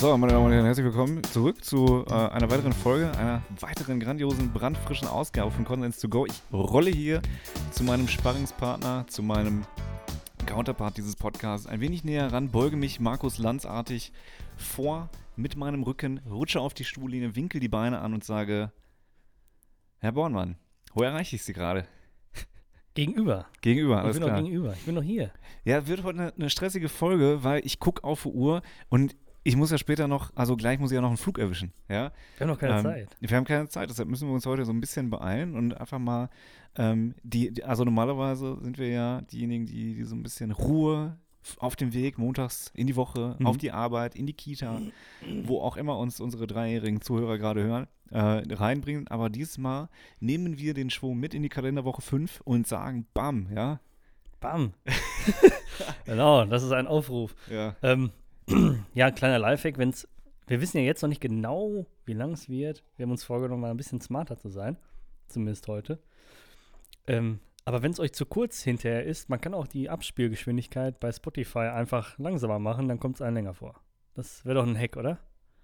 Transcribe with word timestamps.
So, 0.00 0.16
meine 0.16 0.32
Damen 0.32 0.46
und 0.46 0.52
Herren, 0.52 0.64
herzlich 0.64 0.86
willkommen 0.86 1.22
zurück 1.24 1.62
zu 1.62 2.06
äh, 2.08 2.12
einer 2.14 2.50
weiteren 2.50 2.72
Folge, 2.72 3.12
einer 3.18 3.42
weiteren 3.60 4.00
grandiosen, 4.00 4.50
brandfrischen 4.50 5.06
Ausgabe 5.06 5.50
von 5.50 5.66
Consens 5.66 5.98
to 5.98 6.08
Go. 6.08 6.24
Ich 6.24 6.40
rolle 6.50 6.90
hier 6.90 7.20
zu 7.70 7.84
meinem 7.84 8.08
Sparringspartner, 8.08 9.04
zu 9.08 9.22
meinem 9.22 9.66
Counterpart 10.46 10.96
dieses 10.96 11.16
Podcasts 11.16 11.66
ein 11.66 11.82
wenig 11.82 12.02
näher 12.02 12.32
ran, 12.32 12.48
beuge 12.48 12.78
mich 12.78 12.98
Markus 12.98 13.36
Lanzartig 13.36 14.14
vor 14.56 15.10
mit 15.36 15.56
meinem 15.56 15.82
Rücken, 15.82 16.20
rutsche 16.20 16.60
auf 16.60 16.72
die 16.72 16.84
Stuhllinie, 16.84 17.36
winkel 17.36 17.60
die 17.60 17.68
Beine 17.68 18.00
an 18.00 18.14
und 18.14 18.24
sage: 18.24 18.72
Herr 19.98 20.12
Bornmann, 20.12 20.56
wo 20.94 21.02
erreiche 21.02 21.36
ich 21.36 21.42
Sie 21.42 21.52
gerade? 21.52 21.86
Gegenüber. 22.94 23.48
Gegenüber, 23.60 24.00
alles 24.00 24.16
ich 24.16 24.20
bin 24.22 24.28
klar. 24.28 24.40
noch 24.40 24.46
gegenüber. 24.46 24.72
Ich 24.72 24.86
bin 24.86 24.94
noch 24.94 25.02
hier. 25.02 25.30
Ja, 25.64 25.86
wird 25.86 26.04
heute 26.04 26.18
eine, 26.20 26.32
eine 26.32 26.48
stressige 26.48 26.88
Folge, 26.88 27.44
weil 27.44 27.60
ich 27.66 27.78
gucke 27.78 28.02
auf 28.02 28.22
die 28.22 28.30
Uhr 28.30 28.62
und 28.88 29.14
ich 29.42 29.56
muss 29.56 29.70
ja 29.70 29.78
später 29.78 30.06
noch, 30.08 30.30
also 30.34 30.56
gleich 30.56 30.78
muss 30.78 30.90
ich 30.90 30.94
ja 30.96 31.00
noch 31.00 31.08
einen 31.08 31.16
Flug 31.16 31.38
erwischen, 31.38 31.72
ja. 31.88 32.12
Wir 32.36 32.46
haben 32.46 32.52
noch 32.52 32.58
keine 32.58 32.76
Ähm, 32.76 32.82
Zeit. 32.82 33.16
Wir 33.20 33.36
haben 33.36 33.44
keine 33.44 33.68
Zeit, 33.68 33.88
deshalb 33.90 34.08
müssen 34.08 34.28
wir 34.28 34.34
uns 34.34 34.46
heute 34.46 34.64
so 34.64 34.72
ein 34.72 34.80
bisschen 34.80 35.10
beeilen 35.10 35.54
und 35.56 35.78
einfach 35.80 35.98
mal, 35.98 36.28
ähm, 36.76 37.14
die, 37.22 37.50
die- 37.52 37.64
also 37.64 37.84
normalerweise 37.84 38.58
sind 38.60 38.78
wir 38.78 38.88
ja 38.88 39.20
diejenigen, 39.22 39.66
die, 39.66 39.94
die 39.94 40.04
so 40.04 40.14
ein 40.14 40.22
bisschen 40.22 40.50
Ruhe 40.52 41.16
auf 41.58 41.74
dem 41.74 41.94
Weg, 41.94 42.18
montags 42.18 42.70
in 42.74 42.86
die 42.86 42.96
Woche, 42.96 43.36
Mhm. 43.38 43.46
auf 43.46 43.56
die 43.56 43.72
Arbeit, 43.72 44.14
in 44.14 44.26
die 44.26 44.34
Kita, 44.34 44.78
wo 45.44 45.60
auch 45.62 45.78
immer 45.78 45.96
uns 45.98 46.20
unsere 46.20 46.46
dreijährigen 46.46 47.00
Zuhörer 47.00 47.38
gerade 47.38 47.62
hören, 47.62 47.86
äh, 48.10 48.42
reinbringen. 48.54 49.08
Aber 49.08 49.30
diesmal 49.30 49.88
nehmen 50.20 50.58
wir 50.58 50.74
den 50.74 50.90
Schwung 50.90 51.18
mit 51.18 51.32
in 51.32 51.42
die 51.42 51.48
Kalenderwoche 51.48 52.02
5 52.02 52.42
und 52.44 52.66
sagen, 52.66 53.06
bam, 53.14 53.48
ja. 53.54 53.80
Bam. 54.38 54.74
genau, 56.04 56.44
das 56.44 56.62
ist 56.62 56.72
ein 56.72 56.86
Aufruf. 56.86 57.34
Ja. 57.50 57.74
Ähm, 57.82 58.10
ja, 58.94 59.10
kleiner 59.10 59.38
Lifehack, 59.38 59.78
wenn's. 59.78 60.08
Wir 60.46 60.60
wissen 60.60 60.78
ja 60.78 60.82
jetzt 60.82 61.02
noch 61.02 61.08
nicht 61.08 61.20
genau, 61.20 61.86
wie 62.04 62.12
lang 62.12 62.32
es 62.32 62.48
wird. 62.48 62.82
Wir 62.96 63.04
haben 63.04 63.12
uns 63.12 63.22
vorgenommen, 63.22 63.62
mal 63.62 63.70
ein 63.70 63.76
bisschen 63.76 64.00
smarter 64.00 64.36
zu 64.36 64.48
sein. 64.48 64.76
Zumindest 65.28 65.68
heute. 65.68 66.00
Ähm, 67.06 67.38
aber 67.64 67.82
wenn 67.82 67.92
es 67.92 68.00
euch 68.00 68.12
zu 68.12 68.26
kurz 68.26 68.62
hinterher 68.62 69.04
ist, 69.04 69.28
man 69.28 69.40
kann 69.40 69.54
auch 69.54 69.68
die 69.68 69.88
Abspielgeschwindigkeit 69.88 70.98
bei 70.98 71.12
Spotify 71.12 71.68
einfach 71.68 72.18
langsamer 72.18 72.58
machen, 72.58 72.88
dann 72.88 72.98
kommt 72.98 73.16
es 73.16 73.22
einem 73.22 73.36
länger 73.36 73.54
vor. 73.54 73.80
Das 74.14 74.44
wäre 74.44 74.56
doch 74.56 74.66
ein 74.66 74.76
Hack, 74.76 74.96
oder? 74.96 75.18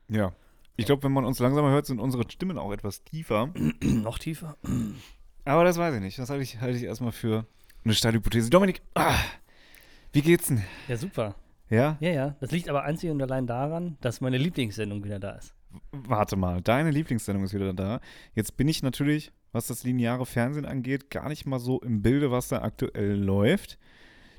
Ja. 0.09 0.33
Ich 0.77 0.87
glaube, 0.87 1.03
wenn 1.03 1.13
man 1.13 1.25
uns 1.25 1.41
langsamer 1.41 1.71
hört, 1.71 1.87
sind 1.87 1.99
unsere 1.99 2.31
Stimmen 2.31 2.59
auch 2.59 2.71
etwas 2.71 3.03
tiefer. 3.03 3.51
noch 3.83 4.19
tiefer? 4.19 4.57
Aber 5.45 5.65
das 5.65 5.79
weiß 5.79 5.95
ich 5.97 6.01
nicht. 6.01 6.19
Das 6.19 6.31
halte 6.31 6.45
ich, 6.45 6.61
halte 6.61 6.77
ich 6.77 6.85
erstmal 6.85 7.13
für 7.13 7.47
eine 7.85 7.95
steile 7.95 8.19
Hypothese. 8.19 8.51
Dominik, 8.51 8.83
ah, 8.95 9.19
wie 10.13 10.23
geht's 10.23 10.49
denn? 10.49 10.63
Ja, 10.87 10.97
super. 10.97 11.35
Ja? 11.69 11.97
Ja, 12.01 12.11
ja. 12.11 12.37
Das 12.41 12.51
liegt 12.53 12.69
aber 12.69 12.85
einzig 12.85 13.11
und 13.11 13.21
allein 13.23 13.47
daran, 13.47 13.97
dass 14.01 14.21
meine 14.21 14.39
Lieblingssendung 14.39 15.03
wieder 15.05 15.19
da 15.19 15.33
ist. 15.33 15.55
Warte 15.93 16.37
mal, 16.37 16.63
deine 16.63 16.91
Lieblingssendung 16.91 17.45
ist 17.45 17.53
wieder 17.55 17.75
da. 17.75 18.01
Jetzt 18.35 18.57
bin 18.57 18.69
ich 18.69 18.83
natürlich, 18.83 19.33
was 19.53 19.67
das 19.67 19.83
lineare 19.85 20.25
Fernsehen 20.27 20.65
angeht, 20.65 21.11
gar 21.11 21.29
nicht 21.29 21.45
mal 21.47 21.59
so 21.59 21.81
im 21.81 22.03
Bilde, 22.03 22.31
was 22.31 22.49
da 22.49 22.63
aktuell 22.63 23.15
läuft. 23.23 23.79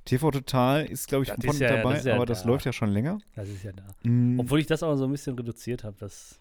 TV 0.05 0.31
Total 0.31 0.85
ist, 0.85 1.09
glaube 1.09 1.25
ich, 1.25 1.31
Das 1.31 1.45
von 1.45 1.57
ja- 1.57 1.75
dabei, 1.75 1.93
das 1.95 2.05
ja 2.05 2.15
aber 2.15 2.25
das 2.25 2.43
da. 2.43 2.47
läuft 2.49 2.65
ja 2.65 2.71
schon 2.71 2.89
länger. 2.89 3.17
Das 3.35 3.49
ist 3.49 3.61
ja 3.63 3.73
da. 3.73 3.83
Mm, 4.03 4.39
Obwohl 4.39 4.59
ich 4.61 4.65
das 4.65 4.81
aber 4.81 4.95
so 4.95 5.03
ein 5.03 5.11
bisschen 5.11 5.35
reduziert 5.37 5.83
habe, 5.83 5.97
das, 5.99 6.39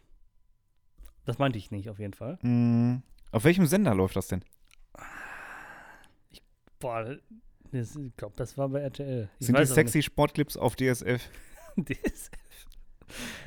das 1.25 1.39
meinte 1.39 1.59
ich 1.59 1.73
nicht 1.73 1.91
auf 1.91 1.99
jeden 1.99 2.15
Fall. 2.15 2.39
mm, 2.43 3.03
auf 3.33 3.43
welchem 3.45 3.67
Sender 3.67 3.93
läuft 3.95 4.15
das 4.15 4.29
denn? 4.29 4.45
Boah, 6.79 7.17
das, 7.73 7.97
ich 7.97 8.17
glaube, 8.17 8.35
das 8.37 8.57
war 8.59 8.69
bei 8.69 8.81
RTL. 8.81 9.29
Ich 9.39 9.47
Sind 9.47 9.59
die 9.59 9.65
sexy 9.67 10.03
Sportclips 10.03 10.57
auf 10.57 10.77
DSF? 10.77 11.29
nicht. 11.77 11.89
DSF. 12.05 12.31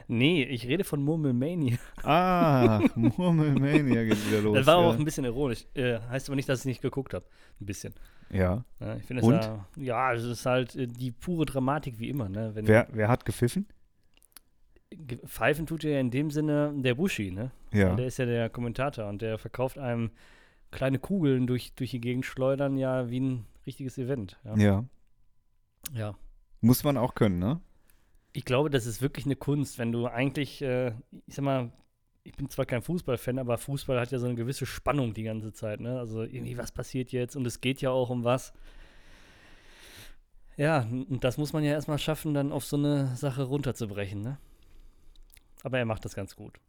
Nee, 0.08 0.44
ich 0.44 0.68
rede 0.68 0.84
von 0.84 1.04
Murmelmania. 1.04 1.78
Ah, 2.04 2.82
Murmelmania 2.96 4.04
geht 4.06 4.28
wieder 4.28 4.42
los. 4.42 4.56
das 4.58 4.66
war 4.68 4.82
ja. 4.82 4.88
auch 4.88 4.98
ein 4.98 5.04
bisschen 5.04 5.26
ironisch. 5.26 5.66
Äh, 5.76 6.00
heißt 6.10 6.30
aber 6.30 6.36
nicht, 6.38 6.48
dass 6.50 6.60
ich 6.62 6.66
nicht 6.66 6.82
geguckt 6.82 7.14
habe. 7.14 7.26
Ein 7.60 7.66
bisschen. 7.66 7.94
ja. 8.30 8.64
Ja, 8.80 8.96
ich 8.96 9.04
finde 9.04 9.22
es 9.22 9.28
Und? 9.28 9.36
ja, 9.44 9.66
ja, 9.76 10.14
es 10.14 10.24
ist 10.24 10.46
halt 10.46 10.76
äh, 10.76 10.88
die 10.88 11.12
pure 11.12 11.46
Dramatik 11.46 12.00
wie 12.00 12.10
immer. 12.10 12.30
Ne? 12.30 12.52
Wenn 12.56 12.68
Wer, 12.68 12.88
wer 12.94 13.10
hat 13.10 13.26
gepfiffen? 13.26 13.68
ge- 14.92 15.20
Pfeifen 15.28 15.66
tut 15.68 15.84
ja 15.84 16.00
in 16.00 16.10
dem 16.10 16.32
Sinne 16.32 16.74
der 16.78 16.96
Bushi, 16.96 17.32
ne? 17.32 17.52
Ja. 17.74 17.96
Der 17.96 18.08
ist 18.08 18.18
ja 18.18 18.26
der 18.26 18.50
Kommentator 18.50 19.08
und 19.08 19.22
der 19.22 19.38
verkauft 19.38 19.78
einem 19.78 20.10
kleine 20.72 21.00
Kugeln 21.00 21.46
durch, 21.48 21.74
durch 21.76 21.92
die 21.92 22.02
Gegend 22.02 22.26
schleudern, 22.26 22.78
ja, 22.78 23.10
wie 23.10 23.20
ein 23.20 23.46
richtiges 23.66 23.98
Event. 23.98 24.40
Ja. 24.44 24.58
Ja. 24.58 24.86
ja. 25.94 26.16
Muss 26.62 26.84
man 26.84 26.98
auch 26.98 27.16
können, 27.16 27.40
ne? 27.40 27.62
Ich 28.34 28.46
glaube, 28.46 28.70
das 28.70 28.86
ist 28.86 29.02
wirklich 29.02 29.26
eine 29.26 29.36
Kunst, 29.36 29.80
wenn 29.80 29.92
du 29.92 30.08
eigentlich, 30.08 30.62
äh, 30.62 30.90
ich 31.26 31.36
sag 31.36 31.44
mal, 31.44 31.72
ich 32.24 32.36
bin 32.36 32.50
zwar 32.50 32.66
kein 32.66 32.82
Fußballfan, 32.82 33.40
aber 33.40 33.58
Fußball 33.58 34.00
hat 34.00 34.12
ja 34.12 34.20
so 34.20 34.28
eine 34.28 34.36
gewisse 34.36 34.66
Spannung 34.66 35.14
die 35.14 35.24
ganze 35.24 35.52
Zeit, 35.52 35.80
ne? 35.80 35.98
Also 35.98 36.24
irgendwie, 36.24 36.58
was 36.58 36.72
passiert 36.72 37.12
jetzt? 37.12 37.36
Und 37.36 37.48
es 37.48 37.62
geht 37.62 37.82
ja 37.82 37.90
auch 37.90 38.10
um 38.10 38.24
was. 38.24 38.54
Ja, 40.58 40.82
und 40.82 41.24
das 41.24 41.38
muss 41.38 41.54
man 41.54 41.64
ja 41.64 41.72
erstmal 41.72 41.98
schaffen, 41.98 42.34
dann 42.34 42.52
auf 42.52 42.66
so 42.66 42.76
eine 42.76 43.16
Sache 43.16 43.44
runterzubrechen, 43.44 44.22
ne? 44.22 44.38
Aber 45.64 45.80
er 45.80 45.86
macht 45.86 46.06
das 46.06 46.16
ganz 46.16 46.36
gut. 46.36 46.60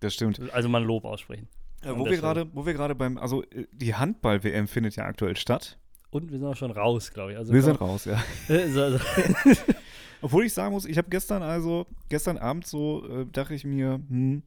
Das 0.00 0.14
stimmt. 0.14 0.40
Also 0.52 0.68
mal 0.68 0.82
Lob 0.82 1.04
aussprechen. 1.04 1.48
Und 1.84 1.98
wo 1.98 2.06
wir 2.06 2.16
gerade, 2.16 2.54
wo 2.54 2.66
wir 2.66 2.74
gerade 2.74 2.94
beim, 2.94 3.16
also 3.18 3.42
äh, 3.44 3.66
die 3.72 3.94
Handball-WM 3.94 4.68
findet 4.68 4.96
ja 4.96 5.04
aktuell 5.04 5.36
statt. 5.36 5.78
Und 6.10 6.30
wir 6.30 6.38
sind 6.38 6.46
auch 6.48 6.56
schon 6.56 6.70
raus, 6.72 7.12
glaube 7.12 7.32
ich. 7.32 7.38
Also 7.38 7.52
wir 7.52 7.60
komm, 7.60 7.70
sind 7.70 7.80
raus, 7.80 8.04
ja. 8.04 8.22
Äh, 8.48 8.68
so, 8.68 8.82
also, 8.82 8.98
Obwohl 10.22 10.44
ich 10.44 10.52
sagen 10.52 10.72
muss, 10.74 10.84
ich 10.84 10.98
habe 10.98 11.08
gestern 11.08 11.42
also, 11.42 11.86
gestern 12.08 12.36
Abend 12.36 12.66
so, 12.66 13.06
äh, 13.08 13.26
dachte 13.26 13.54
ich 13.54 13.64
mir, 13.64 14.00
hm, 14.08 14.42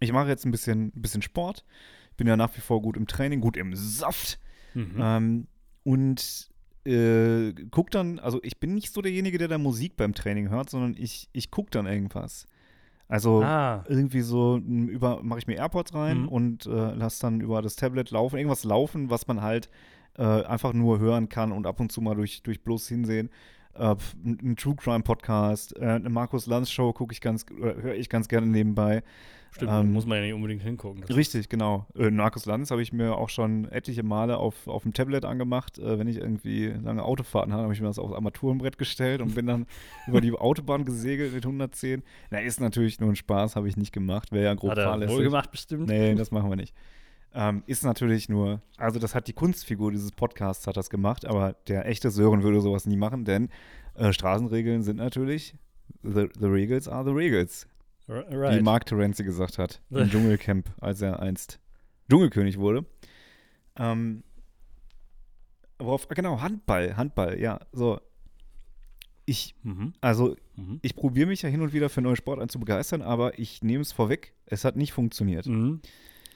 ich 0.00 0.12
mache 0.12 0.28
jetzt 0.28 0.44
ein 0.44 0.50
bisschen, 0.50 0.90
bisschen 0.92 1.22
Sport. 1.22 1.64
Bin 2.16 2.26
ja 2.26 2.36
nach 2.36 2.54
wie 2.56 2.60
vor 2.60 2.82
gut 2.82 2.96
im 2.96 3.06
Training, 3.06 3.40
gut 3.40 3.56
im 3.56 3.74
Saft. 3.76 4.38
mhm. 4.74 4.96
Ähm, 4.98 5.46
und 5.84 6.48
äh, 6.84 7.52
guck 7.70 7.90
dann, 7.90 8.18
also 8.18 8.40
ich 8.42 8.58
bin 8.58 8.74
nicht 8.74 8.92
so 8.92 9.02
derjenige, 9.02 9.38
der 9.38 9.48
da 9.48 9.58
Musik 9.58 9.96
beim 9.96 10.14
Training 10.14 10.48
hört, 10.48 10.70
sondern 10.70 10.96
ich, 10.98 11.28
ich 11.32 11.50
guck 11.50 11.70
dann 11.70 11.86
irgendwas. 11.86 12.46
Also 13.08 13.42
ah, 13.42 13.84
irgendwie 13.88 14.22
so 14.22 14.56
m, 14.56 14.88
über 14.88 15.22
mache 15.22 15.38
ich 15.40 15.46
mir 15.46 15.56
AirPods 15.56 15.94
rein 15.94 16.22
Mhm. 16.22 16.28
und 16.28 16.66
äh, 16.66 16.94
lass 16.94 17.18
dann 17.18 17.40
über 17.40 17.60
das 17.62 17.76
Tablet 17.76 18.10
laufen, 18.10 18.36
irgendwas 18.36 18.64
laufen, 18.64 19.10
was 19.10 19.26
man 19.26 19.42
halt 19.42 19.68
äh, 20.18 20.22
einfach 20.22 20.72
nur 20.72 20.98
hören 20.98 21.28
kann 21.28 21.52
und 21.52 21.66
ab 21.66 21.80
und 21.80 21.90
zu 21.92 22.00
mal 22.00 22.14
durch, 22.14 22.42
durch 22.42 22.62
bloß 22.62 22.88
hinsehen. 22.88 23.30
Äh, 23.74 23.96
ein 24.24 24.56
True 24.56 24.76
Crime 24.76 25.02
Podcast, 25.02 25.76
äh, 25.78 25.84
eine 25.86 26.10
Markus 26.10 26.46
Lanz 26.46 26.70
Show 26.70 26.92
gucke 26.92 27.12
ich 27.12 27.20
ganz, 27.20 27.46
höre 27.58 27.94
ich 27.94 28.10
ganz 28.10 28.28
gerne 28.28 28.46
nebenbei. 28.46 29.02
stimmt, 29.52 29.70
ähm, 29.72 29.92
muss 29.94 30.04
man 30.04 30.18
ja 30.18 30.24
nicht 30.24 30.34
unbedingt 30.34 30.62
hingucken. 30.62 31.02
Richtig, 31.04 31.48
genau. 31.48 31.86
Äh, 31.96 32.10
Markus 32.10 32.44
Lanz 32.44 32.70
habe 32.70 32.82
ich 32.82 32.92
mir 32.92 33.16
auch 33.16 33.30
schon 33.30 33.66
etliche 33.70 34.02
Male 34.02 34.36
auf, 34.36 34.68
auf 34.68 34.82
dem 34.82 34.92
Tablet 34.92 35.24
angemacht. 35.24 35.78
Äh, 35.78 35.98
wenn 35.98 36.06
ich 36.06 36.18
irgendwie 36.18 36.66
lange 36.66 37.02
Autofahrten 37.02 37.50
hatte, 37.54 37.62
habe 37.62 37.72
ich 37.72 37.80
mir 37.80 37.86
das 37.86 37.98
aufs 37.98 38.12
Armaturenbrett 38.12 38.76
gestellt 38.76 39.22
und 39.22 39.34
bin 39.34 39.46
dann 39.46 39.64
über 40.06 40.20
die 40.20 40.32
Autobahn 40.32 40.84
gesegelt 40.84 41.32
mit 41.32 41.46
110. 41.46 42.02
Na, 42.30 42.40
ist 42.40 42.60
natürlich 42.60 43.00
nur 43.00 43.08
ein 43.08 43.16
Spaß, 43.16 43.56
habe 43.56 43.68
ich 43.68 43.78
nicht 43.78 43.92
gemacht. 43.92 44.32
Wäre 44.32 44.44
ja 44.44 44.54
grob 44.54 44.72
Hat 44.72 44.78
er 44.78 44.84
fahrlässig. 44.84 45.16
wohl 45.16 45.24
gemacht 45.24 45.50
bestimmt. 45.50 45.88
Nee, 45.88 46.14
das 46.14 46.30
machen 46.30 46.50
wir 46.50 46.56
nicht. 46.56 46.74
Ähm, 47.34 47.62
ist 47.66 47.82
natürlich 47.82 48.28
nur, 48.28 48.60
also 48.76 48.98
das 48.98 49.14
hat 49.14 49.26
die 49.26 49.32
Kunstfigur 49.32 49.90
dieses 49.90 50.12
Podcasts 50.12 50.66
hat 50.66 50.76
das 50.76 50.90
gemacht, 50.90 51.24
aber 51.24 51.54
der 51.66 51.86
echte 51.86 52.10
Sören 52.10 52.42
würde 52.42 52.60
sowas 52.60 52.84
nie 52.84 52.96
machen, 52.96 53.24
denn 53.24 53.48
äh, 53.94 54.12
Straßenregeln 54.12 54.82
sind 54.82 54.96
natürlich, 54.96 55.54
the, 56.02 56.28
the 56.38 56.46
Regals 56.46 56.88
are 56.88 57.04
the 57.04 57.10
Regals 57.10 57.66
R- 58.06 58.26
wie 58.30 58.34
Right. 58.36 58.62
Mark 58.62 58.84
Terenzi 58.86 59.24
gesagt 59.24 59.58
hat 59.58 59.80
im 59.90 60.08
Dschungelcamp, 60.10 60.70
als 60.80 61.00
er 61.00 61.20
einst 61.20 61.58
Dschungelkönig 62.10 62.58
wurde. 62.58 62.84
Ähm, 63.76 64.24
worauf, 65.78 66.08
genau, 66.08 66.40
Handball, 66.40 66.96
Handball, 66.96 67.40
ja, 67.40 67.60
so. 67.72 68.00
Ich, 69.24 69.54
Mhm. 69.62 69.92
also, 70.00 70.36
Mhm. 70.56 70.80
ich 70.82 70.96
probiere 70.96 71.28
mich 71.28 71.42
ja 71.42 71.48
hin 71.48 71.62
und 71.62 71.72
wieder 71.72 71.88
für 71.88 72.02
neue 72.02 72.16
Sportarten 72.16 72.48
zu 72.50 72.58
begeistern, 72.58 73.02
aber 73.02 73.38
ich 73.38 73.62
nehme 73.62 73.80
es 73.82 73.92
vorweg, 73.92 74.34
es 74.46 74.64
hat 74.64 74.76
nicht 74.76 74.92
funktioniert. 74.92 75.46
Mhm. 75.46 75.80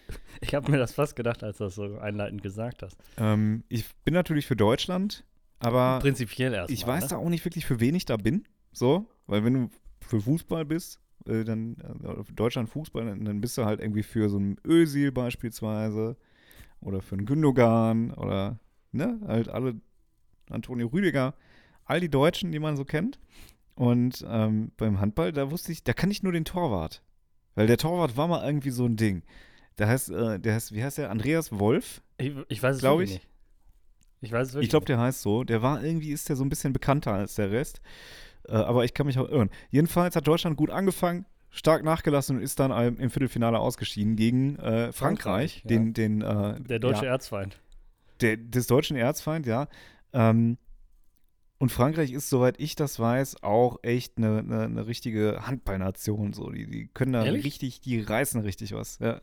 Ich 0.41 0.55
habe 0.55 0.71
mir 0.71 0.77
das 0.77 0.93
fast 0.93 1.17
gedacht, 1.17 1.43
als 1.43 1.59
du 1.59 1.65
das 1.65 1.75
so 1.77 1.99
einleitend 1.99 2.43
gesagt 2.43 2.83
hast. 2.83 2.99
Ähm, 3.17 3.65
ich 3.69 3.87
bin 4.05 4.13
natürlich 4.13 4.47
für 4.47 4.55
Deutschland, 4.55 5.25
aber 5.61 5.99
Prinzipiell 6.01 6.53
erst. 6.53 6.71
ich 6.71 6.87
weiß 6.87 7.05
ne? 7.05 7.09
da 7.11 7.17
auch 7.17 7.31
nicht 7.31 7.45
wirklich, 7.47 7.65
für 7.65 7.81
wen 7.81 7.95
ich 7.95 8.05
da 8.05 8.19
bin. 8.19 8.45
So, 8.71 9.07
weil 9.27 9.45
wenn 9.45 9.55
du 9.55 9.71
für 10.03 10.21
Fußball 10.21 10.67
bist, 10.67 11.01
äh, 11.27 11.45
dann 11.45 11.77
äh, 12.05 12.33
Deutschland 12.35 12.69
Fußball, 12.69 13.07
dann, 13.07 13.25
dann 13.25 13.41
bist 13.41 13.57
du 13.57 13.65
halt 13.65 13.81
irgendwie 13.81 14.03
für 14.03 14.29
so 14.29 14.37
einen 14.37 14.59
Özil 14.67 15.11
beispielsweise 15.11 16.17
oder 16.81 17.01
für 17.01 17.17
einen 17.17 17.27
Gündogan 17.27 18.13
oder 18.13 18.59
ne, 18.93 19.19
halt 19.27 19.49
alle 19.49 19.81
Antonio 20.51 20.89
Rüdiger, 20.89 21.35
all 21.85 22.01
die 22.01 22.11
Deutschen, 22.11 22.53
die 22.53 22.59
man 22.59 22.77
so 22.77 22.85
kennt. 22.85 23.19
Und 23.75 24.25
ähm, 24.29 24.73
beim 24.77 25.01
Handball, 25.01 25.33
da 25.33 25.51
wusste 25.51 25.73
ich, 25.73 25.85
da 25.85 25.93
kann 25.93 26.11
ich 26.11 26.23
nur 26.23 26.33
den 26.33 26.45
Torwart. 26.45 27.03
Weil 27.55 27.67
der 27.67 27.79
Torwart 27.79 28.17
war 28.17 28.29
mal 28.29 28.45
irgendwie 28.47 28.71
so 28.71 28.87
ein 28.87 28.97
Ding. 28.97 29.23
Der 29.79 29.89
heißt, 29.89 30.11
äh, 30.11 30.39
der 30.39 30.55
heißt, 30.55 30.73
wie 30.75 30.83
heißt 30.83 30.99
der? 30.99 31.11
Andreas 31.11 31.59
Wolf? 31.59 32.03
Ich, 32.19 32.33
ich 32.49 32.63
weiß 32.63 32.77
es 32.77 32.81
Glaub 32.81 32.99
wirklich 32.99 33.17
ich. 33.17 33.23
nicht. 33.23 33.29
Ich 34.23 34.33
weiß 34.33 34.49
es 34.49 34.55
wirklich 34.55 34.67
Ich 34.67 34.71
glaube, 34.71 34.87
der 34.87 34.99
heißt 34.99 35.21
so. 35.23 35.45
Der 35.45 35.63
war 35.63 35.83
irgendwie, 35.83 36.11
ist 36.11 36.29
der 36.29 36.37
so 36.37 36.45
ein 36.45 36.49
bisschen 36.49 36.73
bekannter 36.73 37.13
als 37.13 37.35
der 37.35 37.51
Rest. 37.51 37.81
Äh, 38.49 38.53
aber 38.53 38.85
ich 38.85 38.95
kann 38.95 39.07
mich 39.07 39.19
auch 39.19 39.29
irren. 39.29 39.51
Jedenfalls 39.71 40.17
hat 40.17 40.27
Deutschland 40.27 40.57
gut 40.57 40.71
angefangen, 40.71 41.27
stark 41.51 41.85
nachgelassen 41.85 42.37
und 42.37 42.43
ist 42.43 42.59
dann 42.59 42.71
im 42.97 43.11
Viertelfinale 43.11 43.59
ausgeschieden 43.59 44.17
gegen 44.17 44.57
äh, 44.57 44.93
Frankreich, 44.93 44.95
Frankreich, 44.95 45.63
ja. 45.65 45.69
den, 45.69 45.95
den 45.95 46.21
äh, 46.23 46.61
Der 46.61 46.79
deutsche 46.79 47.05
ja, 47.05 47.13
Erzfeind. 47.13 47.59
der, 48.21 48.37
des 48.37 48.67
deutschen 48.67 48.97
Erzfeind, 48.97 49.47
ja. 49.47 49.69
Ähm, 50.13 50.59
und 51.59 51.73
Frankreich 51.73 52.13
ist, 52.13 52.29
soweit 52.29 52.61
ich 52.61 52.77
das 52.77 53.01
weiß, 53.01 53.43
auch 53.43 53.79
echt 53.83 54.19
eine, 54.19 54.39
eine, 54.39 54.63
eine 54.65 54.87
richtige 54.87 55.47
Handballnation. 55.47 56.35
So. 56.35 56.51
Die, 56.51 56.67
die 56.67 56.89
können 56.89 57.13
da 57.13 57.25
Ehrlich? 57.25 57.45
richtig, 57.47 57.81
die 57.81 58.01
reißen 58.01 58.43
richtig 58.43 58.73
was. 58.73 58.99
Ja. 58.99 59.21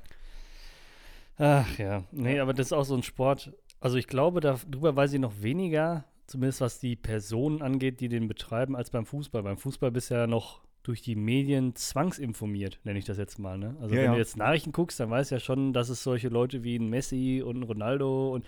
Ach 1.37 1.77
ja, 1.77 2.03
nee, 2.11 2.39
aber 2.39 2.53
das 2.53 2.67
ist 2.67 2.73
auch 2.73 2.83
so 2.83 2.95
ein 2.95 3.03
Sport. 3.03 3.53
Also 3.79 3.97
ich 3.97 4.07
glaube, 4.07 4.39
darüber 4.39 4.95
weiß 4.95 5.13
ich 5.13 5.19
noch 5.19 5.41
weniger, 5.41 6.05
zumindest 6.27 6.61
was 6.61 6.79
die 6.79 6.95
Personen 6.95 7.61
angeht, 7.61 7.99
die 7.99 8.09
den 8.09 8.27
betreiben, 8.27 8.75
als 8.75 8.91
beim 8.91 9.05
Fußball. 9.05 9.43
Beim 9.43 9.57
Fußball 9.57 9.91
bist 9.91 10.09
du 10.11 10.15
ja 10.15 10.27
noch 10.27 10.61
durch 10.83 11.01
die 11.01 11.15
Medien 11.15 11.75
zwangsinformiert, 11.75 12.79
nenne 12.83 12.99
ich 12.99 13.05
das 13.05 13.17
jetzt 13.17 13.39
mal. 13.39 13.57
Ne? 13.57 13.75
Also 13.81 13.95
Ja, 13.95 14.01
wenn 14.01 14.05
ja. 14.07 14.13
du 14.13 14.17
jetzt 14.19 14.37
Nachrichten 14.37 14.71
guckst, 14.73 14.99
dann 14.99 15.09
weißt 15.09 15.31
du 15.31 15.35
ja 15.35 15.39
schon, 15.39 15.73
dass 15.73 15.89
es 15.89 16.03
solche 16.03 16.27
Leute 16.29 16.63
wie 16.63 16.75
ein 16.77 16.89
Messi 16.89 17.41
und 17.45 17.57
ein 17.57 17.63
Ronaldo 17.63 18.33
und 18.33 18.45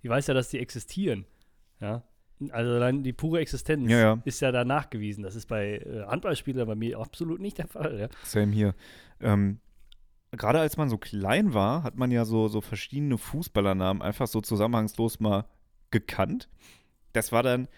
ich 0.00 0.08
weiß 0.08 0.28
ja, 0.28 0.34
dass 0.34 0.48
die 0.48 0.58
existieren. 0.58 1.26
Ja. 1.80 2.02
Also 2.50 2.72
allein 2.72 3.02
die 3.04 3.12
pure 3.12 3.40
Existenz 3.40 3.88
Ja, 3.90 4.20
ist 4.24 4.40
ja 4.40 4.50
da 4.50 4.64
nachgewiesen. 4.64 5.22
Das 5.22 5.36
ist 5.36 5.46
bei 5.46 5.78
äh, 5.78 6.04
Handballspielern 6.06 6.66
bei 6.66 6.74
mir 6.74 6.98
absolut 6.98 7.40
nicht 7.40 7.58
der 7.58 7.68
Fall. 7.68 8.08
Same 8.24 8.52
hier. 8.52 8.74
Ähm, 9.20 9.60
Gerade 10.32 10.60
als 10.60 10.76
man 10.78 10.88
so 10.88 10.96
klein 10.96 11.52
war, 11.52 11.82
hat 11.82 11.96
man 11.96 12.10
ja 12.10 12.24
so, 12.24 12.48
so 12.48 12.60
verschiedene 12.62 13.18
Fußballernamen 13.18 14.02
einfach 14.02 14.26
so 14.26 14.40
zusammenhangslos 14.40 15.20
mal 15.20 15.44
gekannt. 15.90 16.48
Das 17.12 17.32
war 17.32 17.42
dann, 17.42 17.68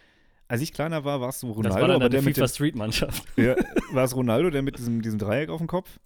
als 0.47 0.63
ich 0.63 0.73
kleiner 0.73 1.05
war, 1.05 1.21
war 1.21 1.31
es 1.31 1.41
so 1.41 1.49
Ronaldo, 1.49 1.69
Das 1.69 1.81
war 1.81 1.89
dann 1.89 1.97
aber 1.97 2.09
der 2.09 2.23
FIFA 2.23 2.47
Street 2.47 2.77
Mannschaft. 2.77 3.25
ja, 3.37 3.57
war 3.93 4.05
es 4.05 4.15
Ronaldo, 4.15 4.51
der 4.51 4.63
mit 4.63 4.79
diesem, 4.79 5.03
diesem 5.03 5.19
Dreieck 5.19 5.51
auf 5.51 5.59
dem 5.59 5.67
Kopf. 5.67 5.99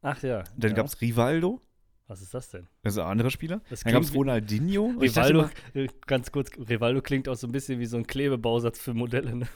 Ach 0.00 0.22
ja. 0.22 0.44
Dann 0.56 0.70
ja. 0.70 0.76
gab 0.76 0.86
es 0.86 1.00
Rivaldo, 1.00 1.60
Was 2.06 2.22
ist 2.22 2.32
das 2.32 2.48
denn? 2.50 2.68
das 2.82 2.92
ist 2.94 3.00
ein 3.00 3.06
anderer 3.06 3.30
Spieler. 3.30 3.60
Das 3.68 3.80
Dann 3.80 3.92
gab 3.92 4.02
es 4.04 4.14
Ronaldinho. 4.14 4.94
Rivaldo, 5.00 5.40
immer, 5.40 5.50
äh, 5.74 5.88
ganz 6.06 6.30
kurz, 6.30 6.50
Rivaldo 6.56 7.02
klingt 7.02 7.28
auch 7.28 7.34
so 7.34 7.48
ein 7.48 7.52
bisschen 7.52 7.80
wie 7.80 7.86
so 7.86 7.96
ein 7.96 8.06
Klebebausatz 8.06 8.78
für 8.78 8.94
Modelle. 8.94 9.34
Ne? 9.34 9.48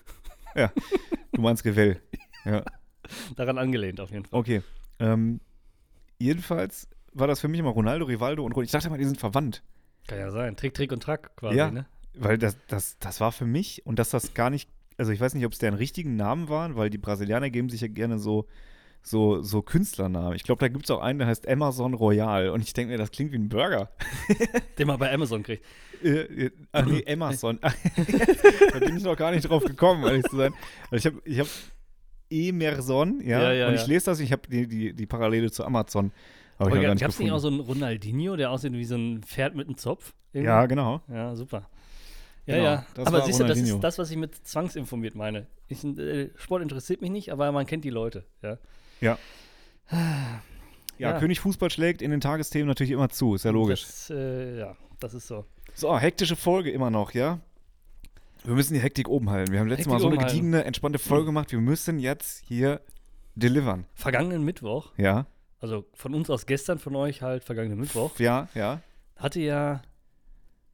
du 1.32 1.40
meinst 1.40 1.64
Revell. 1.64 2.02
Ja, 2.44 2.64
Daran 3.36 3.58
angelehnt 3.58 4.00
auf 4.00 4.10
jeden 4.10 4.24
Fall. 4.24 4.40
okay. 4.40 4.62
Ähm, 4.98 5.40
jedenfalls 6.22 6.88
war 7.12 7.26
das 7.26 7.40
für 7.40 7.48
mich 7.48 7.60
immer 7.60 7.70
Ronaldo, 7.70 8.06
Rivaldo 8.06 8.44
und 8.44 8.52
Ron- 8.52 8.64
ich 8.64 8.70
dachte 8.70 8.88
immer, 8.88 8.98
die 8.98 9.04
sind 9.04 9.18
verwandt. 9.20 9.62
Kann 10.06 10.18
ja 10.18 10.30
sein. 10.30 10.56
Trick, 10.56 10.74
Trick 10.74 10.92
und 10.92 11.02
Track 11.02 11.36
quasi, 11.36 11.56
Ja. 11.58 11.70
ne? 11.70 11.86
Weil 12.14 12.36
das, 12.38 12.56
das, 12.68 12.98
das 12.98 13.20
war 13.20 13.32
für 13.32 13.46
mich 13.46 13.86
und 13.86 13.98
dass 13.98 14.10
das 14.10 14.34
gar 14.34 14.50
nicht, 14.50 14.68
also 14.98 15.12
ich 15.12 15.20
weiß 15.20 15.34
nicht, 15.34 15.46
ob 15.46 15.52
es 15.52 15.58
deren 15.58 15.74
richtigen 15.74 16.16
Namen 16.16 16.48
waren, 16.48 16.76
weil 16.76 16.90
die 16.90 16.98
Brasilianer 16.98 17.48
geben 17.50 17.68
sich 17.70 17.80
ja 17.80 17.88
gerne 17.88 18.18
so, 18.18 18.46
so, 19.02 19.40
so 19.42 19.62
Künstlernamen. 19.62 20.34
Ich 20.36 20.42
glaube, 20.44 20.60
da 20.60 20.68
gibt 20.68 20.84
es 20.84 20.90
auch 20.90 21.00
einen, 21.00 21.18
der 21.18 21.28
heißt 21.28 21.48
Amazon 21.48 21.94
Royal 21.94 22.50
und 22.50 22.62
ich 22.62 22.72
denke 22.74 22.92
mir, 22.92 22.98
das 22.98 23.10
klingt 23.10 23.32
wie 23.32 23.36
ein 23.38 23.48
Burger. 23.48 23.90
Den 24.78 24.86
man 24.88 24.98
bei 24.98 25.12
Amazon 25.12 25.42
kriegt. 25.42 25.64
Äh, 26.04 26.08
äh, 26.46 26.50
ach 26.72 26.84
nee, 26.84 27.02
Amazon. 27.10 27.58
da 27.62 28.78
bin 28.78 28.96
ich 28.96 29.02
noch 29.04 29.16
gar 29.16 29.30
nicht 29.30 29.48
drauf 29.48 29.64
gekommen, 29.64 30.04
ehrlich 30.04 30.24
zu 30.24 30.36
sein. 30.36 30.52
Weil 30.90 30.98
ich 30.98 31.06
habe 31.06 31.20
ich 31.24 31.38
hab 31.40 31.46
Emerson, 32.32 33.20
ja, 33.24 33.42
Ja, 33.42 33.52
ja, 33.52 33.68
und 33.68 33.74
ich 33.74 33.86
lese 33.86 34.06
das, 34.06 34.20
ich 34.20 34.32
habe 34.32 34.42
die, 34.48 34.66
die, 34.66 34.92
die 34.92 35.06
Parallele 35.06 35.50
zu 35.50 35.64
Amazon. 35.64 36.12
Habe 36.58 36.78
ich 36.78 37.00
gab 37.00 37.10
es 37.10 37.18
nicht 37.18 37.32
auch 37.32 37.38
so 37.38 37.48
einen 37.48 37.60
Ronaldinho, 37.60 38.36
der 38.36 38.50
aussieht 38.50 38.72
wie 38.72 38.84
so 38.84 38.94
ein 38.94 39.22
Pferd 39.22 39.54
mit 39.54 39.66
einem 39.66 39.76
Zopf? 39.76 40.14
Irgendwie? 40.32 40.46
ja, 40.46 40.66
genau. 40.66 41.00
Ja, 41.08 41.34
super. 41.34 41.68
Ja, 42.46 42.54
Genau, 42.56 42.64
ja. 42.64 42.86
das 42.94 43.06
aber 43.06 43.22
siehst 43.22 43.40
du, 43.40 43.44
das 43.44 43.58
ist 43.58 43.80
das, 43.80 43.98
was 43.98 44.10
ich 44.10 44.16
mit 44.16 44.34
zwangsinformiert 44.46 45.14
meine. 45.14 45.46
Ich, 45.68 45.84
äh, 45.84 46.30
Sport 46.36 46.62
interessiert 46.62 47.00
mich 47.00 47.10
nicht, 47.10 47.30
aber 47.32 47.52
man 47.52 47.66
kennt 47.66 47.84
die 47.84 47.90
Leute. 47.90 48.24
Ja. 48.42 48.58
Ja. 49.00 49.18
Ja, 49.90 50.40
Ja. 50.98 51.18
König 51.18 51.40
Fußball 51.40 51.70
schlägt 51.70 52.02
in 52.02 52.10
den 52.10 52.20
Tagesthemen 52.20 52.68
natürlich 52.68 52.92
immer 52.92 53.08
zu, 53.08 53.34
ist 53.34 53.44
ja 53.44 53.50
logisch. 53.50 53.82
Das, 53.82 54.10
äh, 54.10 54.58
ja, 54.58 54.76
das 55.00 55.14
ist 55.14 55.26
so. 55.26 55.44
So, 55.74 55.98
hektische 55.98 56.36
Folge 56.36 56.70
immer 56.70 56.90
noch, 56.90 57.12
ja? 57.12 57.40
Wir 58.44 58.54
müssen 58.54 58.74
die 58.74 58.80
Hektik 58.80 59.08
oben 59.08 59.30
halten. 59.30 59.52
Wir 59.52 59.60
haben 59.60 59.68
letztes 59.68 59.86
Hektik 59.86 59.92
Mal 59.92 60.00
so 60.00 60.06
eine 60.08 60.16
oben 60.16 60.24
halten. 60.24 60.36
gediegene, 60.36 60.64
entspannte 60.64 60.98
Folge 60.98 61.26
gemacht. 61.26 61.52
Wir 61.52 61.60
müssen 61.60 61.98
jetzt 61.98 62.44
hier 62.44 62.80
delivern. 63.34 63.86
Vergangenen 63.94 64.44
Mittwoch, 64.44 64.92
Ja? 64.96 65.26
also 65.60 65.84
von 65.94 66.14
uns 66.14 66.28
aus 66.28 66.46
gestern, 66.46 66.78
von 66.78 66.96
euch 66.96 67.22
halt 67.22 67.44
vergangenen 67.44 67.78
Mittwoch, 67.78 68.18
Ja, 68.18 68.48
ja, 68.54 68.80
hatte 69.16 69.40
ja, 69.40 69.80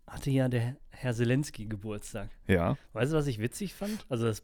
hatte 0.06 0.30
ja 0.30 0.48
der 0.48 0.76
Herr 0.90 1.12
Zelensky 1.14 1.66
Geburtstag. 1.66 2.30
ja. 2.46 2.76
Weißt 2.94 3.12
du, 3.12 3.16
was 3.16 3.26
ich 3.26 3.38
witzig 3.38 3.74
fand? 3.74 4.06
Also 4.08 4.24
das, 4.26 4.42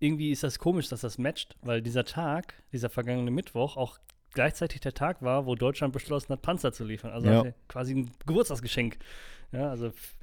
irgendwie 0.00 0.32
ist 0.32 0.42
das 0.42 0.58
komisch, 0.58 0.88
dass 0.88 1.02
das 1.02 1.18
matcht, 1.18 1.56
weil 1.62 1.82
dieser 1.82 2.04
Tag, 2.04 2.54
dieser 2.72 2.88
vergangene 2.90 3.30
Mittwoch, 3.30 3.76
auch 3.76 3.98
gleichzeitig 4.32 4.80
der 4.80 4.94
Tag 4.94 5.20
war, 5.22 5.44
wo 5.46 5.54
Deutschland 5.54 5.92
beschlossen 5.92 6.30
hat, 6.30 6.40
Panzer 6.42 6.72
zu 6.72 6.84
liefern. 6.84 7.12
Also 7.12 7.28
Ja. 7.28 7.44
quasi 7.68 7.94
ein 7.94 8.10
Geburtstagsgeschenk. 8.26 8.96
Ja, 9.52 9.68
also 9.70 9.88
f- 9.88 10.16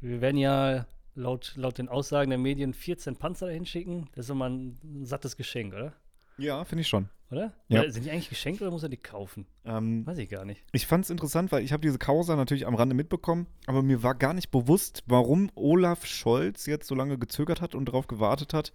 wir 0.00 0.20
werden 0.20 0.36
ja 0.38 0.86
laut, 1.18 1.52
laut 1.56 1.78
den 1.78 1.88
Aussagen 1.88 2.30
der 2.30 2.38
Medien 2.38 2.72
14 2.72 3.16
Panzer 3.16 3.46
dahin 3.46 3.66
schicken. 3.66 4.08
Das 4.14 4.26
ist 4.26 4.30
immer 4.30 4.48
ein, 4.48 4.78
ein 4.84 5.04
sattes 5.04 5.36
Geschenk, 5.36 5.74
oder? 5.74 5.92
Ja, 6.38 6.64
finde 6.64 6.82
ich 6.82 6.88
schon. 6.88 7.08
Oder? 7.30 7.52
Ja. 7.68 7.80
Oder 7.80 7.90
sind 7.90 8.06
die 8.06 8.10
eigentlich 8.10 8.30
geschenkt 8.30 8.62
oder 8.62 8.70
muss 8.70 8.82
er 8.84 8.88
die 8.88 8.96
kaufen? 8.96 9.46
Ähm, 9.64 10.06
Weiß 10.06 10.16
ich 10.18 10.30
gar 10.30 10.44
nicht. 10.46 10.64
ich 10.72 10.86
fand 10.86 11.04
es 11.04 11.10
interessant, 11.10 11.52
weil 11.52 11.62
ich 11.62 11.72
habe 11.72 11.82
diese 11.82 11.98
Causa 11.98 12.36
natürlich 12.36 12.66
am 12.66 12.74
Rande 12.74 12.94
mitbekommen, 12.94 13.46
aber 13.66 13.82
mir 13.82 14.02
war 14.02 14.14
gar 14.14 14.32
nicht 14.32 14.50
bewusst, 14.50 15.02
warum 15.06 15.50
Olaf 15.54 16.06
Scholz 16.06 16.64
jetzt 16.66 16.86
so 16.86 16.94
lange 16.94 17.18
gezögert 17.18 17.60
hat 17.60 17.74
und 17.74 17.86
darauf 17.86 18.06
gewartet 18.06 18.54
hat, 18.54 18.72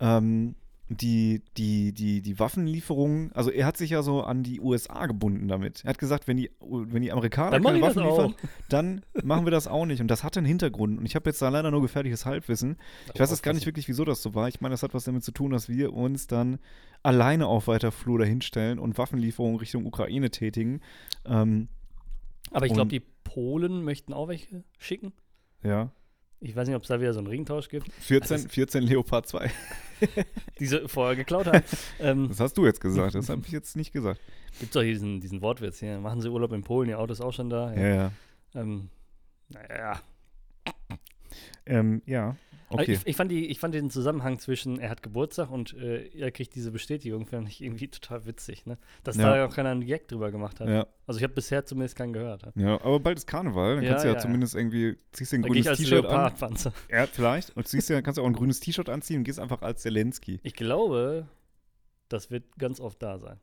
ähm, 0.00 0.54
die, 0.90 1.42
die, 1.58 1.92
die, 1.92 2.22
die 2.22 2.38
Waffenlieferungen, 2.38 3.30
also 3.32 3.50
er 3.50 3.66
hat 3.66 3.76
sich 3.76 3.90
ja 3.90 4.02
so 4.02 4.22
an 4.22 4.42
die 4.42 4.60
USA 4.60 5.06
gebunden 5.06 5.46
damit. 5.46 5.84
Er 5.84 5.90
hat 5.90 5.98
gesagt, 5.98 6.26
wenn 6.26 6.38
die, 6.38 6.50
wenn 6.60 7.02
die 7.02 7.12
Amerikaner 7.12 7.50
Dann 7.50 7.62
keine 7.62 7.80
Waffen 7.82 8.02
liefern, 8.02 8.34
dann 8.70 9.02
machen 9.22 9.44
wir 9.44 9.50
das 9.50 9.66
auch 9.68 9.84
nicht. 9.84 10.00
Und 10.00 10.08
das 10.08 10.24
hat 10.24 10.38
einen 10.38 10.46
Hintergrund. 10.46 10.98
Und 10.98 11.04
ich 11.04 11.14
habe 11.14 11.28
jetzt 11.28 11.42
da 11.42 11.50
leider 11.50 11.70
nur 11.70 11.82
gefährliches 11.82 12.24
Halbwissen. 12.24 12.78
Ich 13.12 13.20
weiß 13.20 13.30
jetzt 13.30 13.42
gar 13.42 13.52
nicht 13.52 13.66
wirklich, 13.66 13.86
wieso 13.88 14.06
das 14.06 14.22
so 14.22 14.34
war. 14.34 14.48
Ich 14.48 14.62
meine, 14.62 14.72
das 14.72 14.82
hat 14.82 14.94
was 14.94 15.04
damit 15.04 15.24
zu 15.24 15.32
tun, 15.32 15.50
dass 15.50 15.68
wir 15.68 15.92
uns 15.92 16.26
dann 16.26 16.58
alleine 17.02 17.46
auf 17.46 17.68
weiter 17.68 17.92
Flur 17.92 18.18
dahinstellen 18.18 18.78
und 18.78 18.96
Waffenlieferungen 18.96 19.58
Richtung 19.58 19.84
Ukraine 19.84 20.30
tätigen. 20.30 20.80
Ähm, 21.26 21.68
Aber 22.50 22.64
ich 22.64 22.72
glaube, 22.72 22.90
die 22.90 23.02
Polen 23.24 23.84
möchten 23.84 24.14
auch 24.14 24.28
welche 24.28 24.64
schicken. 24.78 25.12
ja. 25.62 25.92
Ich 26.40 26.54
weiß 26.54 26.68
nicht, 26.68 26.76
ob 26.76 26.82
es 26.82 26.88
da 26.88 27.00
wieder 27.00 27.12
so 27.12 27.18
einen 27.18 27.26
Ringtausch 27.26 27.68
gibt, 27.68 27.92
14, 28.00 28.34
Also 28.34 28.46
es- 28.46 28.52
14 28.54 28.82
Leopard 28.84 29.26
2. 29.26 29.50
die 30.60 30.66
sie 30.66 30.88
vorher 30.88 31.16
geklaut 31.16 31.46
haben. 31.46 31.62
ähm, 31.98 32.28
Das 32.28 32.38
hast 32.38 32.56
du 32.56 32.64
jetzt 32.64 32.80
gesagt. 32.80 33.16
Das 33.16 33.28
habe 33.28 33.42
ich 33.44 33.50
jetzt 33.52 33.74
nicht 33.76 33.92
gesagt. 33.92 34.20
Gibt 34.60 34.74
doch 34.76 34.82
hier 34.82 34.92
diesen, 34.92 35.20
diesen 35.20 35.42
Wortwitz 35.42 35.80
hier. 35.80 35.98
Machen 35.98 36.20
Sie 36.20 36.28
Urlaub 36.30 36.52
in 36.52 36.62
Polen, 36.62 36.88
Ihr 36.88 36.98
Auto 37.00 37.12
ist 37.12 37.20
auch 37.20 37.32
schon 37.32 37.50
da. 37.50 37.74
Ja, 37.74 37.88
ja. 37.88 38.12
Ähm, 38.54 38.88
naja. 39.48 40.00
Ähm, 41.66 42.02
ja. 42.06 42.36
Okay. 42.70 42.92
Ich, 42.92 43.06
ich, 43.06 43.16
fand 43.16 43.30
die, 43.30 43.46
ich 43.46 43.58
fand 43.58 43.74
den 43.74 43.90
Zusammenhang 43.90 44.38
zwischen, 44.38 44.78
er 44.78 44.90
hat 44.90 45.02
Geburtstag 45.02 45.50
und 45.50 45.74
äh, 45.74 46.06
er 46.08 46.30
kriegt 46.30 46.54
diese 46.54 46.70
Bestätigung, 46.70 47.26
fand 47.26 47.48
ich 47.48 47.62
irgendwie 47.62 47.88
total 47.88 48.26
witzig. 48.26 48.66
Ne? 48.66 48.76
Dass 49.04 49.16
Ja. 49.16 49.36
da 49.36 49.46
auch 49.46 49.54
keiner 49.54 49.70
einen 49.70 49.86
Gag 49.86 50.06
drüber 50.08 50.30
gemacht 50.30 50.60
hat. 50.60 50.68
Ja, 50.68 50.86
Also 51.06 51.18
ich 51.18 51.24
habe 51.24 51.32
bisher 51.32 51.64
zumindest 51.64 51.96
keinen 51.96 52.12
gehört. 52.12 52.42
Ja. 52.44 52.52
ja, 52.56 52.74
aber 52.82 53.00
bald 53.00 53.18
ist 53.18 53.26
Karneval. 53.26 53.76
Dann 53.76 53.84
Ja, 53.84 53.90
kannst 53.90 54.04
du 54.04 54.08
ja, 54.08 54.18
zumindest 54.18 54.54
irgendwie, 54.54 54.98
ziehst 55.12 55.32
dir 55.32 55.38
ein 55.38 55.42
Da 55.42 55.48
grünes 55.48 55.78
T-Shirt 55.78 56.04
an. 56.06 56.32
Ja, 56.90 57.06
vielleicht. 57.06 57.56
Und 57.56 57.66
ziehst 57.66 57.88
dir, 57.88 58.02
kannst 58.02 58.18
du 58.18 58.22
auch 58.22 58.26
ein 58.26 58.34
grünes 58.34 58.60
T-Shirt 58.60 58.88
anziehen 58.90 59.18
und 59.18 59.24
gehst 59.24 59.40
einfach 59.40 59.62
als 59.62 59.82
Zelensky. 59.82 60.40
Ich 60.42 60.54
glaube, 60.54 61.26
das 62.08 62.30
wird 62.30 62.44
ganz 62.58 62.80
oft 62.80 63.02
da 63.02 63.18
sein. 63.18 63.38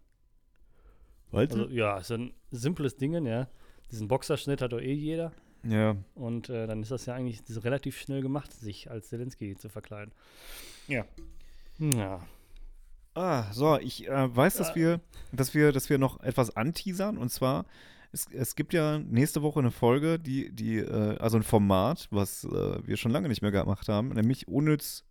Weißt 1.31 1.51
Also 1.53 1.69
ja, 1.69 1.97
ist 1.97 2.11
ein 2.11 2.33
simples 2.51 2.97
Ding, 2.97 3.25
ja. 3.25 3.47
Diesen 3.91 4.07
Boxerschnitt 4.07 4.61
hat 4.61 4.71
doch 4.73 4.79
eh 4.81 4.93
jeder. 4.93 5.31
Ja. 5.67 5.95
Und 6.13 6.49
äh, 6.49 6.67
dann 6.67 6.81
ist 6.81 6.91
das 6.91 7.05
ja 7.07 7.15
eigentlich 7.15 7.41
so 7.45 7.59
relativ 7.61 7.97
schnell 7.99 8.21
gemacht, 8.21 8.53
sich 8.53 8.89
als 8.91 9.09
Zelensky 9.09 9.55
zu 9.57 9.67
verkleiden. 9.69 10.13
Ja. 10.87 11.05
Ja. 11.79 12.21
Ah, 13.15 13.51
so, 13.53 13.77
ich 13.79 14.07
äh, 14.07 14.35
weiß, 14.35 14.57
dass 14.57 14.69
Ja. 14.69 14.75
wir, 14.75 15.01
dass 15.31 15.53
wir, 15.53 15.71
dass 15.71 15.89
wir 15.89 15.97
noch 15.97 16.19
etwas 16.21 16.55
anteasern 16.55 17.17
und 17.17 17.29
zwar, 17.29 17.65
es, 18.11 18.27
es 18.31 18.55
gibt 18.55 18.73
ja 18.73 18.99
nächste 18.99 19.41
Woche 19.41 19.59
eine 19.59 19.71
Folge, 19.71 20.19
die, 20.19 20.51
die, 20.53 20.77
äh, 20.79 21.17
also 21.17 21.37
ein 21.37 21.43
Format, 21.43 22.07
was 22.11 22.43
äh, 22.43 22.85
wir 22.85 22.97
schon 22.97 23.11
lange 23.11 23.27
nicht 23.29 23.41
mehr 23.41 23.51
gemacht 23.51 23.87
haben, 23.89 24.09
nämlich 24.09 24.47
Unnütz 24.47 25.03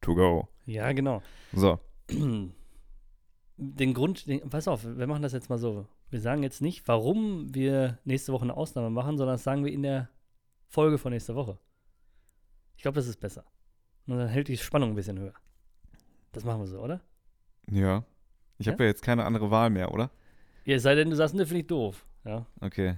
to 0.00 0.14
go. 0.14 0.48
Ja, 0.66 0.92
genau. 0.92 1.22
So. 1.52 1.80
Den 2.10 3.94
Grund, 3.94 4.26
den, 4.26 4.48
pass 4.48 4.68
auf, 4.68 4.84
wir 4.84 5.06
machen 5.06 5.22
das 5.22 5.32
jetzt 5.32 5.48
mal 5.50 5.58
so. 5.58 5.86
Wir 6.10 6.20
sagen 6.20 6.42
jetzt 6.42 6.62
nicht, 6.62 6.88
warum 6.88 7.54
wir 7.54 7.98
nächste 8.04 8.32
Woche 8.32 8.44
eine 8.44 8.56
Ausnahme 8.56 8.90
machen, 8.90 9.18
sondern 9.18 9.34
das 9.34 9.44
sagen 9.44 9.64
wir 9.64 9.72
in 9.72 9.82
der 9.82 10.08
Folge 10.66 10.98
von 10.98 11.12
nächster 11.12 11.34
Woche. 11.34 11.58
Ich 12.76 12.82
glaube, 12.82 12.96
das 12.96 13.06
ist 13.06 13.20
besser. 13.20 13.44
Und 14.06 14.16
dann 14.18 14.28
hält 14.28 14.48
die 14.48 14.56
Spannung 14.56 14.90
ein 14.90 14.94
bisschen 14.94 15.18
höher. 15.18 15.34
Das 16.32 16.44
machen 16.44 16.60
wir 16.60 16.66
so, 16.66 16.80
oder? 16.80 17.00
Ja. 17.70 18.04
Ich 18.58 18.66
Ja? 18.66 18.72
habe 18.72 18.84
ja 18.84 18.88
jetzt 18.88 19.02
keine 19.02 19.24
andere 19.24 19.50
Wahl 19.50 19.70
mehr, 19.70 19.92
oder? 19.92 20.10
Ja, 20.64 20.76
es 20.76 20.82
sei 20.82 20.94
denn, 20.94 21.10
du 21.10 21.16
sagst, 21.16 21.34
ne, 21.34 21.44
finde 21.46 21.60
ich 21.60 21.66
doof. 21.66 22.06
Ja. 22.24 22.46
Okay. 22.60 22.96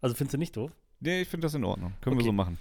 Also 0.00 0.14
findest 0.14 0.34
du 0.34 0.38
nicht 0.38 0.56
doof? 0.56 0.74
Nee, 1.00 1.22
ich 1.22 1.28
finde 1.28 1.46
das 1.46 1.54
in 1.54 1.64
Ordnung. 1.64 1.92
Können 2.00 2.16
wir 2.16 2.20
Okay. 2.20 2.26
so 2.28 2.32
machen. 2.32 2.58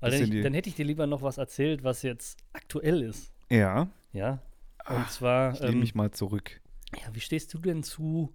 Weil 0.00 0.10
dann, 0.12 0.32
ich, 0.32 0.42
dann 0.42 0.54
hätte 0.54 0.68
ich 0.68 0.74
dir 0.74 0.84
lieber 0.84 1.06
noch 1.06 1.22
was 1.22 1.38
erzählt, 1.38 1.82
was 1.84 2.02
jetzt 2.02 2.38
aktuell 2.52 3.02
ist. 3.02 3.32
Ja. 3.50 3.88
Ja. 4.12 4.32
Und 4.88 4.96
Ah, 4.96 5.08
zwar, 5.08 5.52
Ich 5.54 5.60
nehme 5.60 5.72
ähm, 5.72 5.80
mich 5.80 5.94
mal 5.94 6.10
zurück. 6.10 6.60
ja, 6.96 7.14
wie 7.14 7.20
stehst 7.20 7.54
du 7.54 7.58
denn 7.58 7.82
zu 7.84 8.32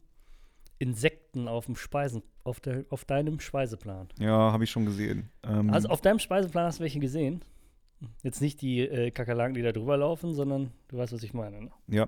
Insekten 0.79 1.47
auf 1.47 1.65
dem 1.65 1.75
Speisen, 1.75 2.21
auf, 2.43 2.59
der, 2.59 2.85
auf 2.89 3.05
deinem 3.05 3.39
Speiseplan? 3.39 4.07
Ja, 4.19 4.51
habe 4.51 4.63
ich 4.63 4.69
schon 4.71 4.85
gesehen. 4.85 5.29
Ähm, 5.43 5.69
Also 5.71 5.89
auf 5.89 6.01
deinem 6.01 6.19
Speiseplan 6.19 6.65
hast 6.65 6.79
du 6.79 6.83
welche 6.83 6.99
gesehen? 6.99 7.43
Jetzt 8.23 8.41
nicht 8.41 8.61
die 8.61 8.81
äh, 8.81 9.09
Kakerlaken, 9.11 9.55
die 9.55 9.63
da 9.63 9.71
drüber 9.71 9.97
laufen, 9.97 10.33
sondern 10.35 10.71
du 10.87 10.97
weißt, 10.97 11.13
was 11.13 11.23
ich 11.23 11.33
meine. 11.33 11.61
Ne? 11.63 11.71
ja. 11.87 12.07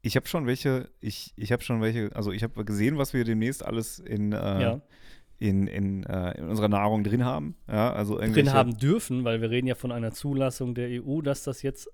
Ich 0.00 0.14
habe 0.14 0.28
schon 0.28 0.46
welche, 0.46 0.88
ich, 1.00 1.32
ich 1.36 1.50
habe 1.50 1.62
schon 1.64 1.80
welche, 1.82 2.14
also 2.14 2.30
ich 2.30 2.44
habe 2.44 2.64
gesehen, 2.64 2.98
was 2.98 3.12
wir 3.14 3.24
demnächst 3.24 3.64
alles 3.66 3.98
in, 3.98 4.32
äh, 4.32 4.36
Ja. 4.62 4.80
in, 5.38 5.66
in, 5.66 6.04
äh, 6.04 6.38
in 6.38 6.48
unserer 6.48 6.68
Nahrung 6.68 7.02
drin 7.02 7.24
haben. 7.24 7.56
Ja, 7.66 7.92
also 7.92 8.16
Drin 8.16 8.52
haben 8.52 8.78
dürfen, 8.78 9.24
weil 9.24 9.40
wir 9.40 9.50
reden 9.50 9.66
ja 9.66 9.74
von 9.74 9.90
einer 9.90 10.12
Zulassung 10.12 10.76
der 10.76 11.02
EU, 11.02 11.20
dass 11.20 11.42
das 11.42 11.62
jetzt 11.62 11.90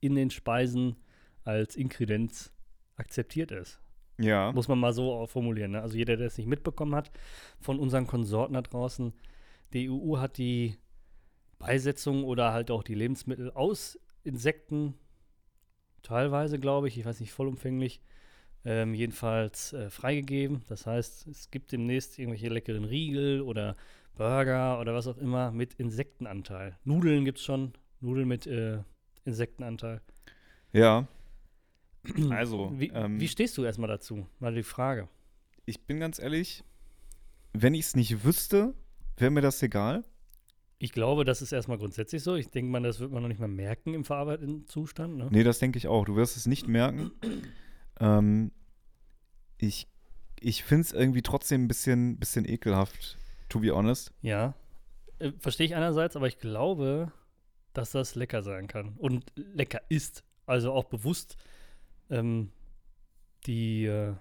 in 0.00 0.14
den 0.14 0.30
Speisen 0.30 0.96
als 1.42 1.74
Inkredenz 1.74 2.52
akzeptiert 2.96 3.50
ist. 3.50 3.80
Ja. 4.18 4.52
Muss 4.52 4.68
man 4.68 4.78
mal 4.78 4.92
so 4.92 5.26
formulieren. 5.26 5.72
Ne? 5.72 5.82
Also 5.82 5.96
jeder, 5.96 6.16
der 6.16 6.26
es 6.26 6.38
nicht 6.38 6.48
mitbekommen 6.48 6.94
hat, 6.94 7.10
von 7.60 7.78
unseren 7.78 8.06
Konsorten 8.06 8.54
da 8.54 8.62
draußen, 8.62 9.12
die 9.72 9.88
EU 9.90 10.18
hat 10.18 10.38
die 10.38 10.76
Beisetzung 11.58 12.24
oder 12.24 12.52
halt 12.52 12.70
auch 12.70 12.82
die 12.82 12.94
Lebensmittel 12.94 13.50
aus 13.52 13.98
Insekten, 14.24 14.94
teilweise 16.02 16.58
glaube 16.58 16.88
ich, 16.88 16.98
ich 16.98 17.04
weiß 17.04 17.20
nicht 17.20 17.32
vollumfänglich, 17.32 18.00
ähm, 18.64 18.94
jedenfalls 18.94 19.72
äh, 19.72 19.90
freigegeben. 19.90 20.62
Das 20.68 20.86
heißt, 20.86 21.26
es 21.28 21.50
gibt 21.50 21.72
demnächst 21.72 22.18
irgendwelche 22.18 22.48
leckeren 22.48 22.84
Riegel 22.84 23.40
oder 23.42 23.76
Burger 24.16 24.80
oder 24.80 24.94
was 24.94 25.06
auch 25.06 25.18
immer 25.18 25.52
mit 25.52 25.74
Insektenanteil. 25.74 26.76
Nudeln 26.84 27.24
gibt 27.24 27.38
es 27.38 27.44
schon, 27.44 27.72
Nudeln 28.00 28.26
mit 28.26 28.46
äh, 28.46 28.78
Insektenanteil. 29.24 30.00
Ja. 30.72 31.06
Also, 32.30 32.72
Wie, 32.78 32.88
ähm, 32.88 33.20
wie 33.20 33.28
stehst 33.28 33.56
du 33.58 33.64
erstmal 33.64 33.88
dazu? 33.88 34.26
Mal 34.38 34.54
die 34.54 34.62
Frage. 34.62 35.08
ich 35.66 35.80
bin 35.82 36.00
ganz 36.00 36.18
ehrlich, 36.18 36.64
wenn 37.52 37.74
ich 37.74 37.86
es 37.86 37.96
nicht 37.96 38.24
wüsste, 38.24 38.74
wäre 39.16 39.30
mir 39.30 39.40
das 39.40 39.62
egal. 39.62 40.04
Ich 40.78 40.92
glaube, 40.92 41.24
das 41.24 41.42
ist 41.42 41.50
erstmal 41.52 41.78
grundsätzlich 41.78 42.22
so. 42.22 42.36
Ich 42.36 42.50
denke 42.50 42.70
mal, 42.70 42.80
das 42.82 43.00
wird 43.00 43.10
man 43.10 43.22
noch 43.22 43.28
nicht 43.28 43.40
mal 43.40 43.48
merken 43.48 43.94
im 43.94 44.04
verarbeiteten 44.04 44.66
Zustand. 44.66 45.16
Ne? 45.16 45.28
Nee, 45.30 45.42
das 45.42 45.58
denke 45.58 45.76
ich 45.76 45.88
auch. 45.88 46.04
Du 46.04 46.14
wirst 46.14 46.36
es 46.36 46.46
nicht 46.46 46.68
merken. 46.68 47.10
ähm, 48.00 48.52
ich 49.58 49.88
ich 50.40 50.62
finde 50.62 50.82
es 50.82 50.92
irgendwie 50.92 51.22
trotzdem 51.22 51.64
ein 51.64 51.68
bisschen, 51.68 52.16
bisschen 52.18 52.48
ekelhaft, 52.48 53.18
to 53.48 53.58
be 53.60 53.74
honest. 53.74 54.12
Ja. 54.22 54.54
Äh, 55.18 55.32
Verstehe 55.40 55.66
ich 55.66 55.74
einerseits, 55.74 56.14
aber 56.14 56.28
ich 56.28 56.38
glaube, 56.38 57.12
dass 57.72 57.90
das 57.90 58.14
lecker 58.14 58.42
sein 58.42 58.68
kann. 58.68 58.94
Und 58.98 59.24
lecker 59.34 59.80
ist. 59.88 60.22
Also 60.46 60.72
auch 60.72 60.84
bewusst 60.84 61.36
ähm, 62.10 62.50
die 63.46 63.84
äh, 63.86 64.14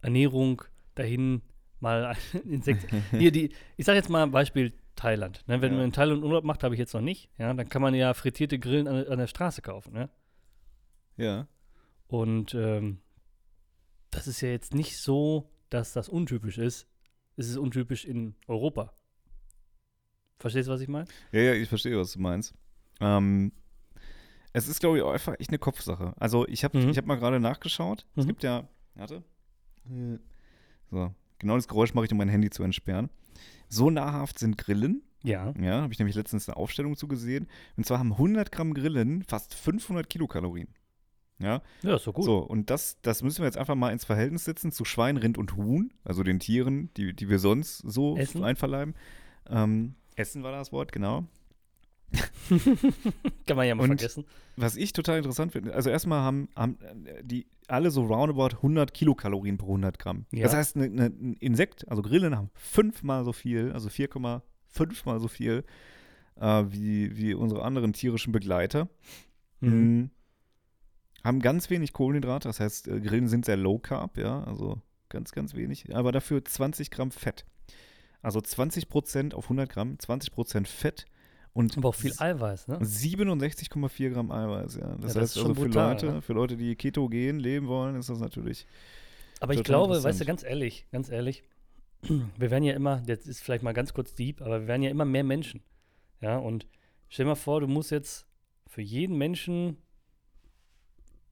Ernährung 0.00 0.62
dahin 0.94 1.42
mal 1.80 2.16
Insekt. 2.44 2.86
Hier, 3.10 3.30
die, 3.32 3.52
ich 3.76 3.84
sage 3.86 3.96
jetzt 3.98 4.08
mal 4.10 4.22
ein 4.22 4.30
Beispiel 4.30 4.72
Thailand. 4.96 5.42
Ne? 5.48 5.60
Wenn 5.60 5.72
Ja. 5.72 5.76
man 5.78 5.86
in 5.86 5.92
Thailand 5.92 6.22
Urlaub 6.22 6.44
macht, 6.44 6.62
habe 6.62 6.74
ich 6.74 6.78
jetzt 6.78 6.94
noch 6.94 7.00
nicht. 7.00 7.30
Ja, 7.38 7.52
dann 7.52 7.68
kann 7.68 7.82
man 7.82 7.94
ja 7.94 8.14
frittierte 8.14 8.58
Grillen 8.58 8.86
an, 8.88 9.06
an 9.06 9.18
der 9.18 9.26
Straße 9.26 9.60
kaufen. 9.62 9.92
Ne? 9.92 10.08
Ja. 11.16 11.48
Und 12.06 12.54
ähm, 12.54 13.00
das 14.10 14.26
ist 14.28 14.40
ja 14.40 14.48
jetzt 14.50 14.74
nicht 14.74 14.98
so, 14.98 15.50
dass 15.70 15.92
das 15.92 16.08
untypisch 16.08 16.58
ist. 16.58 16.86
Es 17.36 17.48
ist 17.48 17.56
untypisch 17.56 18.04
in 18.04 18.36
Europa. 18.46 18.92
Verstehst 20.38 20.68
du, 20.68 20.72
was 20.72 20.80
ich 20.80 20.88
meine? 20.88 21.08
Ja, 21.32 21.40
ja, 21.40 21.54
ich 21.54 21.68
verstehe, 21.68 21.98
was 21.98 22.12
du 22.12 22.20
meinst. 22.20 22.54
Ähm, 23.00 23.52
es 24.54 24.66
ist, 24.68 24.80
glaube 24.80 24.96
ich, 24.96 25.02
auch 25.02 25.12
einfach 25.12 25.34
echt 25.38 25.50
eine 25.50 25.58
Kopfsache. 25.58 26.14
Also, 26.16 26.48
ich 26.48 26.64
habe 26.64 26.78
Mhm. 26.78 26.88
ich 26.88 26.96
hab 26.96 27.04
mal 27.04 27.16
gerade 27.16 27.38
nachgeschaut. 27.40 28.06
Es 28.16 28.24
Mhm. 28.24 28.28
gibt 28.28 28.42
ja. 28.42 28.66
Warte. 28.94 29.22
So. 30.90 31.14
Genau 31.38 31.56
das 31.56 31.68
Geräusch 31.68 31.94
mache 31.94 32.06
ich, 32.06 32.12
um 32.12 32.18
mein 32.18 32.28
Handy 32.28 32.50
zu 32.50 32.62
entsperren. 32.62 33.10
So 33.68 33.90
nahrhaft 33.90 34.38
sind 34.38 34.56
Grillen. 34.56 35.02
Ja. 35.22 35.52
Ja, 35.60 35.82
habe 35.82 35.92
ich 35.92 35.98
nämlich 35.98 36.14
letztens 36.16 36.48
eine 36.48 36.56
Aufstellung 36.56 36.96
zugesehen. 36.96 37.48
Und 37.76 37.86
zwar 37.86 37.98
haben 37.98 38.12
100 38.16 38.52
Gramm 38.52 38.74
Grillen 38.74 39.22
fast 39.24 39.54
500 39.54 40.08
Kilokalorien. 40.08 40.68
Ja, 41.40 41.62
Ja, 41.82 41.96
ist 41.96 42.04
so 42.04 42.12
gut. 42.12 42.24
so, 42.24 42.38
und 42.38 42.70
das, 42.70 43.00
das 43.02 43.22
müssen 43.22 43.38
wir 43.40 43.46
jetzt 43.46 43.58
einfach 43.58 43.74
mal 43.74 43.90
ins 43.90 44.04
Verhältnis 44.04 44.44
setzen 44.44 44.70
zu 44.70 44.84
Schwein, 44.84 45.16
Rind 45.16 45.36
und 45.36 45.56
Huhn, 45.56 45.92
also 46.04 46.22
den 46.22 46.38
Tieren, 46.38 46.90
die, 46.96 47.12
die 47.12 47.28
wir 47.28 47.40
sonst 47.40 47.78
so 47.78 48.16
Essen. 48.16 48.44
einverleiben. 48.44 48.94
Ähm, 49.48 49.96
Essen 50.14 50.44
war 50.44 50.52
das 50.52 50.70
Wort, 50.70 50.92
genau. 50.92 51.24
Kann 53.46 53.56
man 53.56 53.66
ja 53.66 53.74
mal 53.74 53.82
Und- 53.84 53.88
vergessen. 53.98 54.24
Was 54.56 54.76
ich 54.76 54.92
total 54.92 55.18
interessant 55.18 55.52
finde, 55.52 55.74
also 55.74 55.90
erstmal 55.90 56.20
haben, 56.20 56.48
haben 56.54 56.78
äh, 57.06 57.22
die 57.24 57.46
alle 57.66 57.90
so 57.90 58.04
roundabout 58.04 58.56
100 58.58 58.94
Kilokalorien 58.94 59.58
pro 59.58 59.66
100 59.68 59.98
Gramm. 59.98 60.26
Ja. 60.32 60.44
Das 60.44 60.54
heißt, 60.54 60.76
ne, 60.76 60.88
ne, 60.88 61.06
ein 61.06 61.34
Insekt, 61.40 61.88
also 61.88 62.02
Grillen 62.02 62.36
haben 62.36 62.50
fünfmal 62.54 63.24
so 63.24 63.32
viel, 63.32 63.72
also 63.72 63.88
4,5 63.88 64.42
mal 65.06 65.18
so 65.20 65.26
viel 65.28 65.64
äh, 66.40 66.64
wie, 66.68 67.16
wie 67.16 67.34
unsere 67.34 67.62
anderen 67.62 67.92
tierischen 67.92 68.32
Begleiter. 68.32 68.88
Mhm. 69.60 69.70
Mm, 70.02 70.10
Haben 71.24 71.40
ganz 71.40 71.70
wenig 71.70 71.92
Kohlenhydrate, 71.92 72.48
das 72.48 72.60
heißt, 72.60 72.88
äh, 72.88 73.00
Grillen 73.00 73.28
sind 73.28 73.44
sehr 73.46 73.56
low 73.56 73.78
carb, 73.78 74.18
ja, 74.18 74.44
also 74.44 74.80
ganz, 75.08 75.32
ganz 75.32 75.54
wenig, 75.54 75.94
aber 75.96 76.12
dafür 76.12 76.44
20 76.44 76.90
Gramm 76.90 77.10
Fett. 77.10 77.44
Also 78.22 78.40
20 78.40 78.88
Prozent 78.88 79.34
auf 79.34 79.46
100 79.46 79.68
Gramm, 79.68 79.98
20 79.98 80.32
Prozent 80.32 80.68
Fett 80.68 81.06
und 81.54 81.78
Aber 81.78 81.88
auch 81.88 81.94
viel 81.94 82.12
Eiweiß, 82.18 82.68
ne? 82.68 82.78
67,4 82.78 84.10
Gramm 84.10 84.30
Eiweiß, 84.30 84.76
ja. 84.76 84.88
Das 84.96 85.14
das 85.14 85.22
heißt 85.22 85.36
also 85.38 85.54
für 85.54 85.62
brutal, 85.62 85.92
Leute, 85.92 86.06
ne? 86.06 86.22
für 86.22 86.32
Leute, 86.34 86.56
die 86.56 86.76
ketogen 86.76 87.38
leben 87.38 87.66
wollen, 87.68 87.96
ist 87.96 88.10
das 88.10 88.18
natürlich. 88.18 88.66
Aber 89.40 89.54
ich 89.54 89.62
glaube, 89.64 90.02
weißt 90.02 90.20
du, 90.20 90.24
ganz 90.24 90.42
ehrlich, 90.42 90.86
ganz 90.92 91.08
ehrlich, 91.08 91.42
wir 92.02 92.50
werden 92.50 92.64
ja 92.64 92.74
immer, 92.74 93.00
das 93.06 93.26
ist 93.26 93.40
vielleicht 93.42 93.62
mal 93.62 93.72
ganz 93.72 93.94
kurz 93.94 94.14
deep, 94.14 94.42
aber 94.42 94.60
wir 94.62 94.66
werden 94.66 94.82
ja 94.82 94.90
immer 94.90 95.04
mehr 95.04 95.24
Menschen. 95.24 95.62
Ja, 96.20 96.38
und 96.38 96.66
stell 97.08 97.24
dir 97.24 97.30
mal 97.30 97.34
vor, 97.36 97.60
du 97.60 97.66
musst 97.68 97.90
jetzt 97.90 98.26
für 98.66 98.82
jeden 98.82 99.16
Menschen, 99.16 99.76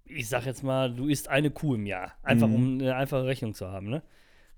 ich 0.04 0.28
sag 0.28 0.46
jetzt 0.46 0.62
mal, 0.62 0.94
du 0.94 1.08
isst 1.08 1.28
eine 1.28 1.50
Kuh 1.50 1.74
im 1.74 1.86
Jahr. 1.86 2.12
Einfach 2.22 2.48
Mhm. 2.48 2.54
um 2.54 2.78
eine 2.80 2.94
einfache 2.96 3.24
Rechnung 3.24 3.54
zu 3.54 3.68
haben, 3.68 3.88
ne? 3.88 4.02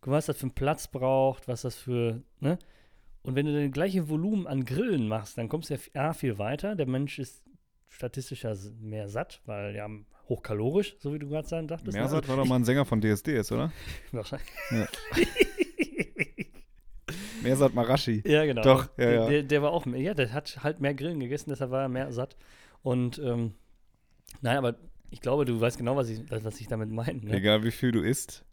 Guck 0.00 0.10
mal, 0.10 0.16
was 0.18 0.26
das 0.26 0.36
für 0.36 0.42
einen 0.44 0.54
Platz 0.54 0.88
braucht, 0.88 1.48
was 1.48 1.62
das 1.62 1.76
für, 1.76 2.22
ne? 2.40 2.58
Und 3.24 3.34
wenn 3.34 3.46
du 3.46 3.62
das 3.64 3.72
gleiche 3.72 4.08
Volumen 4.08 4.46
an 4.46 4.64
Grillen 4.64 5.08
machst, 5.08 5.36
dann 5.38 5.48
kommst 5.48 5.70
du 5.70 5.76
ja 5.94 6.12
viel 6.12 6.38
weiter. 6.38 6.76
Der 6.76 6.86
Mensch 6.86 7.18
ist 7.18 7.42
statistisch 7.88 8.44
ja 8.44 8.50
s- 8.52 8.72
mehr 8.80 9.08
satt, 9.08 9.40
weil 9.46 9.74
ja 9.74 9.88
hochkalorisch, 10.28 10.96
so 11.00 11.12
wie 11.12 11.18
du 11.18 11.28
gerade 11.28 11.48
sagen 11.48 11.66
dachtest. 11.68 11.92
ne? 11.94 12.00
Mersat 12.00 12.28
war 12.28 12.36
doch 12.36 12.44
mal 12.46 12.56
ein 12.56 12.64
Sänger 12.64 12.84
von 12.84 13.00
DSDS, 13.00 13.50
oder? 13.52 13.72
Wahrscheinlich. 14.12 14.48
Ja. 14.70 14.86
Mersat 17.42 17.74
Marashi. 17.74 18.22
Ja, 18.26 18.44
genau. 18.46 18.62
Doch, 18.62 18.84
ja, 18.96 19.04
der, 19.04 19.14
ja. 19.14 19.28
Der, 19.28 19.42
der 19.42 19.62
war 19.62 19.72
auch, 19.72 19.84
mehr- 19.86 20.00
ja, 20.00 20.14
der 20.14 20.32
hat 20.32 20.62
halt 20.62 20.80
mehr 20.80 20.94
Grillen 20.94 21.20
gegessen, 21.20 21.50
deshalb 21.50 21.70
war 21.70 21.82
er 21.82 21.88
mehr 21.88 22.10
satt. 22.12 22.36
Und, 22.82 23.18
ähm, 23.18 23.54
nein, 24.40 24.56
aber 24.56 24.76
ich 25.10 25.20
glaube, 25.20 25.44
du 25.44 25.60
weißt 25.60 25.76
genau, 25.78 25.96
was 25.96 26.08
ich, 26.08 26.20
was 26.30 26.60
ich 26.60 26.68
damit 26.68 26.90
meine. 26.90 27.20
Ne? 27.20 27.36
Egal 27.36 27.62
wie 27.64 27.70
viel 27.70 27.92
du 27.92 28.00
isst, 28.00 28.44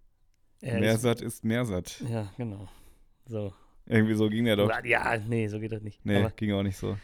Er 0.62 0.74
ist- 0.76 0.82
Mersat 0.82 1.22
ist 1.22 1.44
Mersat. 1.46 2.02
Ja, 2.10 2.32
genau. 2.38 2.68
So. 3.26 3.54
Irgendwie 3.86 4.14
so 4.14 4.30
ging 4.30 4.46
der 4.46 4.56
doch. 4.56 4.72
Ja, 4.84 5.18
nee, 5.18 5.48
so 5.48 5.60
geht 5.60 5.72
das 5.72 5.82
nicht. 5.82 6.06
Nee, 6.06 6.18
Aber 6.18 6.32
ging 6.32 6.54
auch 6.54 6.64
nicht 6.64 6.78
so. 6.78 6.98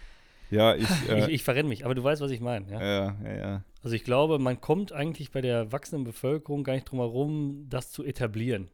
Ja, 0.49 0.75
ich. 0.75 0.83
ich, 1.03 1.09
Äh, 1.09 1.31
ich 1.31 1.43
verrenne 1.43 1.69
mich, 1.69 1.85
aber 1.85 1.95
du 1.95 2.03
weißt, 2.03 2.21
was 2.21 2.31
ich 2.31 2.39
meine. 2.39 2.69
Ja? 2.71 2.81
ja, 2.81 3.17
ja, 3.23 3.35
ja. 3.35 3.63
Also 3.83 3.95
ich 3.95 4.03
glaube, 4.03 4.39
man 4.39 4.59
kommt 4.61 4.91
eigentlich 4.91 5.31
bei 5.31 5.41
der 5.41 5.71
wachsenden 5.71 6.03
Bevölkerung 6.05 6.63
gar 6.63 6.73
nicht 6.73 6.85
drum 6.85 6.99
herum, 6.99 7.65
das 7.69 7.91
zu 7.91 8.03
etablieren. 8.03 8.69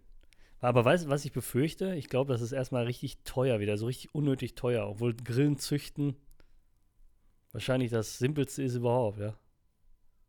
Aber 0.60 0.86
weißt 0.86 1.06
du, 1.06 1.10
was 1.10 1.26
ich 1.26 1.34
befürchte? 1.34 1.94
Ich 1.96 2.08
glaube, 2.08 2.32
das 2.32 2.42
ist 2.42 2.52
erstmal 2.54 2.86
richtig 2.86 3.18
teuer 3.26 3.60
wieder, 3.60 3.78
so 3.78 3.86
richtig 3.86 4.16
unnötig 4.16 4.56
teuer, 4.56 4.88
obwohl 4.88 5.14
Grillen 5.14 5.58
züchten 5.58 6.16
wahrscheinlich 7.52 7.92
das 7.92 8.18
Simpelste 8.18 8.64
ist 8.64 8.76
überhaupt, 8.76 9.20
ja. 9.20 9.36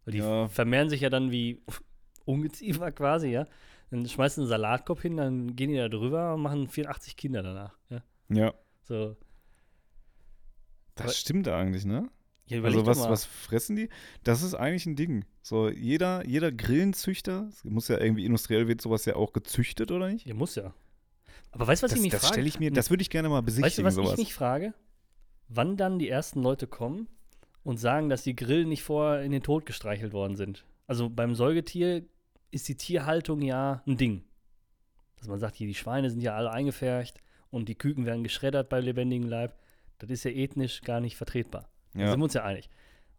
Weil 0.04 0.12
die 0.12 0.18
Ja. 0.18 0.48
vermehren 0.48 0.88
sich 0.90 1.00
ja 1.00 1.10
dann 1.10 1.30
wie 1.30 1.62
Ungeziefer 2.24 2.92
quasi, 2.92 3.28
ja. 3.28 3.46
Dann 3.94 4.08
schmeißt 4.08 4.38
du 4.38 4.40
einen 4.42 4.48
Salatkopf 4.48 5.02
hin, 5.02 5.16
dann 5.16 5.54
gehen 5.54 5.70
die 5.70 5.76
da 5.76 5.88
drüber 5.88 6.34
und 6.34 6.42
machen 6.42 6.66
84 6.68 7.16
Kinder 7.16 7.42
danach, 7.44 7.76
ja. 7.90 8.02
Ja, 8.28 8.52
So, 8.82 9.16
das 10.96 11.04
Aber- 11.06 11.12
stimmt 11.12 11.46
eigentlich, 11.48 11.84
ne? 11.84 12.08
ja, 12.46 12.60
Also 12.62 12.86
was, 12.86 12.98
was 13.00 13.24
fressen 13.24 13.76
die? 13.76 13.88
Das 14.24 14.42
ist 14.42 14.54
eigentlich 14.54 14.86
ein 14.86 14.96
Ding. 14.96 15.24
So, 15.42 15.68
jeder, 15.70 16.26
jeder 16.26 16.50
Grillenzüchter, 16.50 17.48
muss 17.62 17.86
ja 17.88 18.00
irgendwie 18.00 18.24
industriell 18.24 18.66
wird 18.66 18.80
sowas 18.80 19.04
ja 19.04 19.14
auch 19.16 19.32
gezüchtet, 19.32 19.90
oder 19.92 20.08
nicht? 20.08 20.26
Ja, 20.26 20.34
muss 20.34 20.56
ja. 20.56 20.74
Aber 21.52 21.66
weißt 21.68 21.82
du, 21.82 21.84
was 21.84 21.90
das 21.92 21.98
ich 21.98 22.02
mich 22.02 22.12
das 22.12 22.22
frage? 22.22 22.34
stelle 22.34 22.48
ich 22.48 22.58
mir, 22.58 22.72
das 22.72 22.90
würde 22.90 23.02
ich 23.02 23.10
gerne 23.10 23.28
mal 23.28 23.46
Weißt 23.46 23.58
du, 23.58 23.62
besichtigen, 23.62 23.86
was 23.86 23.94
sowas. 23.94 24.12
ich 24.14 24.18
mich 24.18 24.34
frage? 24.34 24.74
Wann 25.48 25.76
dann 25.76 25.98
die 26.00 26.08
ersten 26.08 26.42
Leute 26.42 26.66
kommen 26.66 27.06
und 27.62 27.78
sagen, 27.78 28.08
dass 28.08 28.24
die 28.24 28.34
Grillen 28.34 28.68
nicht 28.68 28.82
vorher 28.82 29.22
in 29.22 29.30
den 29.30 29.42
Tod 29.44 29.66
gestreichelt 29.66 30.12
worden 30.12 30.34
sind. 30.36 30.64
Also 30.88 31.08
beim 31.10 31.34
Säugetier 31.36 32.04
ist 32.54 32.68
die 32.68 32.76
Tierhaltung 32.76 33.42
ja 33.42 33.82
ein 33.86 33.96
Ding. 33.96 34.22
Dass 35.16 35.28
man 35.28 35.38
sagt, 35.38 35.56
hier 35.56 35.66
die 35.66 35.74
Schweine 35.74 36.10
sind 36.10 36.20
ja 36.20 36.34
alle 36.34 36.50
eingefärcht 36.50 37.20
und 37.50 37.68
die 37.68 37.74
Küken 37.74 38.06
werden 38.06 38.22
geschreddert 38.22 38.68
bei 38.68 38.80
lebendigem 38.80 39.28
Leib. 39.28 39.58
Das 39.98 40.10
ist 40.10 40.24
ja 40.24 40.30
ethnisch 40.30 40.82
gar 40.82 41.00
nicht 41.00 41.16
vertretbar. 41.16 41.68
Da 41.94 42.00
ja. 42.00 42.10
sind 42.10 42.20
wir 42.20 42.24
uns 42.24 42.34
ja 42.34 42.44
einig. 42.44 42.68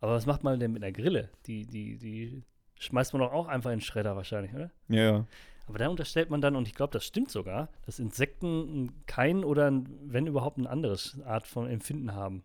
Aber 0.02 0.14
was 0.14 0.26
macht 0.26 0.44
man 0.44 0.60
denn 0.60 0.72
mit 0.72 0.84
einer 0.84 0.92
Grille? 0.92 1.30
Die, 1.46 1.66
die, 1.66 1.98
die 1.98 2.44
schmeißt 2.80 3.14
man 3.14 3.22
doch 3.22 3.32
auch 3.32 3.48
einfach 3.48 3.72
in 3.72 3.78
den 3.78 3.86
Schredder 3.86 4.16
wahrscheinlich, 4.16 4.54
oder? 4.54 4.72
Ja. 4.88 5.26
Aber 5.68 5.80
da 5.80 5.88
unterstellt 5.88 6.30
man 6.30 6.42
dann, 6.42 6.56
und 6.56 6.68
ich 6.68 6.76
glaube, 6.76 6.94
das 6.94 7.06
stimmt 7.06 7.32
sogar, 7.32 7.70
dass 7.86 8.00
Insekten 8.00 9.06
kein 9.08 9.44
oder 9.44 9.72
wenn 10.04 10.28
überhaupt 10.28 10.58
ein 10.58 10.68
anderes 10.68 11.20
Art 11.26 11.48
von 11.48 11.68
Empfinden 11.68 12.14
haben. 12.14 12.44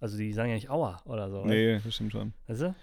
Also 0.00 0.16
die 0.16 0.32
sagen 0.32 0.48
ja 0.48 0.54
nicht 0.54 0.70
Aua 0.70 1.00
oder 1.04 1.30
so. 1.30 1.40
oder? 1.40 1.48
Nee, 1.48 1.78
das 1.78 1.94
stimmt 1.94 2.12
schon. 2.12 2.32
Weißt 2.46 2.62
du? 2.62 2.74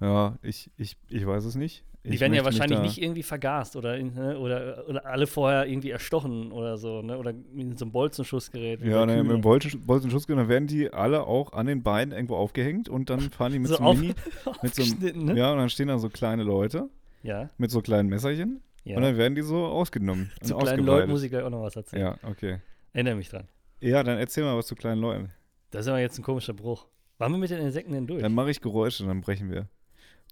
Ja, 0.00 0.36
ich, 0.42 0.70
ich, 0.76 0.96
ich 1.08 1.26
weiß 1.26 1.44
es 1.44 1.54
nicht. 1.56 1.84
Die 2.04 2.14
Ich 2.14 2.20
werden 2.20 2.32
ja 2.32 2.44
wahrscheinlich 2.44 2.78
nicht 2.80 3.02
irgendwie 3.02 3.24
vergast 3.24 3.74
oder, 3.74 3.98
ne, 3.98 4.38
oder, 4.38 4.84
oder 4.88 5.04
alle 5.04 5.26
vorher 5.26 5.66
irgendwie 5.66 5.90
erstochen 5.90 6.52
oder 6.52 6.78
so, 6.78 7.02
ne? 7.02 7.18
Oder 7.18 7.30
in 7.54 7.76
so 7.76 7.84
einem 7.84 7.92
Bolzenschussgerät. 7.92 8.80
Ja, 8.82 9.04
ne, 9.04 9.16
mit 9.16 9.26
Kühen. 9.26 9.40
dem 9.40 9.42
Bolzen- 9.42 9.84
Bolzenschussgewehr, 9.86 10.42
dann 10.42 10.48
werden 10.48 10.68
die 10.68 10.92
alle 10.92 11.24
auch 11.26 11.52
an 11.52 11.66
den 11.66 11.82
Beinen 11.82 12.12
irgendwo 12.12 12.36
aufgehängt 12.36 12.88
und 12.88 13.10
dann 13.10 13.20
fahren 13.20 13.52
die 13.52 13.58
mit 13.58 13.68
so 13.70 13.76
so, 13.76 13.82
auf, 13.82 13.98
Mini. 13.98 14.14
Mit 14.62 14.74
so 14.74 14.82
einem, 14.82 15.24
ne? 15.24 15.36
Ja, 15.36 15.52
und 15.52 15.58
dann 15.58 15.68
stehen 15.68 15.88
da 15.88 15.98
so 15.98 16.08
kleine 16.08 16.44
Leute 16.44 16.88
Ja, 17.24 17.50
mit 17.58 17.70
so 17.72 17.82
kleinen 17.82 18.08
Messerchen 18.08 18.62
ja. 18.84 18.96
und 18.96 19.02
dann 19.02 19.16
werden 19.18 19.34
die 19.34 19.42
so 19.42 19.66
ausgenommen. 19.66 20.30
Zu 20.42 20.56
kleinen. 20.56 20.84
Leuten 20.86 21.10
muss 21.10 21.22
ich 21.24 21.30
gleich 21.30 21.42
auch 21.42 21.50
noch 21.50 21.62
was 21.62 21.74
erzählen. 21.76 22.02
Ja, 22.22 22.28
okay. 22.30 22.60
Erinnere 22.92 23.16
mich 23.16 23.28
dran. 23.28 23.48
Ja, 23.80 24.02
dann 24.04 24.18
erzähl 24.18 24.44
mal 24.44 24.56
was 24.56 24.68
zu 24.68 24.76
kleinen 24.76 25.00
Leuten. 25.00 25.30
Das 25.70 25.82
ist 25.82 25.88
aber 25.88 25.98
jetzt 26.00 26.16
ein 26.18 26.22
komischer 26.22 26.54
Bruch. 26.54 26.86
Waren 27.18 27.32
wir 27.32 27.38
mit 27.38 27.50
den 27.50 27.58
Insekten 27.58 27.92
denn 27.92 28.06
durch? 28.06 28.22
Dann 28.22 28.32
mache 28.32 28.50
ich 28.50 28.60
Geräusche, 28.60 29.04
dann 29.04 29.20
brechen 29.20 29.50
wir. 29.50 29.68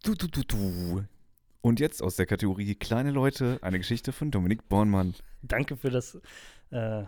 Du, 0.06 0.14
du, 0.14 0.28
du, 0.28 0.42
du. 0.44 1.04
Und 1.62 1.80
jetzt 1.80 2.00
aus 2.00 2.14
der 2.14 2.26
Kategorie 2.26 2.76
Kleine 2.76 3.10
Leute, 3.10 3.58
eine 3.62 3.78
Geschichte 3.78 4.12
von 4.12 4.30
Dominik 4.30 4.68
Bornmann. 4.68 5.16
Danke 5.42 5.76
für 5.76 5.90
das, 5.90 6.16
äh, 6.70 7.02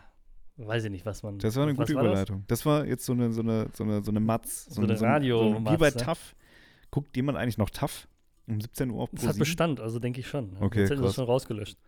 weiß 0.57 0.83
ich 0.83 0.91
nicht, 0.91 1.07
was 1.07 1.23
man. 1.23 1.39
Das 1.39 1.55
war 1.55 1.63
eine 1.63 1.77
gute 1.77 1.95
war 1.95 2.03
das? 2.03 2.11
Überleitung. 2.11 2.45
Das? 2.49 2.67
war 2.67 2.85
jetzt 2.87 3.05
so 3.05 3.13
eine, 3.13 3.31
so 3.31 3.43
eine, 3.43 3.69
so 3.73 3.85
eine, 3.85 4.03
so 4.03 4.11
eine 4.11 4.19
Matz. 4.19 4.65
So 4.65 4.83
eine 4.83 5.01
Radio- 5.01 5.39
So 5.39 5.57
eine, 5.59 5.71
wie 5.71 5.77
bei 5.77 5.91
ne? 5.91 5.95
TAF. 5.97 6.35
Guckt 6.91 7.17
jemand 7.17 7.39
eigentlich 7.39 7.57
noch 7.57 7.71
TAF? 7.71 8.09
Um 8.49 8.61
17 8.61 8.91
Uhr 8.91 9.03
auf 9.05 9.11
Es 9.13 9.29
hat 9.29 9.37
Pro7? 9.37 9.39
Bestand, 9.39 9.81
also 9.81 10.01
denke 10.01 10.19
ich 10.19 10.27
schon. 10.27 10.57
Okay, 10.59 10.81
Jetzt 10.81 10.91
hätten 10.91 11.03
krass. 11.03 11.15
schon 11.15 11.27
rausgelöscht. 11.27 11.79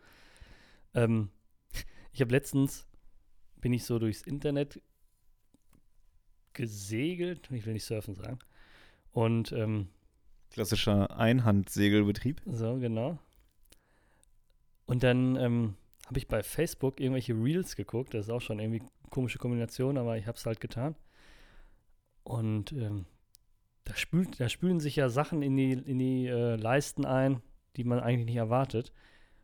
Ähm, 0.95 1.31
ich 2.13 2.21
habe 2.21 2.31
letztens, 2.31 2.87
bin 3.57 3.73
ich 3.73 3.85
so 3.85 3.99
durchs 3.99 4.23
Internet 4.23 4.81
gesegelt, 6.53 7.49
ich 7.51 7.67
will 7.67 7.73
nicht 7.73 7.85
surfen 7.85 8.15
sagen. 8.15 8.39
Und 9.11 9.51
ähm, 9.51 9.89
Klassischer 10.51 11.17
Einhandsegelbetrieb. 11.17 12.41
so, 12.47 12.77
genau. 12.79 13.19
Und 14.87 15.03
dann 15.05 15.37
ähm, 15.37 15.75
habe 16.07 16.19
ich 16.19 16.27
bei 16.27 16.43
Facebook 16.43 17.01
irgendwelche 17.01 17.35
Reels 17.35 17.77
geguckt. 17.77 18.15
Das 18.15 18.27
ist 18.27 18.31
auch 18.31 18.41
schon 18.41 18.59
irgendwie 18.59 18.83
komische 19.11 19.39
Kombination, 19.39 19.97
aber 19.97 20.19
ich 20.19 20.27
habe 20.27 20.37
es 20.37 20.45
halt 20.45 20.61
getan. 20.61 20.97
Und 22.25 22.73
ähm, 22.73 23.07
da, 23.85 23.95
spült, 23.95 24.41
da 24.41 24.49
spülen 24.49 24.81
sich 24.81 24.97
ja 24.97 25.09
Sachen 25.09 25.43
in 25.43 25.57
die, 25.57 25.73
in 25.73 25.99
die 25.99 26.27
äh, 26.27 26.57
Leisten 26.57 27.05
ein, 27.05 27.41
die 27.77 27.85
man 27.85 28.01
eigentlich 28.01 28.27
nicht 28.27 28.37
erwartet. 28.37 28.93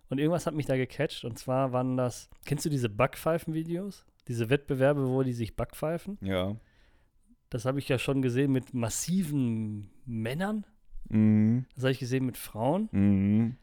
Und 0.08 0.18
irgendwas 0.18 0.46
hat 0.46 0.54
mich 0.54 0.66
da 0.66 0.76
gecatcht. 0.76 1.24
Und 1.24 1.38
zwar 1.38 1.72
waren 1.72 1.96
das, 1.96 2.28
kennst 2.44 2.64
du 2.64 2.68
diese 2.68 2.88
Backpfeifen-Videos? 2.88 4.04
Diese 4.28 4.50
Wettbewerbe, 4.50 5.08
wo 5.08 5.22
die 5.22 5.32
sich 5.32 5.56
backpfeifen? 5.56 6.18
Ja. 6.20 6.56
Das 7.50 7.64
habe 7.64 7.78
ich 7.78 7.88
ja 7.88 7.98
schon 7.98 8.22
gesehen 8.22 8.50
mit 8.52 8.74
massiven 8.74 9.90
Männern. 10.04 10.66
Mhm. 11.08 11.66
Das 11.74 11.84
habe 11.84 11.92
ich 11.92 11.98
gesehen 11.98 12.26
mit 12.26 12.36
Frauen. 12.36 12.88
Mhm. 12.92 13.56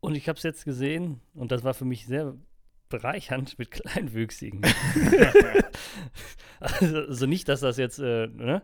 Und 0.00 0.14
ich 0.16 0.28
habe 0.28 0.36
es 0.36 0.42
jetzt 0.42 0.64
gesehen 0.64 1.20
und 1.34 1.50
das 1.52 1.64
war 1.64 1.72
für 1.74 1.84
mich 1.86 2.06
sehr 2.06 2.34
bereichernd 2.90 3.58
mit 3.58 3.70
Kleinwüchsigen. 3.70 4.60
also, 6.60 6.98
also 6.98 7.26
nicht, 7.26 7.48
dass 7.48 7.60
das 7.60 7.76
jetzt, 7.76 7.98
äh, 7.98 8.26
ne? 8.28 8.62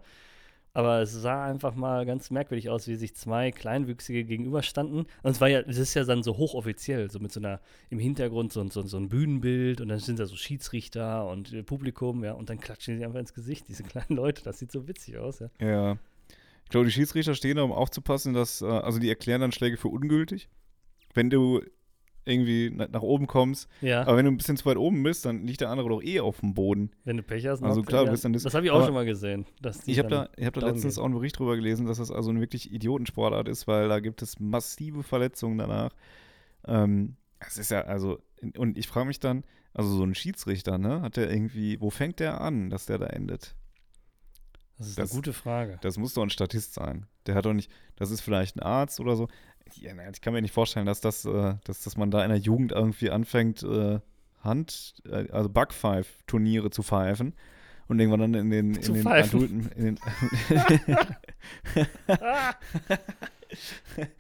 Aber 0.72 1.00
es 1.00 1.10
sah 1.12 1.46
einfach 1.46 1.74
mal 1.74 2.06
ganz 2.06 2.30
merkwürdig 2.30 2.70
aus, 2.70 2.86
wie 2.86 2.94
sich 2.94 3.16
zwei 3.16 3.50
Kleinwüchsige 3.50 4.22
gegenüberstanden. 4.22 4.98
Und 5.24 5.30
es 5.32 5.40
war 5.40 5.48
ja, 5.48 5.58
es 5.62 5.78
ist 5.78 5.94
ja 5.94 6.04
dann 6.04 6.22
so 6.22 6.36
hochoffiziell, 6.36 7.10
so 7.10 7.18
mit 7.18 7.32
so 7.32 7.40
einer, 7.40 7.60
im 7.88 7.98
Hintergrund 7.98 8.52
so, 8.52 8.60
ein- 8.60 8.70
so, 8.70 8.82
so 8.82 8.96
ein 8.96 9.08
Bühnenbild 9.08 9.80
und 9.80 9.88
dann 9.88 9.98
sind 9.98 10.20
da 10.20 10.26
so 10.26 10.36
Schiedsrichter 10.36 11.26
und 11.26 11.52
äh, 11.52 11.64
Publikum, 11.64 12.22
ja, 12.22 12.34
und 12.34 12.50
dann 12.50 12.60
klatschen 12.60 12.98
sie 12.98 13.04
einfach 13.04 13.18
ins 13.18 13.34
Gesicht, 13.34 13.66
diese 13.68 13.82
kleinen 13.82 14.14
Leute. 14.16 14.44
Das 14.44 14.60
sieht 14.60 14.70
so 14.70 14.86
witzig 14.86 15.18
aus, 15.18 15.40
ja. 15.40 15.48
Ja. 15.60 15.98
Ich 16.70 16.72
glaube, 16.72 16.86
die 16.86 16.92
Schiedsrichter 16.92 17.34
stehen 17.34 17.56
da, 17.56 17.64
um 17.64 17.72
aufzupassen, 17.72 18.32
dass, 18.32 18.62
äh, 18.62 18.66
also 18.66 19.00
die 19.00 19.08
erklären 19.08 19.40
dann 19.40 19.50
Schläge 19.50 19.76
für 19.76 19.88
ungültig. 19.88 20.48
Wenn 21.14 21.28
du 21.28 21.60
irgendwie 22.24 22.70
na- 22.72 22.86
nach 22.86 23.02
oben 23.02 23.26
kommst, 23.26 23.68
Ja, 23.80 24.02
aber 24.02 24.16
wenn 24.18 24.24
du 24.24 24.30
ein 24.30 24.36
bisschen 24.36 24.56
zu 24.56 24.66
weit 24.66 24.76
oben 24.76 25.02
bist, 25.02 25.24
dann 25.24 25.48
liegt 25.48 25.62
der 25.62 25.70
andere 25.70 25.88
doch 25.88 26.00
eh 26.00 26.20
auf 26.20 26.38
dem 26.38 26.54
Boden. 26.54 26.92
wenn 27.02 27.16
du 27.16 27.24
Pech 27.24 27.44
hast. 27.48 27.60
also 27.64 27.82
klar, 27.82 28.04
du 28.04 28.12
bist 28.12 28.24
dann 28.24 28.32
dis- 28.32 28.44
das 28.44 28.54
habe 28.54 28.66
ich 28.66 28.70
auch 28.70 28.84
schon 28.84 28.94
mal 28.94 29.04
gesehen. 29.04 29.46
Ich 29.86 29.98
habe 29.98 30.08
da, 30.10 30.28
ich 30.36 30.46
hab 30.46 30.54
da 30.54 30.60
letztens 30.68 30.96
auch 30.98 31.06
einen 31.06 31.14
Bericht 31.14 31.40
drüber 31.40 31.56
gelesen, 31.56 31.86
dass 31.86 31.98
das 31.98 32.12
also 32.12 32.30
eine 32.30 32.38
wirklich 32.38 32.72
Idiotensportart 32.72 33.48
ist, 33.48 33.66
weil 33.66 33.88
da 33.88 33.98
gibt 33.98 34.22
es 34.22 34.38
massive 34.38 35.02
Verletzungen 35.02 35.58
danach. 35.58 35.90
Ähm, 36.68 37.16
es 37.40 37.58
ist 37.58 37.72
ja, 37.72 37.80
also, 37.80 38.20
und 38.56 38.78
ich 38.78 38.86
frage 38.86 39.08
mich 39.08 39.18
dann, 39.18 39.42
also 39.74 39.90
so 39.90 40.04
ein 40.04 40.14
Schiedsrichter, 40.14 40.78
ne, 40.78 41.00
hat 41.02 41.16
der 41.16 41.32
irgendwie, 41.32 41.80
wo 41.80 41.90
fängt 41.90 42.20
der 42.20 42.40
an, 42.40 42.70
dass 42.70 42.86
der 42.86 42.98
da 42.98 43.06
endet? 43.06 43.56
Das 44.80 44.88
ist 44.88 44.98
Das- 44.98 45.10
eine 45.10 45.16
gute 45.18 45.32
Frage. 45.34 45.78
Das 45.82 45.98
muss 45.98 46.14
doch 46.14 46.22
ein 46.22 46.30
Statist 46.30 46.72
sein. 46.72 47.04
Der 47.26 47.34
hat 47.34 47.44
doch 47.44 47.52
nicht, 47.52 47.70
das 47.96 48.10
ist 48.10 48.22
vielleicht 48.22 48.56
ein 48.56 48.62
Arzt 48.62 48.98
oder 48.98 49.14
so. 49.14 49.28
Na, 49.94 50.08
ich 50.10 50.22
kann 50.22 50.32
mir 50.32 50.40
nicht 50.40 50.54
vorstellen, 50.54 50.86
dass 50.86 51.02
das, 51.02 51.26
äh, 51.26 51.54
dass, 51.64 51.82
dass 51.82 51.98
man 51.98 52.10
da 52.10 52.24
in 52.24 52.30
der 52.30 52.38
Jugend 52.38 52.72
irgendwie 52.72 53.10
anfängt, 53.10 53.62
äh, 53.62 54.00
Hand, 54.42 54.94
äh, 55.04 55.28
also 55.30 55.50
Backpfeif-Turniere 55.50 56.70
zu 56.70 56.82
pfeifen 56.82 57.34
und 57.88 58.00
irgendwann 58.00 58.20
dann 58.20 58.32
in 58.34 58.48
den, 58.50 58.74
in 58.74 58.94
den 58.94 59.06
adulten, 59.06 59.68
in 59.76 59.84
den, 59.84 59.98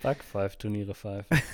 Backpfeif-Turniere 0.02 0.94
pfeifen. 0.94 1.40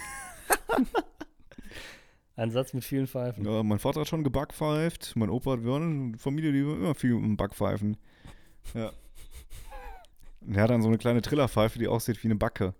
Ein 2.36 2.50
Satz 2.50 2.74
mit 2.74 2.84
vielen 2.84 3.06
Pfeifen. 3.06 3.46
ja, 3.46 3.62
mein 3.62 3.78
Vater 3.78 4.00
hat 4.00 4.08
schon 4.08 4.22
gebackpfeift, 4.24 5.14
mein 5.16 5.30
Opa 5.30 5.52
hat 5.52 5.60
eine 5.60 6.18
Familie, 6.18 6.52
die 6.52 6.58
immer 6.58 6.94
viel 6.94 7.12
im 7.12 7.38
Backpfeifen. 7.38 7.96
Ja. 8.74 8.92
Und 10.40 10.54
er 10.54 10.62
hat 10.62 10.70
dann 10.70 10.82
so 10.82 10.88
eine 10.88 10.98
kleine 10.98 11.22
Trillerpfeife, 11.22 11.78
die 11.78 11.88
aussieht 11.88 12.22
wie 12.22 12.28
eine 12.28 12.36
Backe. 12.36 12.74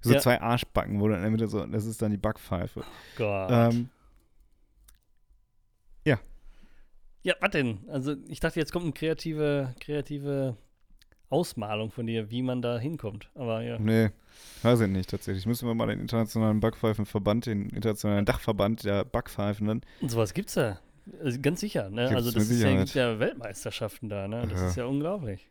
So 0.00 0.12
Ja. 0.12 0.20
zwei 0.20 0.40
Arschbacken, 0.40 1.00
wo 1.00 1.08
dann 1.08 1.16
in 1.18 1.22
der 1.22 1.30
Mitte 1.32 1.48
so, 1.48 1.66
das 1.66 1.84
ist 1.84 2.00
dann 2.00 2.12
die 2.12 2.16
Backpfeife. 2.16 2.84
Gott. 3.16 3.50
Ähm, 3.50 3.90
ja, 7.28 7.34
was 7.40 7.50
denn? 7.50 7.80
Also, 7.88 8.14
ich 8.28 8.40
dachte, 8.40 8.60
jetzt 8.60 8.72
kommt 8.72 8.84
eine 8.84 8.92
kreative, 8.92 9.74
kreative 9.80 10.56
Ausmalung 11.28 11.90
von 11.90 12.06
dir, 12.06 12.30
wie 12.30 12.42
man 12.42 12.62
da 12.62 12.78
hinkommt. 12.78 13.28
Aber 13.34 13.60
ja. 13.60 13.78
Nee, 13.78 14.10
weiß 14.62 14.80
ich 14.80 14.88
nicht 14.88 15.10
tatsächlich. 15.10 15.44
Müssen 15.44 15.66
wir 15.68 15.74
mal 15.74 15.88
den 15.88 16.00
internationalen 16.00 16.60
Backpfeifenverband, 16.60 17.46
den 17.46 17.68
internationalen 17.70 18.24
Dachverband 18.24 18.84
der 18.84 19.04
Backpfeifen 19.04 19.68
Und 20.00 20.10
sowas 20.10 20.32
gibt's 20.32 20.54
ja. 20.54 20.78
Also, 21.22 21.38
ganz 21.40 21.60
sicher, 21.60 21.90
ne? 21.90 22.02
Gibt's 22.08 22.14
also, 22.16 22.30
das 22.32 22.48
ist 22.50 22.62
ja, 22.62 22.76
gibt 22.76 22.94
ja 22.94 23.18
Weltmeisterschaften 23.18 24.08
da, 24.08 24.28
ne? 24.28 24.46
Das 24.48 24.60
Ja. 24.60 24.68
ist 24.68 24.76
ja 24.76 24.84
unglaublich. 24.86 25.48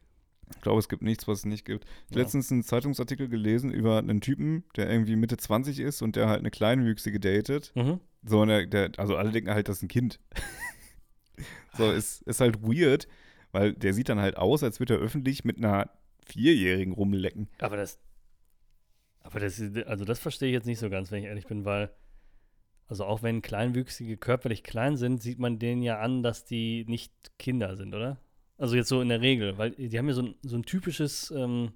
Ich 0.56 0.62
glaube, 0.62 0.80
es 0.80 0.88
gibt 0.88 1.02
nichts, 1.04 1.28
was 1.28 1.40
es 1.40 1.46
nicht 1.46 1.66
gibt. 1.66 1.84
Ich 1.84 1.92
habe 2.12 2.20
Ja. 2.20 2.24
letztens 2.24 2.52
einen 2.52 2.64
Zeitungsartikel 2.64 3.28
gelesen 3.28 3.70
über 3.72 3.98
einen 3.98 4.22
Typen, 4.22 4.64
der 4.78 4.90
irgendwie 4.90 5.16
Mitte 5.18 5.36
20 5.38 5.80
ist 5.80 6.02
und 6.02 6.16
der 6.16 6.30
halt 6.30 6.40
eine 6.40 6.52
Kleinwüchsige 6.52 7.20
datet. 7.20 7.72
Mhm. 7.76 8.00
So, 8.24 8.46
der, 8.46 8.66
der, 8.66 8.92
also 8.98 9.18
alle 9.18 9.32
denken 9.32 9.50
halt, 9.52 9.68
das 9.68 9.78
ist 9.78 9.84
ein 9.84 9.88
Kind. 9.90 10.20
so, 11.78 11.92
ist, 11.92 12.22
ist 12.24 12.40
halt 12.42 12.62
weird, 12.64 13.08
weil 13.52 13.74
der 13.74 13.94
sieht 13.94 14.10
dann 14.10 14.20
halt 14.20 14.38
aus, 14.38 14.64
als 14.64 14.80
würde 14.80 14.96
er 14.96 15.00
öffentlich 15.02 15.44
mit 15.44 15.58
einer 15.58 15.90
Vierjährigen 16.26 16.94
rumlecken. 16.94 17.48
Aber 17.60 17.78
das. 17.78 18.00
Aber 19.22 19.40
das, 19.42 19.62
also 19.86 20.06
das 20.06 20.20
verstehe 20.20 20.48
ich 20.50 20.54
jetzt 20.54 20.66
nicht 20.66 20.80
so 20.80 20.90
ganz, 20.90 21.12
wenn 21.12 21.20
ich 21.22 21.26
ehrlich 21.28 21.48
bin, 21.48 21.66
weil, 21.66 21.90
also 22.88 23.06
auch 23.06 23.22
wenn 23.24 23.42
Kleinwüchsige 23.42 24.18
körperlich 24.18 24.64
klein 24.64 24.98
sind, 24.98 25.22
sieht 25.22 25.40
man 25.40 25.60
denen 25.60 25.82
ja 25.84 26.00
an, 26.00 26.24
dass 26.24 26.46
die 26.46 26.86
nicht 26.88 27.14
Kinder 27.38 27.76
sind, 27.76 27.94
oder? 27.94 28.18
Also 28.58 28.76
jetzt 28.76 28.90
so 28.90 29.02
in 29.02 29.10
der 29.10 29.22
Regel, 29.22 29.58
weil 29.58 29.72
die 29.72 29.98
haben 29.98 30.08
ja 30.08 30.14
so 30.14 30.24
ein, 30.24 30.36
so 30.42 30.56
ein 30.58 30.64
typisches 30.64 31.32
ähm, 31.32 31.74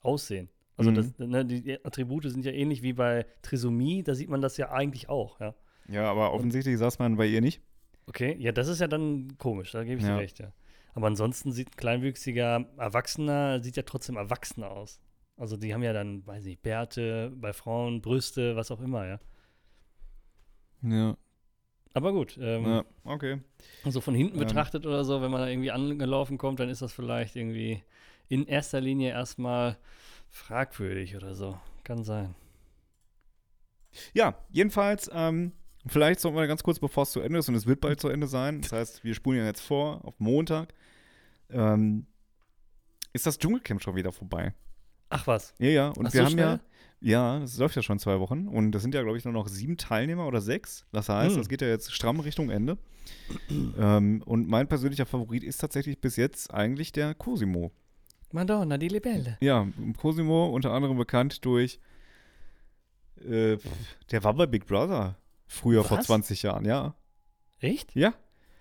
Aussehen. 0.00 0.48
Also 0.76 0.90
Mhm. 0.90 0.94
das, 0.94 1.18
ne, 1.18 1.44
die 1.44 1.84
Attribute 1.84 2.24
sind 2.24 2.44
ja 2.44 2.52
ähnlich 2.52 2.82
wie 2.82 2.92
bei 2.94 3.26
Trisomie, 3.42 4.02
da 4.02 4.14
sieht 4.14 4.28
man 4.30 4.40
das 4.40 4.56
ja 4.56 4.70
eigentlich 4.72 5.08
auch, 5.08 5.38
ja. 5.40 5.54
Ja, 5.88 6.10
aber 6.10 6.32
offensichtlich 6.32 6.78
saß 6.78 6.98
man 6.98 7.16
bei 7.16 7.26
ihr 7.26 7.40
nicht. 7.40 7.60
Okay, 8.06 8.36
ja, 8.38 8.52
das 8.52 8.68
ist 8.68 8.80
ja 8.80 8.88
dann 8.88 9.36
komisch, 9.38 9.72
da 9.72 9.84
gebe 9.84 10.00
ich 10.00 10.06
Ja. 10.06 10.16
dir 10.16 10.22
recht, 10.22 10.38
ja. 10.38 10.52
Aber 10.94 11.06
ansonsten 11.06 11.52
sieht 11.52 11.68
ein 11.68 11.76
kleinwüchsiger 11.76 12.66
Erwachsener, 12.76 13.62
sieht 13.62 13.76
ja 13.76 13.82
trotzdem 13.82 14.16
erwachsener 14.16 14.70
aus. 14.70 15.00
Also 15.36 15.56
die 15.56 15.72
haben 15.72 15.82
ja 15.82 15.92
dann, 15.92 16.26
weiß 16.26 16.44
nicht, 16.44 16.62
Bärte, 16.62 17.32
bei 17.34 17.52
Frauen, 17.52 18.00
Brüste, 18.02 18.56
was 18.56 18.70
auch 18.70 18.80
immer, 18.80 19.06
ja. 19.06 19.20
Ja, 20.82 21.16
Aber 21.94 22.12
gut, 22.12 22.38
ähm, 22.40 22.64
ja 22.64 22.84
okay. 23.04 23.40
so 23.84 24.00
von 24.00 24.14
hinten 24.14 24.34
Ähm. 24.34 24.40
betrachtet 24.46 24.86
oder 24.86 25.04
so, 25.04 25.22
wenn 25.22 25.30
man 25.30 25.40
da 25.40 25.48
irgendwie 25.48 25.70
angelaufen 25.70 26.38
kommt, 26.38 26.60
dann 26.60 26.68
ist 26.68 26.82
das 26.82 26.92
vielleicht 26.92 27.36
irgendwie 27.36 27.82
in 28.28 28.46
erster 28.46 28.80
Linie 28.80 29.10
erstmal 29.10 29.76
fragwürdig 30.30 31.16
oder 31.16 31.34
so. 31.34 31.58
Kann 31.84 32.02
sein. 32.04 32.34
Ja, 34.14 34.34
jedenfalls, 34.50 35.10
ähm, 35.12 35.52
vielleicht 35.86 36.20
sollten 36.20 36.36
wir 36.38 36.46
ganz 36.46 36.62
kurz, 36.62 36.78
bevor 36.78 37.02
es 37.02 37.12
zu 37.12 37.20
Ende 37.20 37.38
ist, 37.38 37.48
und 37.48 37.54
es 37.54 37.66
wird 37.66 37.80
bald 37.80 38.00
zu 38.00 38.08
Ende 38.08 38.26
sein, 38.26 38.62
das 38.62 38.72
heißt, 38.72 39.04
wir 39.04 39.14
spulen 39.14 39.38
ja 39.38 39.44
jetzt 39.44 39.60
vor 39.60 40.04
auf 40.04 40.18
Montag, 40.18 40.72
ähm, 41.50 42.06
ist 43.12 43.26
das 43.26 43.38
Dschungelcamp 43.38 43.82
schon 43.82 43.94
wieder 43.94 44.12
vorbei. 44.12 44.54
Ach 45.10 45.26
was. 45.26 45.54
Ja, 45.58 45.68
ja. 45.68 45.88
Und 45.90 46.06
Ach, 46.06 46.12
wir 46.14 46.20
so 46.20 46.24
haben 46.24 46.32
schnell? 46.32 46.46
ja, 46.46 46.60
ja, 47.02 47.40
das 47.40 47.58
läuft 47.58 47.76
ja 47.76 47.82
schon 47.82 47.98
zwei 47.98 48.18
Wochen. 48.20 48.48
Und 48.48 48.72
das 48.72 48.82
sind 48.82 48.94
ja, 48.94 49.02
glaube 49.02 49.18
ich, 49.18 49.24
nur 49.24 49.34
noch 49.34 49.48
sieben 49.48 49.76
Teilnehmer 49.76 50.26
oder 50.26 50.40
sechs. 50.40 50.86
Das 50.92 51.08
heißt, 51.08 51.32
Hm. 51.34 51.38
das 51.38 51.48
geht 51.48 51.60
ja 51.62 51.68
jetzt 51.68 51.92
stramm 51.92 52.20
Richtung 52.20 52.50
Ende. 52.50 52.78
ähm, 53.78 54.22
und 54.24 54.48
mein 54.48 54.68
persönlicher 54.68 55.06
Favorit 55.06 55.42
ist 55.42 55.58
tatsächlich 55.58 56.00
bis 56.00 56.16
jetzt 56.16 56.52
eigentlich 56.54 56.92
der 56.92 57.14
Cosimo. 57.14 57.72
Madonna, 58.30 58.78
die 58.78 58.88
Libelle. 58.88 59.36
Ja, 59.40 59.66
Cosimo 59.98 60.46
unter 60.50 60.72
anderem 60.72 60.96
bekannt 60.96 61.44
durch, 61.44 61.80
äh, 63.28 63.58
der 64.10 64.24
war 64.24 64.34
bei 64.34 64.46
Big 64.46 64.66
Brother 64.66 65.16
früher 65.46 65.84
vor 65.84 65.98
Was? 65.98 66.06
20 66.06 66.42
Jahren, 66.42 66.64
ja. 66.64 66.94
Echt? 67.60 67.94
Ja, 67.94 68.14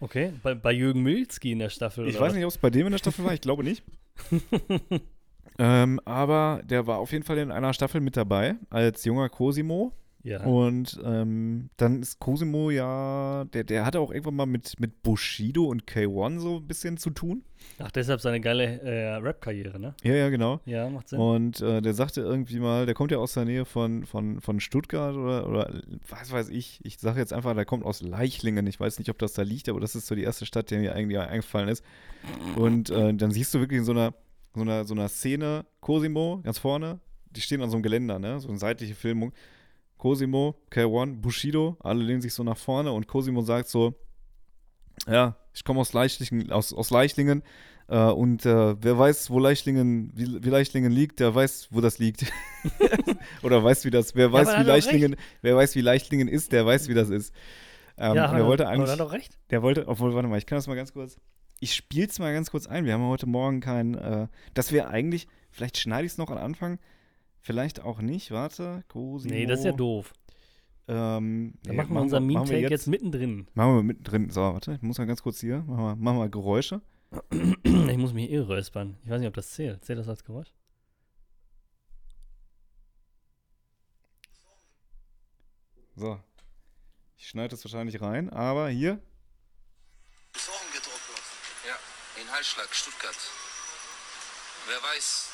Okay. 0.04 0.34
Bei, 0.41 0.56
bei 0.56 0.71
Jürgen 0.71 1.04
Milzki 1.04 1.51
in 1.51 1.60
der 1.60 1.69
Staffel. 1.69 2.08
ich 2.08 2.19
weiß 2.19 2.34
nicht, 2.34 2.43
ob 2.43 2.49
es 2.49 2.58
bei 2.58 2.71
dem 2.71 2.88
in 2.88 2.91
der 2.91 2.97
Staffel 2.97 3.23
war, 3.23 3.36
ich 3.36 3.41
glaube 3.41 3.63
nicht. 3.63 3.84
ähm, 5.60 5.99
aber 6.06 6.62
der 6.63 6.88
war 6.88 6.99
auf 6.99 7.12
jeden 7.12 7.23
Fall 7.23 7.38
in 7.38 7.51
einer 7.51 7.73
Staffel 7.73 8.01
mit 8.01 8.17
dabei 8.17 8.56
als 8.69 9.06
junger 9.06 9.30
Cosimo. 9.30 9.93
Ja. 10.23 10.43
Und 10.43 10.99
ähm, 11.04 11.69
dann 11.77 12.01
ist 12.01 12.19
Cosimo 12.19 12.69
ja, 12.69 13.45
der, 13.45 13.63
der 13.63 13.86
hatte 13.86 13.99
auch 13.99 14.12
irgendwann 14.12 14.36
mal 14.36 14.45
mit, 14.45 14.80
mit 14.80 15.01
Bushido 15.01 15.65
und 15.65 15.86
K1 15.86 16.39
so 16.39 16.58
ein 16.58 16.67
bisschen 16.67 16.97
zu 16.97 17.10
tun. 17.10 17.43
Ach, 17.80 17.91
deshalb 17.91 18.21
seine 18.21 18.39
geile 18.39 18.82
äh, 18.82 19.15
Rap-Karriere, 19.15 19.80
ne? 19.80 19.95
Ja, 20.04 20.13
ja, 20.13 20.30
genau. 20.30 20.60
Ja, 20.65 20.89
macht 20.89 21.10
Sinn. 21.10 21.19
Und 21.19 21.62
äh, 21.62 21.82
der 21.82 21.93
sagte 21.93 22.21
irgendwie 22.21 22.60
mal, 22.60 22.86
der 22.86 22.93
kommt 22.93 23.12
ja 23.12 23.17
aus 23.17 23.34
der 23.34 23.45
Nähe 23.45 23.65
von, 23.65 24.06
von, 24.06 24.41
von 24.41 24.60
Stuttgart 24.60 25.15
oder, 25.15 25.47
oder 25.47 25.82
was 26.08 26.32
weiß 26.32 26.49
ich. 26.49 26.80
Ich 26.84 26.99
sage 26.99 27.19
jetzt 27.19 27.34
einfach, 27.34 27.56
der 27.56 27.65
kommt 27.65 27.86
aus 27.86 28.01
Leichlingen. 28.01 28.67
Ich 28.67 28.80
weiß 28.80 28.99
nicht, 28.99 29.10
ob 29.10 29.17
das 29.17 29.34
da 29.34 29.41
liegt, 29.41 29.69
aber 29.69 29.80
das 29.80 29.95
ist 29.95 30.08
so 30.08 30.15
die 30.15 30.23
erste 30.23 30.45
Stadt, 30.45 30.69
die 30.69 30.77
mir 30.77 30.93
eigentlich 30.93 31.19
eingefallen 31.19 31.69
ist. 31.69 31.84
Und 32.56 32.89
äh, 32.89 33.13
dann 33.13 33.32
siehst 33.32 33.54
du 33.54 33.60
wirklich 33.60 33.80
in 33.80 33.86
so 33.86 33.91
einer, 33.91 34.13
so 34.54 34.62
einer, 34.62 34.84
so 34.86 34.94
einer 34.94 35.08
Szene 35.10 35.66
Cosimo 35.80 36.42
ganz 36.44 36.58
vorne, 36.58 37.00
die 37.32 37.42
stehen 37.42 37.62
an 37.62 37.70
so 37.70 37.76
einem 37.78 37.84
Geländer, 37.84 38.20
ne? 38.20 38.40
So 38.40 38.50
eine 38.50 38.58
seitliche 38.58 38.96
Filmung. 38.96 39.32
Cosimo, 39.98 40.56
K1, 40.72 41.22
Bushido, 41.22 41.78
alle 41.82 42.04
lehnen 42.04 42.22
sich 42.22 42.34
so 42.34 42.44
nach 42.44 42.58
vorne 42.58 42.92
und 42.92 43.08
Cosimo 43.08 43.42
sagt 43.42 43.70
so, 43.70 43.94
ja, 45.08 45.36
ich 45.54 45.64
komme 45.64 45.80
aus 45.80 45.94
Leichlingen, 45.94 46.52
aus, 46.52 46.74
aus 46.74 46.90
Leichlingen 46.90 47.44
äh, 47.88 47.98
und 48.10 48.46
äh, 48.46 48.76
wer 48.82 48.98
weiß, 48.98 49.30
wo 49.30 49.40
Leichlingen, 49.40 50.12
wie, 50.16 50.44
wie 50.44 50.50
Leichlingen 50.50 50.92
liegt, 50.92 51.20
der 51.20 51.34
weiß, 51.34 51.70
wo 51.72 51.82
das 51.82 52.00
liegt. 52.00 52.26
Oder 53.44 53.64
weiß, 53.64 53.86
wie 53.86 53.92
das, 53.92 54.16
wer 54.16 54.32
weiß, 54.32 54.48
aber 54.50 54.64
wie 54.64 54.68
Leichlingen, 54.68 55.16
wer 55.42 55.56
weiß, 55.56 55.76
wie 55.76 55.82
Leichtlingen 55.82 56.28
ist, 56.28 56.52
der 56.52 56.66
weiß, 56.66 56.88
wie 56.90 56.94
das 56.94 57.10
ist. 57.10 57.34
Ähm, 57.98 58.16
ja, 58.16 58.26
und 58.26 58.30
hat 58.30 58.34
er 58.34 58.40
er- 58.40 58.46
wollte 58.48 58.68
eigentlich, 58.68 58.88
er 58.90 58.94
hat 58.94 59.00
doch 59.00 59.12
recht. 59.12 59.38
der 59.50 59.62
wollte, 59.62 59.88
obwohl, 59.88 60.14
warte 60.14 60.28
mal, 60.28 60.38
ich 60.38 60.46
kann 60.46 60.58
das 60.58 60.68
mal 60.68 60.76
ganz 60.76 60.94
kurz. 60.94 61.18
Ich 61.63 61.76
spiel's 61.76 62.17
mal 62.17 62.34
ganz 62.34 62.50
kurz 62.50 62.65
ein. 62.65 62.86
Wir 62.86 62.93
haben 62.93 63.04
heute 63.04 63.28
Morgen 63.28 63.60
kein, 63.60 63.93
äh, 63.93 64.28
dass 64.56 64.71
wir 64.71 64.89
eigentlich, 64.89 65.28
vielleicht 65.52 65.78
schneide 65.78 66.08
ich 66.08 66.13
es 66.13 66.17
noch 66.17 66.32
am 66.32 66.39
Anfang, 66.39 66.80
vielleicht 67.39 67.82
auch 67.82 68.02
nicht. 68.02 68.32
Warte, 68.32 68.84
Cosimo. 68.88 69.32
Nee, 69.32 69.45
das 69.45 69.60
ist 69.60 69.65
ja 69.65 69.71
doof. 69.71 70.12
Ähm, 70.88 71.54
Dann 71.62 71.71
nee, 71.71 71.78
machen 71.78 71.93
wir 71.93 72.02
unser 72.02 72.19
Meme-Take 72.19 72.67
jetzt, 72.67 72.88
mittendrin. 72.88 73.45
Machen 73.54 73.76
wir 73.76 73.84
mittendrin. 73.84 74.32
So, 74.32 74.41
warte, 74.41 74.74
ich 74.74 74.82
muss 74.82 74.97
mal 74.97 75.06
ganz 75.06 75.21
kurz 75.21 75.39
hier, 75.39 75.60
machen 75.60 75.84
wir, 75.84 75.95
machen 75.97 76.17
wir 76.17 76.30
Geräusche. 76.30 76.82
ich 77.63 77.97
muss 77.97 78.13
mich 78.13 78.32
eh 78.32 78.39
räuspern. 78.39 78.97
Ich 79.04 79.12
weiß 79.12 79.19
nicht, 79.19 79.28
ob 79.28 79.36
das 79.36 79.52
zählt. 79.52 79.86
Zählt 79.86 80.00
das 80.00 80.10
als 80.10 80.24
Geräusch? 80.24 80.52
So. 85.95 86.19
Ich 87.17 87.28
schneide 87.28 87.50
das 87.50 87.63
wahrscheinlich 87.63 88.02
rein, 88.02 88.32
aber 88.32 88.69
hier. 88.69 89.00
Halsschlag, 92.41 92.73
Stuttgart. 92.73 93.15
Wer 94.67 94.82
weiß, 94.82 95.30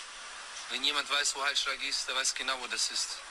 wenn 0.72 0.84
jemand 0.84 1.10
weiß, 1.10 1.38
wo 1.38 1.42
Halsschlag 1.42 1.78
ist, 1.88 2.06
der 2.10 2.16
weiß 2.18 2.36
genau, 2.36 2.52
wo 2.62 2.68
das 2.68 2.92
ist. 2.92 3.22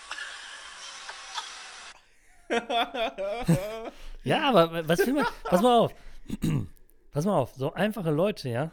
Ja, 4.24 4.48
aber 4.48 4.88
was 4.88 5.00
will 5.00 5.12
man? 5.12 5.26
Pass 5.44 5.60
mal 5.60 5.78
auf. 5.78 5.94
Pass 7.12 7.26
mal 7.26 7.38
auf. 7.38 7.54
So 7.54 7.74
einfache 7.74 8.10
Leute, 8.10 8.48
ja. 8.48 8.72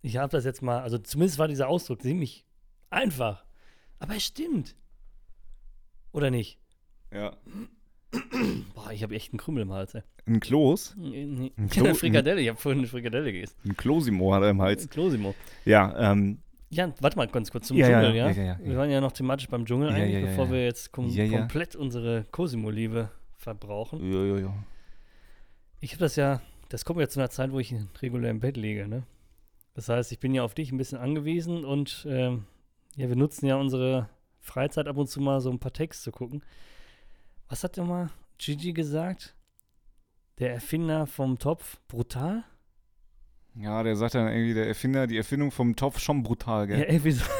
Ich 0.00 0.16
habe 0.16 0.30
das 0.30 0.44
jetzt 0.44 0.62
mal, 0.62 0.80
also 0.80 0.96
zumindest 0.98 1.38
war 1.40 1.48
dieser 1.48 1.66
Ausdruck 1.66 2.00
ziemlich 2.00 2.46
einfach. 2.88 3.44
Aber 3.98 4.14
es 4.14 4.24
stimmt. 4.24 4.76
Oder 6.12 6.30
nicht? 6.30 6.60
Ja. 7.10 7.36
Boah, 8.74 8.90
ich 8.92 9.02
habe 9.02 9.14
echt 9.14 9.32
einen 9.32 9.38
Krümmel 9.38 9.62
im 9.62 9.72
Hals, 9.72 9.94
ey. 9.94 10.02
Ein 10.26 10.40
Kloß. 10.40 10.96
Nee. 10.98 11.50
Ein 11.56 11.68
Klo- 11.70 11.94
Frikadelle, 11.94 12.40
ich 12.40 12.48
habe 12.48 12.58
vorhin 12.58 12.80
eine 12.80 12.88
Frikadelle 12.88 13.32
gegessen. 13.32 13.56
Ein 13.64 13.76
Klosimo 13.76 14.34
hat 14.34 14.42
er 14.42 14.50
im 14.50 14.60
Hals. 14.60 14.88
Klosimo. 14.88 15.34
Ja, 15.64 16.12
ähm, 16.12 16.38
Ja, 16.70 16.92
warte 17.00 17.16
mal 17.16 17.26
ganz 17.28 17.50
kurz 17.50 17.68
zum 17.68 17.76
Ja, 17.76 17.86
Dschungel, 17.88 18.16
ja? 18.16 18.30
ja, 18.30 18.58
Wir 18.62 18.76
waren 18.76 18.90
ja 18.90 19.00
noch 19.00 19.12
thematisch 19.12 19.48
beim 19.48 19.64
Dschungel 19.64 19.90
eigentlich, 19.90 20.24
bevor 20.24 20.50
wir 20.50 20.64
jetzt 20.64 20.90
kom 20.92 21.08
komplett 21.30 21.76
unsere 21.76 22.24
Cosimo-Liebe 22.30 23.10
verbrauchen. 23.36 24.12
ja, 24.12 24.24
ja, 24.24 24.38
ja. 24.40 24.54
Ich 25.80 25.92
habe 25.92 26.00
das 26.00 26.16
ja, 26.16 26.42
das 26.68 26.84
kommt 26.84 27.00
ja 27.00 27.08
zu 27.08 27.20
einer 27.20 27.30
Zeit, 27.30 27.52
wo 27.52 27.58
ich 27.58 27.74
regulär 28.02 28.30
im 28.30 28.40
Bett 28.40 28.56
liege, 28.56 28.86
ne? 28.86 29.04
Das 29.74 29.88
heißt, 29.88 30.12
ich 30.12 30.18
bin 30.18 30.34
ja 30.34 30.42
auf 30.42 30.52
dich 30.54 30.72
ein 30.72 30.76
bisschen 30.78 30.98
angewiesen 30.98 31.64
und 31.64 32.06
ähm, 32.10 32.44
ja, 32.96 33.08
wir 33.08 33.16
nutzen 33.16 33.46
ja 33.46 33.56
unsere 33.56 34.10
Freizeit 34.40 34.88
ab 34.88 34.96
und 34.98 35.08
zu 35.08 35.20
mal 35.20 35.40
so 35.40 35.50
ein 35.50 35.58
paar 35.60 35.72
Texte 35.72 36.04
zu 36.04 36.10
gucken. 36.12 36.42
Was 37.50 37.64
hat 37.64 37.76
mal 37.78 38.08
Gigi 38.38 38.72
gesagt? 38.72 39.34
Der 40.38 40.52
Erfinder 40.54 41.06
vom 41.06 41.38
Topf, 41.38 41.80
brutal? 41.88 42.44
Ja, 43.56 43.82
der 43.82 43.96
sagt 43.96 44.14
dann 44.14 44.28
irgendwie, 44.28 44.54
der 44.54 44.68
Erfinder, 44.68 45.08
die 45.08 45.16
Erfindung 45.16 45.50
vom 45.50 45.74
Topf 45.74 45.98
schon 45.98 46.22
brutal, 46.22 46.70
Ja, 46.70 46.76
gell? 46.76 46.86
irgendwie 46.88 47.10
so. 47.12 47.24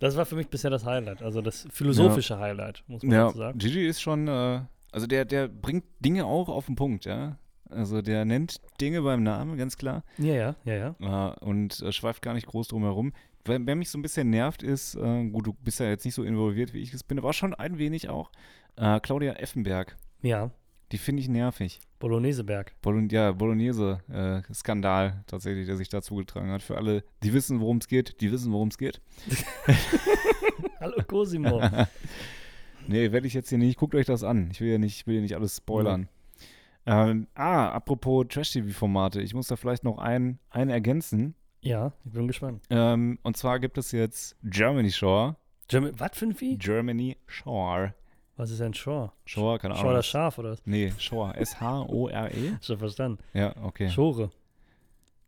Das 0.00 0.16
war 0.16 0.24
für 0.24 0.36
mich 0.36 0.48
bisher 0.48 0.70
das 0.70 0.86
Highlight, 0.86 1.20
also 1.20 1.42
das 1.42 1.68
philosophische 1.70 2.38
Highlight, 2.38 2.82
muss 2.86 3.02
man 3.02 3.12
Ja, 3.12 3.26
dazu 3.26 3.36
sagen. 3.38 3.58
Gigi 3.58 3.86
ist 3.86 4.00
schon, 4.00 4.26
äh, 4.26 4.62
also 4.90 5.06
der, 5.06 5.26
der 5.26 5.48
bringt 5.48 5.84
Dinge 6.00 6.24
auch 6.24 6.48
auf 6.48 6.64
den 6.64 6.76
Punkt, 6.76 7.04
ja. 7.04 7.38
Also 7.68 8.00
der 8.00 8.24
nennt 8.24 8.62
Dinge 8.80 9.02
beim 9.02 9.22
Namen, 9.22 9.58
ganz 9.58 9.76
klar. 9.76 10.02
Ja, 10.16 10.32
ja, 10.34 10.56
ja, 10.64 10.94
ja. 10.98 11.34
Äh, 11.34 11.44
und 11.44 11.82
äh, 11.82 11.92
schweift 11.92 12.22
gar 12.22 12.32
nicht 12.32 12.46
groß 12.46 12.68
drum 12.68 12.84
herum. 12.84 13.12
Wer, 13.46 13.58
mich 13.76 13.90
so 13.90 13.98
ein 13.98 14.02
bisschen 14.02 14.30
nervt 14.30 14.62
ist, 14.62 14.94
äh, 14.96 15.28
gut, 15.28 15.46
du 15.46 15.52
bist 15.52 15.80
ja 15.80 15.88
jetzt 15.88 16.04
nicht 16.04 16.14
so 16.14 16.22
involviert, 16.24 16.72
wie 16.74 16.80
ich 16.80 16.92
es 16.92 17.02
bin, 17.02 17.18
aber 17.18 17.32
schon 17.32 17.54
ein 17.54 17.78
wenig 17.78 18.08
auch, 18.08 18.30
äh, 18.76 19.00
Claudia 19.00 19.34
Effenberg. 19.34 19.96
Ja, 20.22 20.50
Die 20.92 20.98
finde 20.98 21.20
ich 21.20 21.28
nervig. 21.28 21.80
Bologneseberg. 21.98 22.74
Bolon 22.80 23.08
ja, 23.08 23.32
Bolognese-Skandal 23.32 25.24
tatsächlich, 25.26 25.66
der 25.66 25.76
sich 25.76 25.88
dazu 25.88 26.14
getragen 26.16 26.50
hat. 26.50 26.62
Für 26.62 26.76
alle, 26.76 27.02
die 27.22 27.32
wissen, 27.32 27.60
worum 27.60 27.78
es 27.78 27.88
geht, 27.88 28.20
die 28.20 28.30
wissen, 28.30 28.52
worum 28.52 28.68
es 28.68 28.78
geht. 28.78 29.00
Hallo 30.80 31.02
Cosimo. 31.06 31.62
Nee, 32.88 33.10
werde 33.10 33.26
ich 33.26 33.34
jetzt 33.34 33.48
hier 33.48 33.58
nicht. 33.58 33.78
Guckt 33.78 33.96
euch 33.96 34.06
das 34.06 34.22
an. 34.22 34.48
Ich 34.52 34.60
will 34.60 34.68
ja 34.70 34.78
nicht, 34.78 35.00
ich 35.00 35.06
will 35.08 35.16
ja 35.16 35.20
nicht 35.20 35.34
alles 35.34 35.56
spoilern. 35.56 36.08
Ähm, 36.86 37.26
ah, 37.34 37.70
apropos 37.70 38.26
Trash-TV-Formate. 38.28 39.20
Ich 39.22 39.34
muss 39.34 39.48
da 39.48 39.56
vielleicht 39.56 39.82
noch 39.82 39.98
einen, 39.98 40.38
einen 40.50 40.70
ergänzen. 40.70 41.34
Ja, 41.60 41.92
ich 42.04 42.12
bin 42.12 42.26
gespannt. 42.26 42.62
Ähm, 42.70 43.18
und 43.22 43.36
zwar 43.36 43.58
gibt 43.58 43.78
es 43.78 43.92
jetzt 43.92 44.36
Germany 44.42 44.90
Shore. 44.90 45.36
German, 45.68 45.98
was 45.98 46.10
für 46.14 46.26
ein 46.26 46.34
Vieh? 46.34 46.56
Germany 46.56 47.16
Shore. 47.26 47.94
Was 48.36 48.50
ist 48.50 48.60
ein 48.60 48.74
Shore? 48.74 49.12
Shore, 49.24 49.58
keine 49.58 49.74
Ahnung. 49.74 49.84
Shore 49.84 49.94
das 49.96 50.06
Schaf 50.06 50.38
oder 50.38 50.52
was? 50.52 50.62
Nee, 50.66 50.92
Shore. 50.98 51.34
S-H-O-R-E. 51.36 52.56
Schon 52.60 52.78
verstanden. 52.78 53.18
Ja, 53.32 53.54
okay. 53.62 53.88
Shore. 53.88 54.30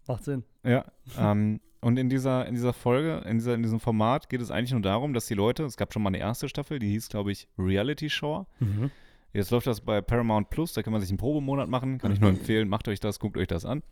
Macht 0.06 0.24
Sinn. 0.24 0.44
Ja. 0.62 0.84
ähm, 1.18 1.60
und 1.80 1.96
in 1.96 2.08
dieser, 2.08 2.46
in 2.46 2.54
dieser 2.54 2.72
Folge, 2.72 3.22
in, 3.28 3.38
dieser, 3.38 3.54
in 3.54 3.62
diesem 3.62 3.80
Format 3.80 4.28
geht 4.28 4.40
es 4.40 4.50
eigentlich 4.50 4.72
nur 4.72 4.82
darum, 4.82 5.14
dass 5.14 5.26
die 5.26 5.34
Leute, 5.34 5.64
es 5.64 5.76
gab 5.76 5.92
schon 5.92 6.02
mal 6.02 6.08
eine 6.08 6.18
erste 6.18 6.48
Staffel, 6.48 6.78
die 6.78 6.90
hieß, 6.90 7.08
glaube 7.08 7.30
ich, 7.30 7.48
Reality 7.58 8.10
Shore. 8.10 8.46
Mhm. 8.58 8.90
Jetzt 9.32 9.50
läuft 9.50 9.66
das 9.66 9.80
bei 9.80 10.00
Paramount 10.00 10.50
Plus, 10.50 10.72
da 10.72 10.82
kann 10.82 10.92
man 10.92 11.00
sich 11.00 11.10
einen 11.10 11.18
Probemonat 11.18 11.68
machen, 11.68 11.98
kann 11.98 12.12
ich 12.12 12.20
nur 12.20 12.30
empfehlen, 12.30 12.68
macht 12.68 12.88
euch 12.88 12.98
das, 12.98 13.20
guckt 13.20 13.36
euch 13.36 13.46
das 13.46 13.64
an. 13.64 13.82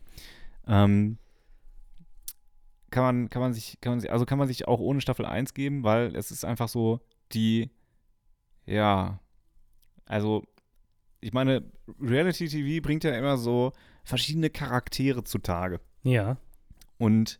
Ähm, 0.67 1.17
kann 2.89 3.03
man, 3.03 3.29
kann 3.29 3.41
man 3.41 3.53
sich, 3.53 3.79
kann 3.81 3.93
man 3.93 3.99
sich, 3.99 4.11
also 4.11 4.25
kann 4.25 4.37
man 4.37 4.47
sich 4.47 4.67
auch 4.67 4.79
ohne 4.79 5.01
Staffel 5.01 5.25
1 5.25 5.53
geben, 5.53 5.83
weil 5.83 6.15
es 6.15 6.31
ist 6.31 6.45
einfach 6.45 6.67
so 6.67 6.99
die, 7.33 7.69
ja, 8.65 9.19
also 10.05 10.43
ich 11.19 11.33
meine, 11.33 11.63
Reality 11.99 12.47
TV 12.47 12.81
bringt 12.81 13.03
ja 13.03 13.17
immer 13.17 13.37
so 13.37 13.73
verschiedene 14.03 14.49
Charaktere 14.49 15.23
zutage. 15.23 15.81
Ja. 16.03 16.37
Und 16.97 17.39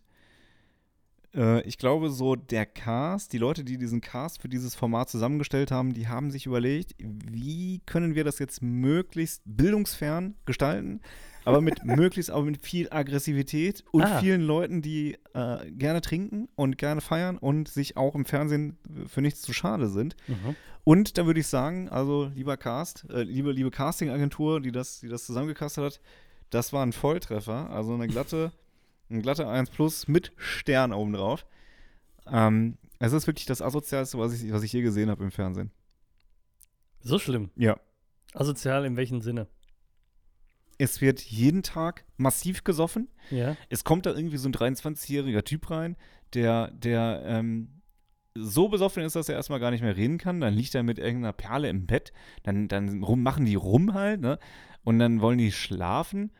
äh, 1.34 1.62
ich 1.62 1.78
glaube, 1.78 2.10
so 2.10 2.36
der 2.36 2.66
Cast, 2.66 3.32
die 3.32 3.38
Leute, 3.38 3.64
die 3.64 3.78
diesen 3.78 4.00
Cast 4.00 4.42
für 4.42 4.48
dieses 4.48 4.74
Format 4.74 5.08
zusammengestellt 5.08 5.70
haben, 5.70 5.94
die 5.94 6.08
haben 6.08 6.30
sich 6.30 6.46
überlegt, 6.46 6.94
wie 6.98 7.80
können 7.86 8.14
wir 8.14 8.24
das 8.24 8.38
jetzt 8.38 8.62
möglichst 8.62 9.42
bildungsfern 9.44 10.34
gestalten, 10.44 11.00
aber 11.48 11.60
mit 11.60 11.84
möglichst 11.84 12.30
auch 12.30 12.44
mit 12.44 12.62
viel 12.64 12.88
Aggressivität 12.90 13.84
und 13.92 14.02
Ah. 14.04 14.20
vielen 14.20 14.42
Leuten, 14.42 14.82
die 14.82 15.16
äh, 15.34 15.70
gerne 15.70 16.00
trinken 16.00 16.48
und 16.56 16.78
gerne 16.78 17.00
feiern 17.00 17.38
und 17.38 17.68
sich 17.68 17.96
auch 17.96 18.14
im 18.14 18.24
Fernsehen 18.24 18.76
für 19.06 19.20
nichts 19.22 19.42
zu 19.42 19.52
schade 19.52 19.88
sind. 19.88 20.16
Mhm. 20.26 20.54
Und 20.84 21.18
da 21.18 21.26
würde 21.26 21.40
ich 21.40 21.46
sagen, 21.46 21.88
also 21.88 22.30
lieber 22.34 22.56
Cast, 22.56 23.04
äh, 23.10 23.22
liebe, 23.22 23.52
liebe 23.52 23.70
Casting-Agentur, 23.70 24.60
die 24.60 24.72
das, 24.72 25.00
die 25.00 25.08
das 25.08 25.26
zusammengecastet 25.26 25.84
hat, 25.84 26.00
das 26.50 26.72
war 26.72 26.84
ein 26.84 26.92
Volltreffer. 26.92 27.70
Also 27.70 27.94
eine 27.94 28.08
glatte, 28.08 28.52
Ein 29.10 29.22
glatter 29.22 29.48
1 29.48 29.70
Plus 29.70 30.06
mit 30.06 30.32
Stern 30.36 30.92
obendrauf. 30.92 31.46
Ähm, 32.30 32.76
es 32.98 33.14
ist 33.14 33.26
wirklich 33.26 33.46
das 33.46 33.62
Asozialste, 33.62 34.18
was 34.18 34.34
ich, 34.34 34.52
was 34.52 34.62
ich 34.62 34.72
je 34.72 34.82
gesehen 34.82 35.08
habe 35.08 35.24
im 35.24 35.30
Fernsehen. 35.30 35.70
So 37.00 37.18
schlimm. 37.18 37.48
Ja. 37.56 37.78
Asozial 38.34 38.84
in 38.84 38.96
welchem 38.96 39.22
Sinne? 39.22 39.46
Es 40.78 41.00
wird 41.00 41.20
jeden 41.20 41.62
Tag 41.62 42.04
massiv 42.16 42.64
gesoffen. 42.64 43.08
Ja. 43.30 43.56
Es 43.68 43.84
kommt 43.84 44.06
da 44.06 44.14
irgendwie 44.14 44.36
so 44.36 44.48
ein 44.48 44.54
23-jähriger 44.54 45.44
Typ 45.44 45.70
rein, 45.70 45.96
der, 46.34 46.70
der 46.70 47.22
ähm, 47.26 47.78
so 48.34 48.68
besoffen 48.68 49.02
ist, 49.02 49.16
dass 49.16 49.28
er 49.28 49.34
erstmal 49.34 49.60
gar 49.60 49.70
nicht 49.70 49.82
mehr 49.82 49.96
reden 49.96 50.18
kann. 50.18 50.40
Dann 50.40 50.54
liegt 50.54 50.74
er 50.74 50.82
mit 50.82 50.98
irgendeiner 50.98 51.32
Perle 51.32 51.68
im 51.68 51.86
Bett. 51.86 52.12
Dann, 52.44 52.68
dann 52.68 53.02
rum, 53.02 53.22
machen 53.22 53.44
die 53.44 53.56
rum 53.56 53.94
halt, 53.94 54.20
ne? 54.20 54.38
Und 54.84 54.98
dann 54.98 55.20
wollen 55.20 55.38
die 55.38 55.52
schlafen. 55.52 56.32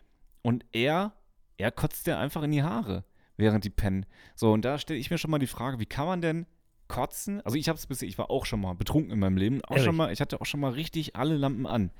Und 0.42 0.64
er, 0.72 1.12
er 1.56 1.72
kotzt 1.72 2.06
dir 2.06 2.18
einfach 2.18 2.42
in 2.42 2.52
die 2.52 2.62
Haare, 2.62 3.04
während 3.36 3.64
die 3.64 3.70
pennen. 3.70 4.06
So, 4.34 4.52
und 4.52 4.64
da 4.64 4.78
stelle 4.78 5.00
ich 5.00 5.10
mir 5.10 5.18
schon 5.18 5.30
mal 5.30 5.38
die 5.38 5.46
Frage, 5.46 5.80
wie 5.80 5.86
kann 5.86 6.06
man 6.06 6.22
denn 6.22 6.46
kotzen? 6.86 7.40
Also 7.42 7.56
ich 7.58 7.68
habe 7.68 7.78
es 7.78 7.86
bisher, 7.86 8.08
ich 8.08 8.18
war 8.18 8.30
auch 8.30 8.46
schon 8.46 8.60
mal 8.60 8.74
betrunken 8.74 9.12
in 9.12 9.18
meinem 9.18 9.36
Leben. 9.36 9.62
Auch 9.64 9.72
Ehrlich? 9.72 9.84
schon 9.84 9.96
mal, 9.96 10.12
ich 10.12 10.20
hatte 10.20 10.40
auch 10.40 10.46
schon 10.46 10.60
mal 10.60 10.72
richtig 10.72 11.16
alle 11.16 11.36
Lampen 11.36 11.66
an. 11.66 11.90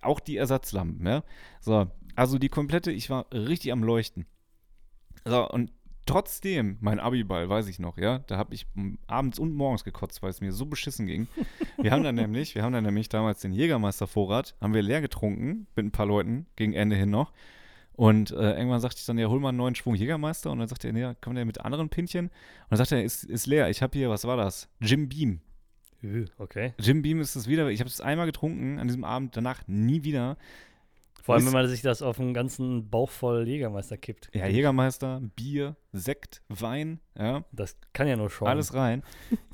Auch 0.00 0.20
die 0.20 0.36
Ersatzlampen, 0.36 1.06
ja. 1.06 1.22
So, 1.60 1.90
also 2.16 2.38
die 2.38 2.48
komplette, 2.48 2.90
ich 2.92 3.10
war 3.10 3.26
richtig 3.32 3.72
am 3.72 3.82
Leuchten. 3.82 4.26
So, 5.24 5.48
und 5.48 5.72
trotzdem, 6.06 6.76
mein 6.80 6.98
Abiball, 6.98 7.48
weiß 7.48 7.68
ich 7.68 7.78
noch, 7.78 7.98
ja, 7.98 8.20
da 8.20 8.36
habe 8.36 8.54
ich 8.54 8.66
abends 9.06 9.38
und 9.38 9.54
morgens 9.54 9.84
gekotzt, 9.84 10.22
weil 10.22 10.30
es 10.30 10.40
mir 10.40 10.52
so 10.52 10.66
beschissen 10.66 11.06
ging. 11.06 11.28
Wir 11.78 11.92
haben 11.92 12.02
dann 12.02 12.14
nämlich, 12.14 12.54
wir 12.54 12.62
haben 12.62 12.74
dann 12.74 12.84
nämlich 12.84 13.08
damals 13.08 13.40
den 13.40 13.52
Jägermeister-Vorrat, 13.52 14.54
haben 14.60 14.74
wir 14.74 14.82
leer 14.82 15.00
getrunken 15.00 15.66
mit 15.74 15.86
ein 15.86 15.92
paar 15.92 16.04
Leuten, 16.04 16.46
gegen 16.56 16.74
Ende 16.74 16.94
hin 16.94 17.08
noch. 17.08 17.32
Und 18.00 18.30
äh, 18.30 18.56
irgendwann 18.56 18.80
sagte 18.80 18.98
ich 18.98 19.06
dann, 19.06 19.18
ja, 19.18 19.28
hol 19.28 19.40
mal 19.40 19.50
einen 19.50 19.58
neuen 19.58 19.74
Schwung 19.74 19.94
Jägermeister. 19.94 20.50
Und 20.50 20.58
dann 20.58 20.68
sagte 20.68 20.88
er, 20.88 20.92
nee, 20.92 21.14
kommt 21.20 21.36
der 21.36 21.44
mit 21.44 21.60
anderen 21.60 21.90
Pinchen? 21.90 22.26
Und 22.26 22.32
dann 22.70 22.78
sagte 22.78 22.96
er, 22.96 23.04
ist, 23.04 23.24
ist 23.24 23.46
leer, 23.46 23.68
ich 23.68 23.82
habe 23.82 23.96
hier, 23.96 24.08
was 24.08 24.24
war 24.24 24.36
das? 24.36 24.68
Jim 24.80 25.08
Beam. 25.08 25.40
Üh, 26.02 26.26
Okay. 26.38 26.72
Jim 26.78 27.02
Beam 27.02 27.20
ist 27.20 27.36
es 27.36 27.46
wieder, 27.48 27.68
ich 27.68 27.80
habe 27.80 27.88
es 27.90 28.00
einmal 28.00 28.26
getrunken 28.26 28.78
an 28.78 28.86
diesem 28.88 29.04
Abend, 29.04 29.36
danach 29.36 29.62
nie 29.66 30.02
wieder. 30.04 30.36
Vor 31.22 31.34
allem, 31.34 31.44
Ist- 31.44 31.52
wenn 31.52 31.60
man 31.60 31.68
sich 31.68 31.82
das 31.82 32.00
auf 32.00 32.18
einen 32.18 32.32
ganzen 32.32 32.88
Bauch 32.88 33.10
voll 33.10 33.46
Jägermeister 33.46 33.98
kippt. 33.98 34.30
Ja, 34.32 34.46
Jägermeister, 34.46 35.20
Bier, 35.36 35.76
Sekt, 35.92 36.40
Wein, 36.48 36.98
ja, 37.18 37.44
Das 37.52 37.76
kann 37.92 38.08
ja 38.08 38.16
nur 38.16 38.30
schon. 38.30 38.48
alles 38.48 38.72
rein. 38.72 39.02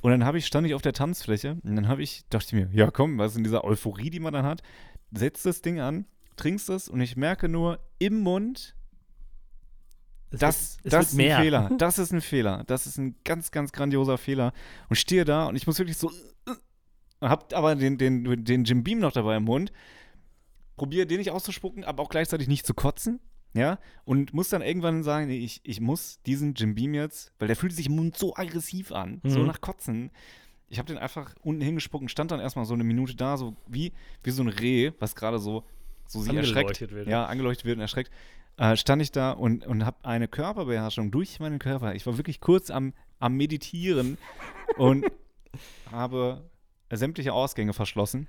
Und 0.01 0.13
dann 0.13 0.25
habe 0.25 0.39
ich, 0.39 0.47
stand 0.47 0.67
ich 0.69 0.75
auf 0.75 0.83
der 0.83 0.93
Tanzfläche 0.93 1.57
und 1.65 1.75
dann 1.75 1.89
habe 1.89 2.03
ich, 2.03 2.25
dachte 2.31 2.47
ich 2.47 2.53
mir, 2.53 2.69
ja 2.73 2.91
komm, 2.93 3.19
was 3.19 3.33
ist 3.33 3.39
in 3.39 3.45
dieser 3.45 3.65
Euphorie, 3.65 4.11
die 4.11 4.21
man 4.21 4.33
dann 4.33 4.45
hat, 4.47 4.63
setzt 5.11 5.45
das 5.45 5.61
Ding 5.61 5.81
an, 5.81 6.07
trinkst 6.37 6.71
es 6.71 6.89
und 6.89 7.01
ich 7.01 7.17
merke 7.17 7.49
nur 7.49 7.81
im 7.99 8.21
Mund, 8.21 8.76
Es 10.31 10.41
das, 10.41 10.79
wird, 10.83 10.93
das 10.93 11.09
ist 11.09 11.15
mehr. 11.15 11.37
ein 11.39 11.43
Fehler. 11.45 11.71
Das 11.79 11.99
ist 11.99 12.13
ein 12.13 12.21
Fehler. 12.21 12.65
Das 12.67 12.87
ist 12.87 12.99
ein 12.99 13.15
ganz, 13.25 13.51
ganz 13.51 13.73
grandioser 13.73 14.19
Fehler. 14.19 14.53
Und 14.89 14.97
stehe 14.97 15.25
da 15.25 15.47
und 15.47 15.57
ich 15.57 15.67
muss 15.67 15.79
wirklich 15.79 15.97
so, 15.97 16.11
äh, 16.47 16.55
hab 17.21 17.53
aber 17.55 17.75
den, 17.77 17.97
den, 17.99 18.45
den 18.45 18.65
Jim 18.65 18.83
Beam 18.83 18.99
noch 18.99 19.13
dabei 19.13 19.37
im 19.37 19.45
Mund, 19.45 19.73
probiere 20.77 21.07
den 21.07 21.19
nicht 21.19 21.31
auszuspucken, 21.31 21.85
aber 21.85 22.03
auch 22.03 22.09
gleichzeitig 22.11 22.49
nicht 22.49 22.67
zu 22.67 22.75
kotzen. 22.75 23.21
Ja, 23.55 23.79
und 24.05 24.35
muss 24.35 24.51
dann 24.51 24.61
irgendwann 24.61 25.03
sagen, 25.03 25.29
nee, 25.29 25.39
ich, 25.39 25.63
ich 25.65 25.81
muss 25.81 26.21
diesen 26.27 26.53
Jim 26.53 26.75
Beam 26.75 26.93
jetzt, 26.93 27.33
weil 27.39 27.49
der 27.49 27.57
fühlt 27.57 27.73
sich 27.73 27.87
im 27.87 27.97
Mund 27.97 28.15
so 28.19 28.37
aggressiv 28.37 28.93
an, 28.93 29.23
so 29.25 29.39
Mhm. 29.39 29.47
nach 29.47 29.63
Kotzen. 29.63 30.11
Ich 30.69 30.79
habe 30.79 30.89
den 30.89 30.99
einfach 30.99 31.35
unten 31.41 31.63
hingespuckt 31.63 32.03
und 32.03 32.11
stand 32.11 32.31
dann 32.33 32.41
erstmal 32.41 32.67
so 32.67 32.75
eine 32.75 32.85
Minute 32.85 33.15
da, 33.17 33.39
so 33.39 33.57
wie, 33.67 33.93
wie 34.23 34.31
so 34.31 34.43
ein 34.43 34.49
Reh, 34.49 34.91
was 34.99 35.15
gerade 35.15 35.39
so, 35.39 35.65
so 36.07 36.21
sich 36.21 36.35
erschreckt. 36.35 36.81
Wird. 36.91 37.09
Ja, 37.09 37.25
angeleuchtet 37.25 37.65
wird 37.65 37.77
und 37.77 37.81
erschreckt. 37.83 38.11
Äh, 38.59 38.77
stand 38.77 39.03
ich 39.03 39.13
da 39.13 39.33
und, 39.33 39.67
und 39.67 39.85
habe 39.85 39.99
eine 40.03 40.29
Körperbeherrschung 40.29 41.11
durch 41.11 41.41
meinen 41.41 41.59
Körper. 41.59 41.95
Ich 41.95 42.07
war 42.07 42.17
wirklich 42.17 42.41
kurz 42.41 42.71
am, 42.71 42.95
am 43.19 43.35
Meditieren 43.35 44.17
und 44.79 45.05
habe 45.91 46.49
sämtliche 46.91 47.33
Ausgänge 47.35 47.75
verschlossen, 47.75 48.29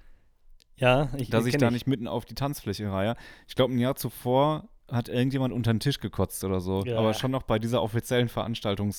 Ja, 0.76 1.10
ich 1.18 1.30
dass 1.30 1.46
ich 1.46 1.58
da 1.58 1.72
nicht 1.72 1.88
mitten 1.88 2.08
auf 2.08 2.26
die 2.26 2.36
Tanzfläche 2.36 2.92
reihe. 2.92 3.16
Ich 3.48 3.56
glaube, 3.56 3.74
ein 3.74 3.80
Jahr 3.80 3.96
zuvor 3.96 4.68
hat 4.92 5.08
irgendjemand 5.10 5.54
unter 5.54 5.74
den 5.74 5.80
Tisch 5.80 6.00
gekotzt 6.00 6.44
oder 6.44 6.60
so. 6.60 6.84
Ja. 6.84 6.98
Aber 6.98 7.14
schon 7.14 7.32
noch 7.32 7.44
bei 7.44 7.60
dieser 7.60 7.82
offiziellen 7.82 8.30
Veranstaltung. 8.30 8.94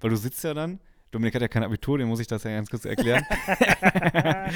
Weil 0.00 0.10
du 0.10 0.16
sitzt 0.16 0.44
ja 0.44 0.54
dann, 0.54 0.80
Dominik 1.10 1.34
hat 1.34 1.42
ja 1.42 1.48
kein 1.48 1.64
Abitur, 1.64 1.98
dem 1.98 2.08
muss 2.08 2.20
ich 2.20 2.26
das 2.26 2.44
ja 2.44 2.50
ganz 2.52 2.70
kurz 2.70 2.86
erklären. 2.86 3.24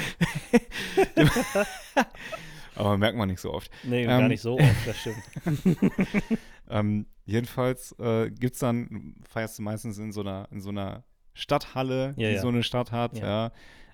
Aber 2.77 2.97
merkt 2.97 3.17
man 3.17 3.27
nicht 3.29 3.41
so 3.41 3.53
oft. 3.53 3.69
Nee, 3.83 4.03
Ähm, 4.03 4.07
gar 4.07 4.27
nicht 4.27 4.41
so 4.41 4.55
oft, 4.59 4.87
das 4.87 4.97
stimmt. 4.97 5.17
Ähm, 6.69 7.05
jedenfalls 7.25 7.93
äh, 7.97 8.29
gibt 8.29 8.55
es 8.55 8.59
dann, 8.59 9.15
feierst 9.27 9.57
du 9.57 9.63
meistens 9.63 9.97
in 9.99 10.11
so 10.11 10.19
einer, 10.19 10.49
in 10.51 10.59
so 10.59 10.69
einer 10.69 11.05
Stadthalle, 11.33 12.13
Ja, 12.17 12.27
die 12.29 12.35
ja. 12.35 12.41
so 12.41 12.49
eine 12.49 12.61
Stadt 12.61 12.91
hat, 12.91 13.17
ja. 13.17 13.51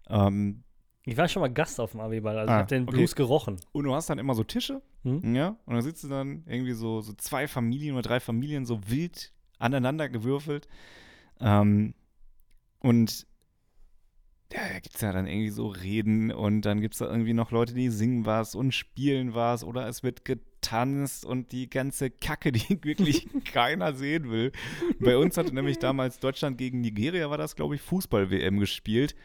Ähm, 0.09 0.63
Ich 1.05 1.15
war 1.17 1.27
schon 1.27 1.41
mal 1.41 1.53
Gast 1.53 1.79
auf 1.79 1.91
dem 1.91 1.99
Abiball, 1.99 2.35
also 2.39 2.51
Ah, 2.51 2.55
ich 2.55 2.59
habe 2.61 2.69
den 2.69 2.83
okay. 2.87 2.97
Blues 2.97 3.15
gerochen. 3.15 3.57
und 3.73 3.83
du 3.83 3.93
hast 3.93 4.09
dann 4.09 4.17
immer 4.17 4.33
so 4.33 4.43
Tische, 4.43 4.81
Hm? 5.03 5.35
ja, 5.35 5.55
und 5.67 5.75
da 5.75 5.81
sitzen 5.83 6.09
dann 6.09 6.43
irgendwie 6.47 6.71
so, 6.73 7.01
so 7.01 7.13
zwei 7.13 7.47
Familien 7.47 7.93
oder 7.93 8.01
drei 8.01 8.19
Familien 8.19 8.65
so 8.65 8.79
wild 8.89 9.31
aneinander 9.59 10.09
gewürfelt. 10.09 10.67
Ähm, 11.39 11.93
und 12.79 13.27
ja, 14.53 14.67
da 14.71 14.79
gibt 14.79 14.95
es 14.95 15.01
ja 15.01 15.11
dann 15.11 15.25
irgendwie 15.25 15.49
so 15.49 15.67
Reden 15.67 16.31
und 16.31 16.61
dann 16.61 16.79
gibt 16.79 16.93
es 16.93 16.99
da 16.99 17.09
irgendwie 17.09 17.33
noch 17.33 17.51
Leute, 17.51 17.73
die 17.73 17.89
singen 17.89 18.25
was 18.25 18.53
und 18.53 18.71
spielen 18.71 19.33
was 19.33 19.63
oder 19.63 19.87
es 19.87 20.03
wird 20.03 20.25
getanzt 20.25 21.25
und 21.25 21.51
die 21.51 21.69
ganze 21.69 22.11
Kacke, 22.11 22.51
die 22.51 22.77
wirklich 22.83 23.27
keiner 23.45 23.93
sehen 23.93 24.29
will. 24.29 24.51
Bei 24.99 25.17
uns 25.17 25.37
hatte 25.37 25.55
nämlich 25.55 25.79
damals 25.79 26.19
Deutschland 26.19 26.57
gegen 26.57 26.81
Nigeria, 26.81 27.31
war 27.31 27.37
das, 27.37 27.55
glaube 27.55 27.75
ich, 27.75 27.81
Fußball-WM 27.81 28.59
gespielt. 28.59 29.15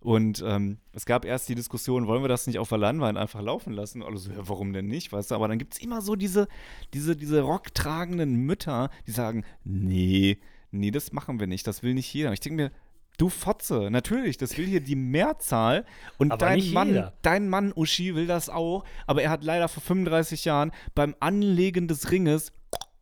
Und 0.00 0.42
ähm, 0.44 0.78
es 0.92 1.06
gab 1.06 1.24
erst 1.24 1.48
die 1.48 1.54
Diskussion, 1.54 2.08
wollen 2.08 2.24
wir 2.24 2.28
das 2.28 2.48
nicht 2.48 2.58
auf 2.58 2.68
der 2.68 2.78
Leinwand 2.78 3.16
einfach 3.16 3.40
laufen 3.40 3.72
lassen? 3.72 4.02
Alle 4.02 4.16
so, 4.16 4.32
ja, 4.32 4.48
warum 4.48 4.72
denn 4.72 4.86
nicht? 4.86 5.12
Weißt 5.12 5.30
du, 5.30 5.36
aber 5.36 5.46
dann 5.46 5.58
gibt 5.58 5.74
es 5.74 5.80
immer 5.80 6.02
so 6.02 6.16
diese, 6.16 6.48
diese, 6.92 7.14
diese 7.14 7.42
rocktragenden 7.42 8.34
Mütter, 8.34 8.90
die 9.06 9.12
sagen, 9.12 9.44
nee, 9.62 10.38
nee, 10.72 10.90
das 10.90 11.12
machen 11.12 11.38
wir 11.38 11.46
nicht, 11.46 11.68
das 11.68 11.84
will 11.84 11.94
nicht 11.94 12.12
jeder. 12.12 12.32
Ich 12.32 12.40
denke 12.40 12.64
mir, 12.64 12.72
du 13.18 13.28
Fotze, 13.28 13.88
natürlich, 13.90 14.36
das 14.38 14.56
will 14.58 14.66
hier 14.66 14.80
die 14.80 14.96
Mehrzahl 14.96 15.84
und 16.18 16.32
Aber 16.32 16.46
dein 16.46 16.72
Mann, 16.72 16.88
jeder. 16.88 17.12
dein 17.22 17.48
Mann 17.48 17.72
Uschi 17.74 18.14
will 18.14 18.26
das 18.26 18.48
auch, 18.48 18.84
aber 19.06 19.22
er 19.22 19.30
hat 19.30 19.44
leider 19.44 19.68
vor 19.68 19.82
35 19.82 20.44
Jahren 20.44 20.72
beim 20.94 21.14
Anlegen 21.20 21.88
des 21.88 22.10
Ringes 22.10 22.52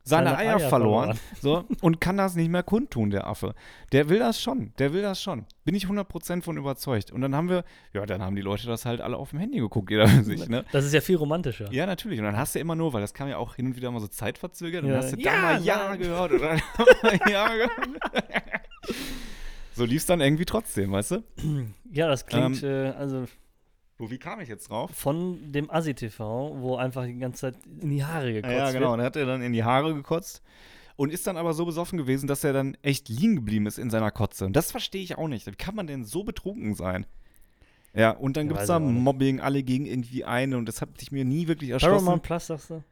seine, 0.03 0.31
Seine 0.31 0.38
Eier, 0.38 0.57
Eier 0.57 0.68
verloren, 0.68 1.18
so, 1.42 1.64
und 1.83 2.01
kann 2.01 2.16
das 2.16 2.35
nicht 2.35 2.49
mehr 2.49 2.62
kundtun, 2.62 3.11
der 3.11 3.27
Affe. 3.27 3.55
Der 3.92 4.09
will 4.09 4.18
das 4.18 4.40
schon, 4.40 4.73
der 4.79 4.92
will 4.94 5.03
das 5.03 5.23
schon. 5.23 5.44
Bin 5.64 5.75
ich 5.75 5.85
100% 5.87 6.42
von 6.42 6.57
überzeugt. 6.57 7.12
Und 7.12 7.20
dann 7.20 7.37
haben 7.37 7.49
wir, 7.51 7.64
ja, 7.92 8.05
dann 8.07 8.23
haben 8.23 8.35
die 8.35 8.40
Leute 8.42 8.66
das 8.66 8.87
halt 8.87 9.03
alle 9.03 9.16
auf 9.18 9.31
dem 9.31 9.38
Handy 9.38 9.59
geguckt, 9.61 9.90
jeder 9.90 10.09
für 10.09 10.25
sich, 10.25 10.49
ne? 10.49 10.64
Das 10.73 10.87
ist 10.87 10.94
ja 10.94 11.03
viel 11.03 11.16
romantischer. 11.16 11.70
Ja, 11.70 11.85
natürlich. 11.87 12.18
Und 12.18 12.25
dann 12.25 12.37
hast 12.38 12.55
du 12.55 12.59
immer 12.59 12.75
nur, 12.75 12.92
weil 12.94 13.03
das 13.03 13.12
kam 13.14 13.29
ja 13.29 13.37
auch 13.37 13.55
hin 13.57 13.66
und 13.66 13.77
wieder 13.77 13.90
mal 13.90 14.01
so 14.01 14.09
zeitverzögert, 14.09 14.83
und 14.85 14.88
Ja. 14.88 14.96
dann 14.96 15.05
hast 15.05 15.12
du 15.12 15.20
Ja, 15.20 15.33
da 15.33 15.42
mal 15.42 15.62
Ja 15.62 15.96
gehört 15.96 16.33
oder 16.33 16.57
Ja 17.31 17.49
gehört. 17.55 17.70
So 19.74 19.85
lief 19.85 19.98
es 20.02 20.06
dann 20.06 20.20
irgendwie 20.20 20.44
trotzdem, 20.44 20.92
weißt 20.92 21.12
du? 21.12 21.22
Ja, 21.90 22.09
das 22.09 22.26
klingt, 22.26 22.62
Ähm, 22.62 22.68
äh, 22.68 22.88
also 22.90 23.26
Wo, 23.98 24.11
wie 24.11 24.18
kam 24.18 24.40
ich 24.40 24.48
jetzt 24.48 24.70
drauf? 24.70 24.90
von 24.92 25.52
dem 25.52 25.70
Assi-TV, 25.70 26.56
wo 26.61 26.76
einfach 26.76 27.04
die 27.06 27.18
ganze 27.18 27.40
Zeit 27.52 27.54
in 27.80 27.90
die 27.90 28.04
Haare 28.04 28.33
gekotzt 28.33 28.52
Ja, 28.54 28.70
genau. 28.72 28.90
wird. 28.90 28.98
Und 29.00 29.04
hat 29.04 29.16
er 29.16 29.26
dann 29.26 29.42
in 29.42 29.52
die 29.52 29.64
Haare 29.64 29.94
gekotzt 29.94 30.42
und 30.96 31.12
ist 31.12 31.26
dann 31.26 31.37
aber 31.37 31.54
so 31.54 31.64
besoffen 31.64 31.98
gewesen, 31.98 32.26
dass 32.26 32.44
er 32.44 32.52
dann 32.52 32.76
echt 32.83 33.09
liegen 33.09 33.37
geblieben 33.37 33.66
ist 33.66 33.78
in 33.78 33.90
seiner 33.90 34.11
Kotze. 34.11 34.44
Und 34.46 34.54
das 34.54 34.70
verstehe 34.70 35.02
ich 35.02 35.16
auch 35.18 35.28
nicht. 35.28 35.46
Wie 35.46 35.52
kann 35.52 35.74
man 35.74 35.87
denn 35.87 36.04
so 36.04 36.24
betrunken 36.24 36.74
sein? 36.74 37.06
Ja, 37.94 38.11
und 38.11 38.37
dann 38.37 38.46
Ja, 38.46 38.52
gibt 38.52 38.61
es 38.61 38.66
da. 38.68 38.78
Mobbing, 38.78 39.40
alle 39.40 39.62
gegen 39.62 39.87
irgendwie 39.87 40.24
eine 40.24 40.56
und 40.59 40.66
das 40.66 40.80
hat 40.80 40.98
sich 40.98 41.11
mir 41.11 41.24
nie 41.24 41.48
wirklich 41.48 41.70
erschlossen. 41.70 42.04
Paramount 42.04 42.22
Plus, 42.22 42.46
sagst 42.46 42.70
du? 42.70 42.85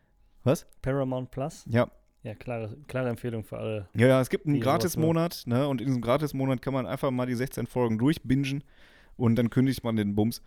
Was? 0.45 0.67
Paramount 0.83 1.31
Plus? 1.31 1.65
Ja. 1.69 1.89
Ja, 2.29 2.35
klare, 2.35 2.77
klare 2.89 3.09
Empfehlung 3.09 3.43
für 3.43 3.57
alle. 3.57 3.89
Ja, 3.95 4.07
ja, 4.07 4.21
es 4.21 4.29
gibt 4.29 4.47
einen 4.47 4.61
Gratis-Monat, 4.61 5.45
ne? 5.47 5.67
Und 5.67 5.81
in 5.81 5.87
diesem 5.87 6.03
Gratis-Monat 6.03 6.61
kann 6.61 6.75
man 6.75 6.87
einfach 6.87 7.11
mal 7.11 7.25
die 7.25 7.35
16 7.35 7.67
Folgen 7.67 7.97
durchbingen 7.97 8.65
und 9.17 9.37
dann 9.37 9.49
kündigt 9.49 9.83
man 9.83 9.97
den 9.97 10.15
Bums. 10.15 10.43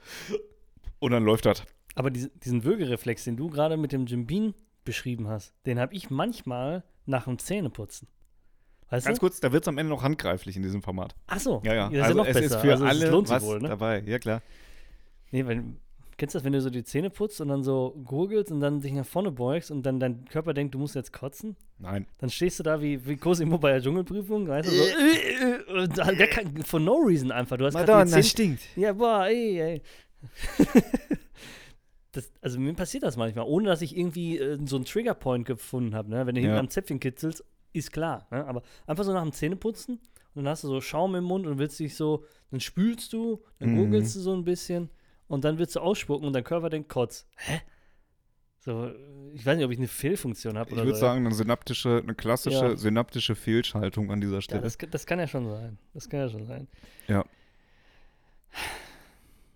Und 0.99 1.09
dann 1.11 1.23
läuft 1.23 1.47
das. 1.47 1.63
Aber 1.95 2.11
diese, 2.11 2.29
diesen 2.29 2.63
Würgereflex, 2.63 3.23
den 3.23 3.35
du 3.35 3.49
gerade 3.49 3.77
mit 3.77 3.93
dem 3.93 4.05
Jim 4.05 4.27
Beam 4.27 4.53
beschrieben 4.85 5.27
hast, 5.27 5.55
den 5.65 5.79
habe 5.79 5.95
ich 5.95 6.11
manchmal 6.11 6.83
nach 7.07 7.23
dem 7.23 7.39
Zähneputzen. 7.39 8.07
Weißt 8.91 9.07
Ganz 9.07 9.17
du? 9.17 9.21
kurz, 9.21 9.39
da 9.39 9.51
wird 9.51 9.63
es 9.63 9.67
am 9.67 9.79
Ende 9.79 9.89
noch 9.89 10.03
handgreiflich 10.03 10.55
in 10.55 10.61
diesem 10.61 10.83
Format. 10.83 11.15
Ach 11.25 11.39
so. 11.39 11.63
Ja, 11.65 11.73
ja. 11.73 11.89
Das 11.89 11.93
ist 11.93 12.03
also 12.03 12.11
ja 12.11 12.23
noch 12.23 12.27
es 12.27 12.33
besser. 12.35 12.55
ist 12.57 12.61
für 12.61 12.71
also 12.73 12.85
alle 12.85 13.09
lohnt 13.09 13.27
sich 13.27 13.37
was 13.37 13.43
wohl, 13.43 13.59
ne? 13.59 13.69
dabei. 13.69 14.03
Ja, 14.05 14.19
klar. 14.19 14.43
Nee, 15.31 15.47
wenn, 15.47 15.77
kennst 16.21 16.35
du 16.35 16.37
das, 16.37 16.43
wenn 16.45 16.53
du 16.53 16.61
so 16.61 16.69
die 16.69 16.83
Zähne 16.83 17.09
putzt 17.09 17.41
und 17.41 17.47
dann 17.47 17.63
so 17.63 17.99
gurgelst 18.05 18.51
und 18.51 18.59
dann 18.59 18.79
dich 18.79 18.93
nach 18.93 19.07
vorne 19.07 19.31
beugst 19.31 19.71
und 19.71 19.81
dann 19.83 19.99
dein 19.99 20.23
Körper 20.25 20.53
denkt, 20.53 20.75
du 20.75 20.77
musst 20.77 20.93
jetzt 20.93 21.11
kotzen? 21.11 21.55
Nein. 21.79 22.05
Dann 22.19 22.29
stehst 22.29 22.59
du 22.59 22.63
da 22.63 22.79
wie, 22.79 23.03
wie 23.07 23.17
Cosimo 23.17 23.57
bei 23.57 23.71
der 23.71 23.81
Dschungelprüfung, 23.81 24.47
weißt 24.47 24.69
du, 24.69 24.75
so, 24.75 24.83
und 25.81 25.97
da, 25.97 26.11
gar 26.11 26.27
kein, 26.27 26.55
for 26.63 26.79
no 26.79 26.93
reason 26.97 27.31
einfach. 27.31 27.57
Du 27.57 27.65
hast 27.65 27.75
die 27.75 27.85
Zähne, 27.85 28.23
stinkt. 28.23 28.61
Ja, 28.75 28.93
boah, 28.93 29.25
ey, 29.25 29.59
ey. 29.59 29.81
das, 32.11 32.31
also 32.41 32.59
mir 32.59 32.73
passiert 32.75 33.01
das 33.01 33.17
manchmal, 33.17 33.45
ohne 33.47 33.67
dass 33.69 33.81
ich 33.81 33.97
irgendwie 33.97 34.37
äh, 34.37 34.59
so 34.65 34.75
einen 34.75 34.85
Triggerpoint 34.85 35.45
gefunden 35.47 35.95
habe, 35.95 36.09
ne? 36.11 36.27
Wenn 36.27 36.35
du 36.35 36.41
hinten 36.41 36.53
Ja. 36.55 36.59
am 36.59 36.69
Zäpfchen 36.69 36.99
kitzelst 36.99 37.43
ist 37.73 37.91
klar. 37.91 38.27
Ne? 38.29 38.45
Aber 38.45 38.61
einfach 38.85 39.05
so 39.05 39.11
nach 39.13 39.23
dem 39.23 39.31
Zähneputzen 39.31 39.95
und 40.35 40.43
dann 40.43 40.49
hast 40.49 40.63
du 40.63 40.67
so 40.67 40.81
Schaum 40.81 41.15
im 41.15 41.23
Mund 41.23 41.47
und 41.47 41.57
willst 41.57 41.79
dich 41.79 41.95
so, 41.95 42.25
dann 42.51 42.59
spülst 42.59 43.11
du, 43.13 43.41
dann 43.57 43.71
Mhm. 43.71 43.77
gurgelst 43.77 44.15
du 44.15 44.19
so 44.19 44.33
ein 44.35 44.43
bisschen 44.43 44.89
und 45.31 45.43
dann 45.45 45.57
willst 45.57 45.75
du 45.75 45.79
ausspucken 45.79 46.27
und 46.27 46.33
dein 46.33 46.43
Körper 46.43 46.69
denkt, 46.69 46.89
Kotz. 46.89 47.25
Hä? 47.37 47.61
So, 48.59 48.91
ich 49.33 49.43
weiß 49.45 49.57
nicht, 49.57 49.65
ob 49.65 49.71
ich 49.71 49.79
eine 49.79 49.87
Fehlfunktion 49.87 50.57
habe 50.57 50.69
Ich 50.69 50.75
würde 50.75 50.93
so. 50.93 50.99
sagen, 50.99 51.25
eine 51.25 51.33
synaptische, 51.33 51.99
eine 52.03 52.13
klassische 52.13 52.65
Ja. 52.65 52.77
synaptische 52.77 53.33
Fehlschaltung 53.35 54.11
an 54.11 54.21
dieser 54.21 54.35
Ja, 54.35 54.41
Stelle. 54.41 54.61
das, 54.61 54.77
das 54.77 55.05
kann 55.07 55.17
ja 55.19 55.27
schon 55.27 55.49
sein. 55.49 55.77
Das 55.93 56.07
kann 56.09 56.19
ja 56.19 56.29
schon 56.29 56.45
sein. 56.45 56.67
Ja. 57.07 57.25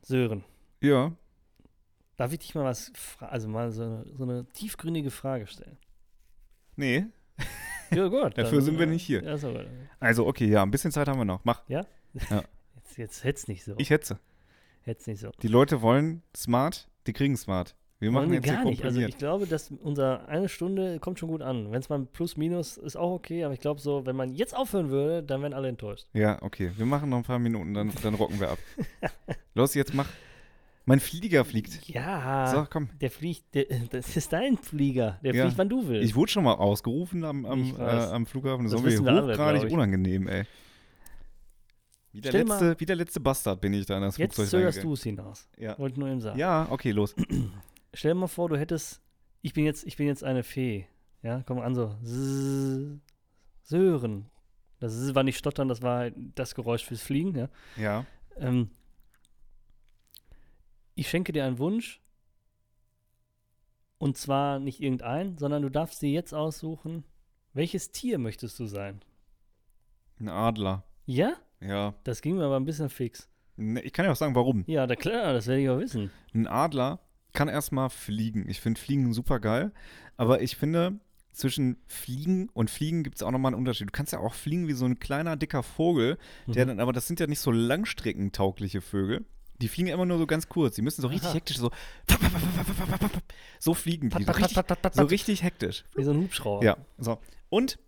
Sören, 0.01 0.43
Ja, 0.81 1.11
darf 2.17 2.31
ich 2.31 2.39
dich 2.39 2.55
mal 2.55 2.63
was, 2.63 2.91
also 3.19 3.47
mal 3.47 3.71
so 3.71 3.83
eine, 3.83 4.05
so 4.13 4.23
eine 4.23 4.45
tiefgründige 4.53 5.11
Frage 5.11 5.47
stellen? 5.47 5.77
nee. 6.75 7.05
Ja, 7.91 8.07
gut. 8.07 8.35
Dafür 8.37 8.61
sind 8.61 8.79
wir 8.79 8.87
äh, 8.87 8.89
nicht 8.89 9.03
hier. 9.03 9.23
Ja, 9.23 9.37
so, 9.37 9.53
Also, 9.99 10.25
okay, 10.25 10.47
ja, 10.47 10.63
ein 10.63 10.71
bisschen 10.71 10.91
Zeit 10.91 11.07
haben 11.07 11.19
wir 11.19 11.25
noch. 11.25 11.43
Mach. 11.45 11.61
jetzt, 11.67 12.97
jetzt 12.97 13.23
hätt's 13.23 13.47
nicht 13.47 13.63
so. 13.63 13.75
Ich 13.77 13.89
hetze. 13.91 14.19
Hätt's 14.85 15.07
nicht 15.07 15.19
so. 15.19 15.29
Die 15.41 15.47
Leute 15.47 15.81
wollen 15.81 16.21
smart, 16.35 16.87
die 17.07 17.13
kriegen 17.13 17.35
smart. 17.37 17.75
Wir 17.99 18.11
machen 18.11 18.33
jetzt 18.33 18.45
gar 18.45 18.65
nicht. 18.65 18.83
Also 18.83 18.99
ich 18.99 19.17
glaube, 19.17 19.47
dass 19.47 19.71
unser 19.71 20.27
eine 20.27 20.49
Stunde 20.49 20.99
kommt 20.99 21.17
schon 21.17 21.29
gut 21.29 21.41
an. 21.41 21.71
Wenn 21.71 21.79
es 21.79 21.87
mal 21.89 22.05
plus 22.05 22.35
minus 22.35 22.77
ist 22.77 22.97
auch 22.97 23.11
okay, 23.13 23.43
aber 23.45 23.53
ich 23.53 23.61
glaube 23.61 23.79
so, 23.79 24.05
wenn 24.05 24.15
man 24.17 24.33
jetzt 24.33 24.55
aufhören 24.55 24.89
würde, 24.89 25.23
dann 25.23 25.41
wären 25.41 25.53
alle 25.53 25.69
enttäuscht. 25.69 26.05
ja, 26.13 26.41
okay. 26.41 26.71
Wir 26.75 26.85
machen 26.85 27.09
noch 27.09 27.17
ein 27.17 27.23
paar 27.23 27.39
Minuten, 27.39 27.73
dann, 27.73 27.91
dann 28.03 28.15
rocken 28.15 28.39
wir 28.39 28.49
ab. 28.51 28.59
Los, 29.55 29.73
jetzt 29.73 29.93
mach. 29.93 30.07
Mein 30.87 30.99
Flieger 30.99 31.45
fliegt. 31.45 31.87
Ja. 31.87 32.45
So, 32.47 32.67
komm. 32.69 32.89
Der 33.01 33.09
fliegt, 33.09 33.55
der, 33.55 33.65
das 33.89 34.15
ist 34.15 34.31
dein 34.33 34.57
Flieger. 34.57 35.17
Der 35.23 35.33
Ja. 35.33 35.45
fliegt, 35.45 35.57
wann 35.57 35.69
du 35.69 35.87
willst. 35.87 36.07
Ich 36.07 36.15
wurde 36.15 36.31
schon 36.31 36.43
mal 36.43 36.53
ausgerufen 36.55 37.23
am, 37.23 37.43
am, 37.45 37.75
äh, 37.79 37.81
am 37.81 38.27
Flughafen. 38.27 38.65
Das, 38.69 38.73
Das 38.83 38.93
ist 38.93 39.07
alle, 39.07 39.31
hochgradig 39.31 39.71
unangenehm, 39.71 40.27
ey. 40.27 40.43
Wie 42.15 42.21
der, 42.21 42.29
Stell 42.29 42.47
letzte, 42.47 42.79
wie 42.79 42.85
der 42.85 42.95
letzte 42.95 43.19
Bastard 43.19 43.59
bin 43.59 43.73
ich 43.73 43.85
da 43.85 43.97
in 43.97 44.03
das 44.03 44.15
jetzt 44.15 44.35
Flugzeug 44.35 44.51
zögerst 44.51 44.77
reingegangen. 44.77 44.89
du 44.89 44.93
es 44.93 45.03
hinaus. 45.03 45.49
Ja. 45.57 45.77
Wollte 45.77 45.99
nur 45.99 46.07
eben 46.07 46.21
sagen. 46.21 46.39
ja, 46.39 46.65
okay, 46.69 46.91
los. 46.91 47.13
Stell 47.93 48.11
dir 48.13 48.15
mal 48.15 48.27
vor, 48.27 48.47
du 48.47 48.57
hättest, 48.57 49.01
ich 49.41 49.51
bin 49.51 49.65
jetzt, 49.65 49.85
ich 49.85 49.97
bin 49.97 50.07
jetzt 50.07 50.23
eine 50.23 50.43
Fee. 50.43 50.87
Ja, 51.23 51.43
komm 51.45 51.59
an 51.59 51.75
so. 51.75 51.93
Zzz, 52.05 53.01
Sören. 53.63 54.27
Das 54.79 55.13
war 55.13 55.23
nicht 55.23 55.37
stottern, 55.37 55.67
das 55.67 55.81
war 55.81 56.09
das 56.11 56.55
Geräusch 56.55 56.85
fürs 56.85 57.01
Fliegen, 57.01 57.35
ja. 57.35 57.49
Ja. 57.75 58.05
Ähm, 58.37 58.69
ich 60.93 61.09
schenke 61.09 61.33
dir 61.33 61.43
einen 61.43 61.59
Wunsch. 61.59 61.99
Und 63.97 64.15
zwar 64.15 64.59
nicht 64.59 64.79
irgendein, 64.79 65.37
sondern 65.37 65.63
du 65.63 65.69
darfst 65.69 66.01
dir 66.01 66.11
jetzt 66.11 66.33
aussuchen, 66.33 67.03
welches 67.51 67.91
Tier 67.91 68.19
möchtest 68.19 68.57
du 68.57 68.67
sein? 68.67 69.01
Ein 70.17 70.29
Adler. 70.29 70.85
Ja? 71.05 71.35
Ja. 71.61 71.93
Das 72.03 72.21
ging 72.21 72.35
mir 72.37 72.43
aber 72.45 72.57
ein 72.57 72.65
bisschen 72.65 72.89
fix. 72.89 73.27
Ne, 73.57 73.81
Ich 73.81 73.93
kann 73.93 74.05
ja 74.05 74.11
auch 74.11 74.15
sagen, 74.15 74.35
warum. 74.35 74.63
Ja, 74.67 74.85
da 74.87 74.95
klar, 74.95 75.33
das 75.33 75.47
werde 75.47 75.61
ich 75.61 75.69
auch 75.69 75.79
wissen. 75.79 76.11
Ein 76.33 76.47
Adler 76.47 76.99
kann 77.33 77.47
erstmal 77.47 77.89
fliegen. 77.89 78.47
Ich 78.49 78.59
finde 78.61 78.79
Fliegen 78.79 79.13
super 79.13 79.39
geil. 79.39 79.71
Aber 80.17 80.41
ich 80.41 80.55
finde, 80.57 80.99
zwischen 81.31 81.77
Fliegen 81.87 82.49
und 82.53 82.69
Fliegen 82.69 83.03
gibt 83.03 83.17
es 83.17 83.23
auch 83.23 83.31
nochmal 83.31 83.53
einen 83.53 83.59
Unterschied. 83.59 83.87
Du 83.87 83.91
kannst 83.91 84.13
ja 84.13 84.19
auch 84.19 84.33
fliegen 84.33 84.67
wie 84.67 84.73
so 84.73 84.85
ein 84.85 84.99
kleiner, 84.99 85.35
dicker 85.35 85.63
Vogel. 85.63 86.17
Der 86.47 86.65
Mhm. 86.65 86.69
dann, 86.69 86.79
aber 86.79 86.93
das 86.93 87.07
sind 87.07 87.19
ja 87.19 87.27
nicht 87.27 87.39
so 87.39 87.51
langstreckentaugliche 87.51 88.81
Vögel. 88.81 89.25
Die 89.61 89.69
fliegen 89.69 89.87
immer 89.89 90.05
nur 90.05 90.17
so 90.17 90.27
ganz 90.27 90.49
kurz. 90.49 90.75
Die 90.75 90.81
müssen 90.81 91.01
so 91.01 91.07
richtig 91.07 91.29
Aha. 91.29 91.35
hektisch 91.35 91.57
so. 91.57 91.71
So 93.59 93.73
fliegen 93.73 94.09
die. 94.09 94.23
So 94.23 94.31
richtig, 94.31 94.57
so 94.93 95.03
richtig 95.03 95.43
hektisch. 95.43 95.85
Wie 95.95 96.03
so 96.03 96.11
ein 96.11 96.17
Hubschrauber. 96.17 96.63
Ja, 96.65 96.77
so. 96.97 97.19
Und 97.49 97.79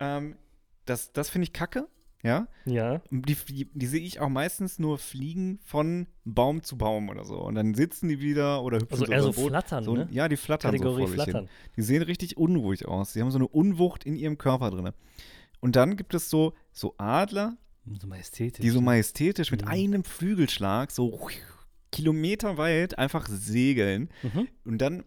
ähm, 0.00 0.36
das, 0.84 1.12
das 1.12 1.30
finde 1.30 1.44
ich 1.44 1.52
kacke. 1.52 1.88
Ja. 2.22 2.48
Ja. 2.64 3.00
Die, 3.10 3.34
die, 3.48 3.68
die 3.72 3.86
sehe 3.86 4.00
ich 4.00 4.18
auch 4.20 4.28
meistens 4.28 4.78
nur 4.78 4.98
fliegen 4.98 5.60
von 5.64 6.06
Baum 6.24 6.62
zu 6.62 6.76
Baum 6.76 7.08
oder 7.08 7.24
so. 7.24 7.38
Und 7.40 7.54
dann 7.54 7.74
sitzen 7.74 8.08
die 8.08 8.20
wieder 8.20 8.62
oder 8.64 8.78
hüpfen 8.78 8.92
Also 8.92 9.04
so 9.06 9.12
eher 9.12 9.22
so 9.22 9.32
Boot. 9.32 9.48
flattern, 9.50 9.84
So, 9.84 9.94
ne? 9.94 10.08
Ja, 10.10 10.28
die 10.28 10.36
flattern 10.36 10.72
Kategorie 10.72 11.06
so 11.06 11.12
flattern. 11.12 11.48
Die 11.76 11.82
sehen 11.82 12.02
richtig 12.02 12.36
unruhig 12.36 12.86
aus. 12.88 13.12
Die 13.12 13.20
haben 13.20 13.30
so 13.30 13.38
eine 13.38 13.46
Unwucht 13.48 14.04
in 14.04 14.16
ihrem 14.16 14.38
Körper 14.38 14.70
drin. 14.70 14.90
Und 15.60 15.76
dann 15.76 15.96
gibt 15.96 16.14
es 16.14 16.28
so, 16.30 16.54
so 16.72 16.94
Adler, 16.98 17.56
So 17.98 18.06
majestätisch. 18.08 18.60
die 18.62 18.70
so 18.70 18.80
majestätisch 18.80 19.50
mit 19.52 19.62
Mhm. 19.62 19.68
einem 19.68 20.04
Flügelschlag 20.04 20.90
so 20.90 21.28
kilometerweit 21.92 22.98
einfach 22.98 23.26
segeln. 23.28 24.08
Mhm. 24.22 24.48
Und 24.64 24.78
dann, 24.78 25.04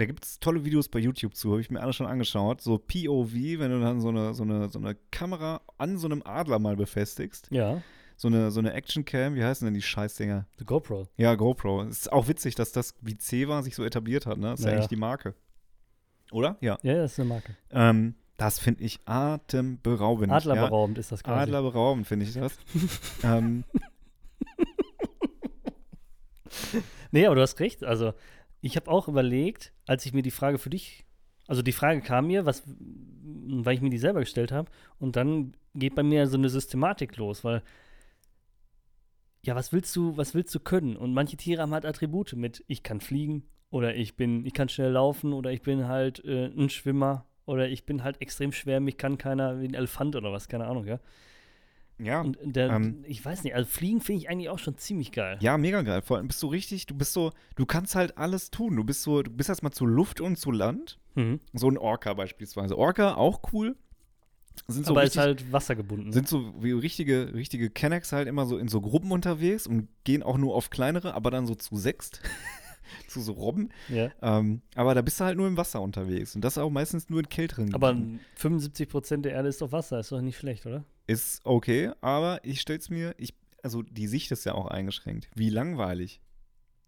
da 0.00 0.06
gibt 0.06 0.24
es 0.24 0.40
tolle 0.40 0.64
Videos 0.64 0.88
bei 0.88 0.98
YouTube 0.98 1.34
zu, 1.36 1.50
habe 1.52 1.60
ich 1.60 1.70
mir 1.70 1.80
alle 1.80 1.92
schon 1.92 2.06
angeschaut. 2.06 2.60
So 2.60 2.78
POV, 2.78 3.32
wenn 3.34 3.70
du 3.70 3.80
dann 3.80 4.00
so 4.00 4.08
eine, 4.08 4.34
so 4.34 4.42
eine, 4.42 4.68
so 4.68 4.78
eine 4.78 4.96
Kamera 5.10 5.60
an 5.78 5.98
so 5.98 6.06
einem 6.08 6.22
Adler 6.24 6.58
mal 6.58 6.76
befestigst. 6.76 7.48
Ja, 7.50 7.82
So 8.16 8.28
eine, 8.28 8.50
so 8.50 8.60
eine 8.60 8.72
Actioncam, 8.72 9.34
wie 9.34 9.44
heißen 9.44 9.64
denn 9.66 9.74
die 9.74 9.82
Scheißdinger? 9.82 10.46
die 10.58 10.64
GoPro. 10.64 11.06
Ja, 11.16 11.34
GoPro. 11.34 11.82
Es 11.82 12.00
ist 12.00 12.12
auch 12.12 12.28
witzig, 12.28 12.54
dass 12.54 12.72
das 12.72 12.94
wie 13.00 13.16
Ceva 13.18 13.62
sich 13.62 13.74
so 13.74 13.84
etabliert 13.84 14.26
hat, 14.26 14.38
ne? 14.38 14.50
Das 14.50 14.60
ist 14.60 14.64
ja 14.66 14.72
Ja. 14.72 14.76
eigentlich 14.78 14.88
die 14.88 14.96
Marke. 14.96 15.34
Oder? 16.32 16.56
Ja. 16.60 16.78
Ja, 16.82 16.94
das 16.94 17.12
ist 17.12 17.20
eine 17.20 17.28
Marke. 17.28 17.56
Ähm, 17.70 18.14
das 18.36 18.58
finde 18.58 18.82
ich 18.84 19.00
atemberaubend. 19.06 20.32
Adlerberaubend 20.32 20.96
ist 20.98 21.12
das 21.12 21.20
Ja? 21.20 21.24
quasi. 21.24 21.42
Adlerberaubend 21.42 22.06
finde 22.06 22.24
ich 22.26 22.32
das. 22.34 22.56
ähm, 23.22 23.64
Nee, 27.12 27.26
aber 27.26 27.34
du 27.36 27.42
hast 27.42 27.58
recht. 27.60 27.84
Also, 27.84 28.12
ich 28.60 28.76
habe 28.76 28.90
auch 28.90 29.08
überlegt, 29.08 29.72
als 29.86 30.06
ich 30.06 30.12
mir 30.12 30.22
die 30.22 30.30
Frage 30.30 30.58
für 30.58 30.70
dich, 30.70 31.04
also 31.46 31.62
die 31.62 31.72
Frage 31.72 32.00
kam 32.00 32.26
mir, 32.26 32.46
was, 32.46 32.62
weil 32.66 33.74
ich 33.74 33.80
mir 33.80 33.90
die 33.90 33.98
selber 33.98 34.20
gestellt 34.20 34.52
habe, 34.52 34.70
und 34.98 35.16
dann 35.16 35.54
geht 35.74 35.94
bei 35.94 36.02
mir 36.02 36.26
so 36.26 36.36
eine 36.36 36.48
Systematik 36.48 37.16
los, 37.16 37.44
weil 37.44 37.62
ja, 39.42 39.54
was 39.54 39.72
willst 39.72 39.96
du, 39.96 40.16
was 40.16 40.34
willst 40.34 40.54
du 40.54 40.60
können? 40.60 40.96
Und 40.96 41.14
manche 41.14 41.36
Tiere 41.36 41.62
haben 41.62 41.72
halt 41.72 41.86
Attribute 41.86 42.34
mit, 42.34 42.62
ich 42.66 42.82
kann 42.82 43.00
fliegen 43.00 43.44
oder 43.70 43.96
ich 43.96 44.16
bin, 44.16 44.44
ich 44.44 44.52
kann 44.52 44.68
schnell 44.68 44.92
laufen 44.92 45.32
oder 45.32 45.50
ich 45.50 45.62
bin 45.62 45.88
halt 45.88 46.22
äh, 46.24 46.46
ein 46.46 46.68
Schwimmer 46.68 47.24
oder 47.46 47.68
ich 47.68 47.86
bin 47.86 48.04
halt 48.04 48.20
extrem 48.20 48.52
schwer, 48.52 48.80
mich 48.80 48.98
kann 48.98 49.16
keiner 49.16 49.60
wie 49.60 49.68
ein 49.68 49.74
Elefant 49.74 50.14
oder 50.14 50.30
was, 50.32 50.48
keine 50.48 50.66
Ahnung, 50.66 50.86
ja. 50.86 51.00
Ja. 52.02 52.20
Und 52.20 52.38
der, 52.42 52.70
ähm, 52.70 53.04
ich 53.06 53.24
weiß 53.24 53.44
nicht, 53.44 53.54
also 53.54 53.68
fliegen 53.68 54.00
finde 54.00 54.22
ich 54.22 54.30
eigentlich 54.30 54.48
auch 54.48 54.58
schon 54.58 54.76
ziemlich 54.76 55.12
geil. 55.12 55.38
Ja, 55.40 55.58
mega 55.58 55.82
geil. 55.82 56.02
Vor 56.02 56.16
allem 56.16 56.28
bist 56.28 56.42
du 56.42 56.46
richtig, 56.48 56.86
du 56.86 56.94
bist 56.94 57.12
so, 57.12 57.32
du 57.56 57.66
kannst 57.66 57.94
halt 57.94 58.18
alles 58.18 58.50
tun. 58.50 58.76
Du 58.76 58.84
bist 58.84 59.02
so, 59.02 59.22
du 59.22 59.30
bist 59.30 59.48
erstmal 59.48 59.72
zu 59.72 59.86
Luft 59.86 60.20
und 60.20 60.36
zu 60.36 60.50
Land. 60.50 60.98
Mhm. 61.14 61.40
So 61.52 61.68
ein 61.68 61.78
Orca 61.78 62.14
beispielsweise. 62.14 62.76
Orca 62.76 63.14
auch 63.14 63.40
cool. 63.52 63.76
Sind 64.68 64.86
so 64.86 64.92
aber 64.92 65.02
richtig, 65.02 65.16
ist 65.16 65.24
halt 65.24 65.52
wassergebunden. 65.52 66.12
sind 66.12 66.28
so 66.28 66.52
wie 66.62 66.72
richtige, 66.72 67.34
richtige 67.34 67.70
Kennex 67.70 68.12
halt 68.12 68.28
immer 68.28 68.46
so 68.46 68.58
in 68.58 68.68
so 68.68 68.80
Gruppen 68.80 69.10
unterwegs 69.10 69.66
und 69.66 69.88
gehen 70.04 70.22
auch 70.22 70.38
nur 70.38 70.54
auf 70.54 70.70
kleinere, 70.70 71.14
aber 71.14 71.30
dann 71.30 71.46
so 71.46 71.54
zu 71.54 71.76
sechst. 71.76 72.20
zu 73.08 73.20
so 73.20 73.32
Robben. 73.32 73.70
ja. 73.88 74.10
Ähm, 74.22 74.62
aber 74.74 74.94
da 74.94 75.02
bist 75.02 75.20
du 75.20 75.24
halt 75.24 75.36
nur 75.36 75.46
im 75.46 75.56
Wasser 75.56 75.80
unterwegs. 75.80 76.34
Und 76.34 76.42
das 76.42 76.58
auch 76.58 76.70
meistens 76.70 77.08
nur 77.10 77.20
in 77.20 77.28
kälteren 77.28 77.74
Aber 77.74 77.92
Gebieten. 77.92 78.20
75 78.36 78.88
Prozent 78.88 79.24
der 79.24 79.32
Erde 79.32 79.48
ist 79.48 79.60
doch 79.60 79.72
Wasser, 79.72 80.00
ist 80.00 80.12
doch 80.12 80.20
nicht 80.20 80.38
schlecht, 80.38 80.66
oder? 80.66 80.84
Ist 81.06 81.40
okay, 81.44 81.90
aber 82.00 82.40
ich 82.42 82.60
stell's 82.60 82.90
mir, 82.90 83.14
ich, 83.18 83.34
also 83.62 83.82
die 83.82 84.06
Sicht 84.06 84.30
ist 84.30 84.44
ja 84.44 84.54
auch 84.54 84.66
eingeschränkt. 84.66 85.28
Wie 85.34 85.50
langweilig. 85.50 86.20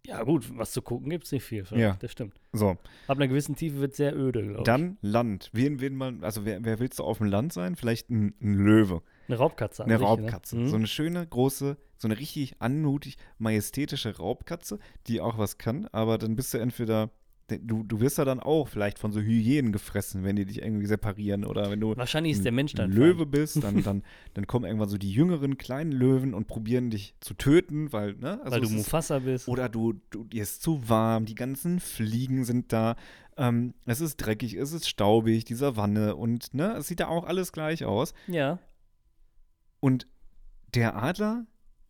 Ja, 0.05 0.25
gut, 0.25 0.51
was 0.59 0.73
zu 0.73 0.83
gucken 0.83 1.11
gibt 1.11 1.25
es 1.27 1.33
nicht 1.33 1.45
viel. 1.45 1.65
Ja. 1.71 1.97
Das 2.01 2.11
stimmt. 2.11 2.35
So, 2.53 2.77
Ab 3.07 3.19
einer 3.19 3.29
gewissen 3.29 3.55
Tiefe 3.55 3.79
wird 3.79 3.93
es 3.93 3.99
sehr 3.99 4.17
öde, 4.17 4.43
glaube 4.43 4.59
ich. 4.59 4.65
dann 4.65 4.99
Land. 5.01 5.49
Wen, 5.53 5.81
wen 5.81 5.95
man, 5.95 6.25
also 6.25 6.45
wer, 6.45 6.65
wer 6.65 6.81
willst 6.81 6.99
du 6.99 7.05
auf 7.05 7.19
dem 7.19 7.29
Land 7.29 7.53
sein? 7.53 7.77
Vielleicht 7.77 8.11
ein, 8.11 8.35
ein 8.41 8.55
Löwe. 8.55 9.03
Eine 9.29 9.37
Raubkatze. 9.39 9.85
Eine 9.85 9.99
sich, 9.99 10.07
Raubkatze. 10.07 10.59
Ne? 10.59 10.69
So 10.69 10.75
eine 10.75 10.89
schöne, 10.89 11.25
große, 11.25 11.77
so 12.03 12.09
eine 12.09 12.19
richtig 12.19 12.61
anmutig, 12.61 13.17
majestätische 13.39 14.17
Raubkatze, 14.17 14.79
die 15.07 15.21
auch 15.21 15.39
was 15.39 15.57
kann, 15.57 15.87
aber 15.93 16.19
dann 16.19 16.35
bist 16.37 16.53
du 16.53 16.59
entweder, 16.59 17.11
du, 17.49 17.83
du 17.85 18.01
wirst 18.01 18.19
ja 18.19 18.25
dann 18.25 18.41
auch 18.41 18.67
vielleicht 18.67 18.99
von 18.99 19.13
so 19.13 19.21
Hyänen 19.21 19.71
gefressen, 19.73 20.25
wenn 20.25 20.35
die 20.37 20.45
dich 20.45 20.63
irgendwie 20.63 20.87
separieren 20.87 21.45
oder 21.45 21.71
wenn 21.71 21.79
du 21.81 21.97
Wahrscheinlich 21.97 22.33
ist 22.33 22.45
der 22.45 22.51
Mensch 22.53 22.73
dann 22.75 22.91
ein 22.91 22.97
Löwe 22.97 23.25
bist, 23.25 23.63
dann, 23.63 23.83
dann, 23.85 24.03
dann 24.35 24.47
kommen 24.49 24.65
irgendwann 24.65 24.89
so 24.89 24.99
die 24.99 25.13
jüngeren 25.13 25.59
kleinen 25.59 25.93
Löwen 25.93 26.35
und 26.35 26.49
probieren 26.49 26.91
dich 26.91 27.15
zu 27.21 27.35
töten, 27.35 27.93
weil, 27.93 28.15
ne? 28.15 28.41
Also 28.43 28.51
weil 28.53 28.61
du 28.63 28.67
es 28.67 28.73
ist- 28.73 28.77
Mufasa 28.79 29.19
bist. 29.21 29.49
oder 29.49 29.69
du, 29.69 29.95
du, 30.11 30.25
dir 30.25 30.43
ist 30.43 30.61
zu 30.63 30.89
warm, 30.89 31.25
die 31.25 31.35
ganzen 31.37 31.79
Fliegen 31.79 32.45
sind 32.45 32.73
da, 32.73 32.97
ähm, 33.37 33.75
es 33.87 34.01
ist 34.01 34.17
dreckig, 34.17 34.55
es 34.55 34.73
ist 34.73 34.89
staubig, 34.89 35.45
die 35.45 35.55
Savanne 35.55 36.17
und, 36.17 36.53
ne, 36.55 36.75
es 36.79 36.89
sieht 36.89 36.99
da 37.01 37.07
auch 37.09 37.25
alles 37.25 37.53
gleich 37.53 37.85
aus. 37.85 38.13
ja. 38.27 38.59
Und 39.81 40.07
der 40.75 40.97
Adler, 41.03 41.45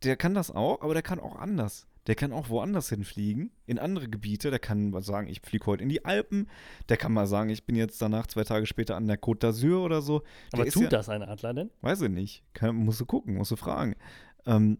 der 0.04 0.16
kann 0.16 0.34
das 0.34 0.50
auch, 0.50 0.82
aber 0.82 0.94
der 0.94 1.02
kann 1.02 1.20
auch 1.20 1.36
anders. 1.36 1.86
Der 2.08 2.16
kann 2.16 2.32
auch 2.32 2.48
woanders 2.48 2.88
hinfliegen, 2.88 3.52
in 3.64 3.78
andere 3.78 4.08
Gebiete. 4.08 4.50
Der 4.50 4.58
kann 4.58 4.90
mal 4.90 5.02
sagen, 5.02 5.28
ich 5.28 5.40
fliege 5.40 5.66
heute 5.66 5.84
in 5.84 5.88
die 5.88 6.04
Alpen. 6.04 6.48
Der 6.88 6.96
kann 6.96 7.12
mal 7.12 7.28
sagen, 7.28 7.50
ich 7.50 7.64
bin 7.64 7.76
jetzt 7.76 8.02
danach 8.02 8.26
zwei 8.26 8.42
Tage 8.42 8.66
später 8.66 8.96
an 8.96 9.06
der 9.06 9.20
Côte 9.20 9.46
d'Azur 9.46 9.84
oder 9.84 10.02
so. 10.02 10.20
Der 10.52 10.60
Aber 10.60 10.66
ist 10.66 10.74
tut 10.74 10.84
ja, 10.84 10.88
das 10.88 11.08
ein 11.08 11.22
Adler 11.22 11.54
denn? 11.54 11.70
Weiß 11.80 12.00
ich 12.00 12.10
nicht. 12.10 12.42
Kann, 12.54 12.74
musst 12.74 13.00
du 13.00 13.06
gucken, 13.06 13.36
musst 13.36 13.52
du 13.52 13.56
fragen. 13.56 13.94
Ähm, 14.46 14.78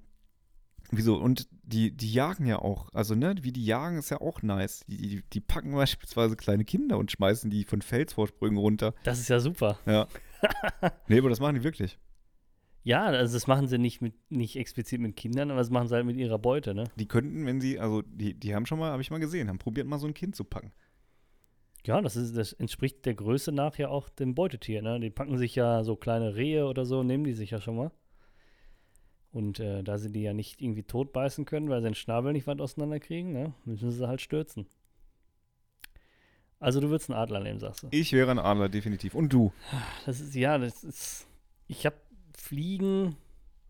wieso? 0.90 1.16
Und 1.16 1.48
die, 1.62 1.96
die 1.96 2.12
jagen 2.12 2.46
ja 2.46 2.58
auch. 2.58 2.88
Also, 2.92 3.14
ne, 3.14 3.36
wie 3.42 3.52
die 3.52 3.64
jagen, 3.64 3.98
ist 3.98 4.10
ja 4.10 4.20
auch 4.20 4.42
nice. 4.42 4.84
Die, 4.88 4.96
die, 4.96 5.22
die 5.32 5.40
packen 5.40 5.72
beispielsweise 5.76 6.34
kleine 6.36 6.64
Kinder 6.64 6.98
und 6.98 7.12
schmeißen 7.12 7.50
die 7.50 7.64
von 7.64 7.82
Felsvorsprüngen 7.82 8.58
runter. 8.58 8.94
Das 9.04 9.20
ist 9.20 9.28
ja 9.28 9.38
super. 9.38 9.78
Ja. 9.86 10.08
Nee, 11.06 11.18
aber 11.18 11.28
das 11.28 11.38
machen 11.38 11.54
die 11.54 11.62
wirklich. 11.62 12.00
Ja, 12.84 13.04
also 13.04 13.34
das 13.34 13.46
machen 13.46 13.68
sie 13.68 13.78
nicht 13.78 14.00
mit 14.00 14.14
nicht 14.30 14.56
explizit 14.56 15.00
mit 15.00 15.16
Kindern, 15.16 15.50
aber 15.50 15.60
das 15.60 15.70
machen 15.70 15.86
sie 15.86 15.94
halt 15.94 16.06
mit 16.06 16.16
ihrer 16.16 16.38
Beute, 16.38 16.74
ne? 16.74 16.84
Die 16.96 17.06
könnten, 17.06 17.46
wenn 17.46 17.60
sie, 17.60 17.78
also 17.78 18.02
die, 18.02 18.34
die 18.34 18.54
haben 18.54 18.66
schon 18.66 18.78
mal, 18.78 18.90
habe 18.90 19.02
ich 19.02 19.10
mal 19.10 19.20
gesehen, 19.20 19.48
haben 19.48 19.58
probiert 19.58 19.86
mal 19.86 19.98
so 19.98 20.06
ein 20.06 20.14
Kind 20.14 20.34
zu 20.34 20.44
packen. 20.44 20.72
Ja, 21.84 22.00
das 22.00 22.16
ist, 22.16 22.36
das 22.36 22.52
entspricht 22.52 23.04
der 23.06 23.14
Größe 23.14 23.52
nach 23.52 23.76
ja 23.78 23.88
auch 23.88 24.08
dem 24.08 24.34
Beutetier, 24.34 24.82
ne? 24.82 24.98
Die 24.98 25.10
packen 25.10 25.38
sich 25.38 25.54
ja 25.54 25.84
so 25.84 25.96
kleine 25.96 26.34
Rehe 26.34 26.66
oder 26.66 26.84
so, 26.84 27.02
nehmen 27.02 27.24
die 27.24 27.32
sich 27.32 27.50
ja 27.50 27.60
schon 27.60 27.76
mal. 27.76 27.90
Und 29.30 29.60
äh, 29.60 29.82
da 29.82 29.98
sie 29.98 30.12
die 30.12 30.22
ja 30.22 30.34
nicht 30.34 30.60
irgendwie 30.60 30.82
tot 30.82 31.12
beißen 31.12 31.44
können, 31.44 31.70
weil 31.70 31.80
sie 31.80 31.88
den 31.88 31.94
Schnabel 31.94 32.32
nicht 32.32 32.46
weit 32.46 32.60
auseinander 32.60 33.00
kriegen, 33.00 33.32
ne? 33.32 33.54
Müssen 33.64 33.90
sie 33.90 34.08
halt 34.08 34.20
stürzen. 34.20 34.66
Also 36.58 36.80
du 36.80 36.90
würdest 36.90 37.10
einen 37.10 37.18
Adler 37.18 37.40
nehmen, 37.40 37.58
sagst 37.58 37.82
du. 37.82 37.88
Ich 37.90 38.12
wäre 38.12 38.30
ein 38.30 38.38
Adler, 38.38 38.68
definitiv. 38.68 39.14
Und 39.14 39.32
du? 39.32 39.52
Das 40.06 40.20
ist, 40.20 40.34
ja, 40.34 40.58
das 40.58 40.84
ist. 40.84 41.26
Ich 41.66 41.86
habe 41.86 41.96
Fliegen 42.34 43.16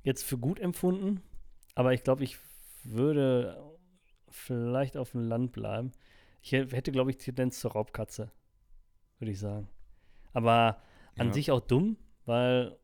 jetzt 0.02 0.24
für 0.24 0.38
gut 0.38 0.58
empfunden, 0.58 1.22
aber 1.74 1.92
ich 1.92 2.02
glaube, 2.04 2.24
ich 2.24 2.38
würde 2.84 3.62
vielleicht 4.28 4.96
auf 4.96 5.12
dem 5.12 5.22
Land 5.28 5.52
bleiben. 5.52 5.92
Ich 6.42 6.52
hä- 6.52 6.66
hätte, 6.70 6.90
glaube 6.92 7.10
ich, 7.10 7.18
Tendenz 7.18 7.60
zur 7.60 7.72
Raubkatze, 7.72 8.30
würde 9.18 9.30
ich 9.32 9.38
sagen. 9.38 9.68
Aber 10.32 10.80
an 11.16 11.28
Ja. 11.28 11.32
sich 11.32 11.50
auch 11.50 11.60
dumm, 11.60 11.96
weil 12.24 12.76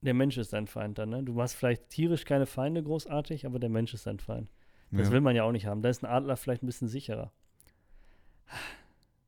der 0.00 0.14
Mensch 0.14 0.36
ist 0.38 0.52
dein 0.52 0.66
Feind 0.66 0.98
dann, 0.98 1.10
ne? 1.10 1.22
Du 1.22 1.40
hast 1.40 1.54
vielleicht 1.54 1.88
tierisch 1.90 2.24
keine 2.24 2.46
Feinde 2.46 2.82
großartig, 2.82 3.46
aber 3.46 3.58
der 3.58 3.68
Mensch 3.70 3.92
ist 3.94 4.06
dein 4.06 4.18
Feind. 4.18 4.50
Das 4.90 5.08
Ja. 5.08 5.12
will 5.12 5.20
man 5.20 5.36
ja 5.36 5.42
auch 5.44 5.52
nicht 5.52 5.66
haben. 5.66 5.82
Da 5.82 5.88
ist 5.90 6.02
ein 6.02 6.10
Adler 6.10 6.36
vielleicht 6.36 6.62
ein 6.62 6.66
bisschen 6.66 6.88
sicherer. 6.88 7.30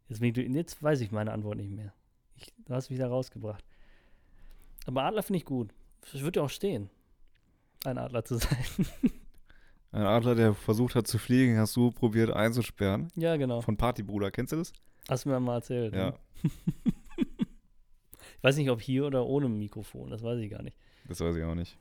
Jetzt, 0.09 0.20
jetzt 0.22 0.82
weiß 0.82 1.01
ich 1.03 1.12
meine 1.12 1.32
Antwort 1.32 1.57
nicht 1.59 1.70
mehr. 1.70 1.93
Ich, 2.36 2.53
du 2.64 2.74
hast 2.74 2.91
mich 2.91 2.99
da 2.99 3.09
rausgebracht. 3.09 3.64
Aber 4.86 5.03
Adler 5.05 5.22
finde 5.22 5.38
ich 5.38 5.45
gut. 5.45 5.72
Das 6.13 6.23
wird 6.23 6.37
ja 6.37 6.43
auch 6.43 6.51
stehen, 6.51 6.91
ein 7.85 7.99
Adler 7.99 8.25
zu 8.25 8.37
sein. 8.37 8.65
Ein 9.93 10.03
Adler, 10.03 10.37
der 10.37 10.55
versucht 10.55 10.95
hat 10.95 11.09
zu 11.09 11.19
fliegen, 11.19 11.59
hast 11.59 11.75
du 11.75 11.91
probiert 11.91 12.31
einzusperren. 12.31 13.09
ja, 13.17 13.37
genau. 13.37 13.61
Von 13.61 13.77
Partybruder, 13.77 14.31
kennst 14.31 14.53
du 14.53 14.57
das? 14.59 14.73
Hast 15.09 15.25
du 15.25 15.31
mir 15.31 15.41
mal 15.41 15.57
erzählt. 15.57 15.93
Ja. 15.93 16.11
Ne? 16.11 16.15
Ich 18.41 18.45
weiß 18.45 18.57
nicht, 18.57 18.71
ob 18.71 18.81
hier 18.81 19.05
oder 19.05 19.27
ohne 19.27 19.51
Mikrofon. 19.51 20.09
Das 20.09 20.23
weiß 20.23 20.39
ich 20.39 20.51
gar 20.51 20.63
nicht. 20.63 20.75
Das 21.07 21.21
weiß 21.21 21.37
ich 21.37 21.45
auch 21.45 21.55
nicht. 21.55 21.77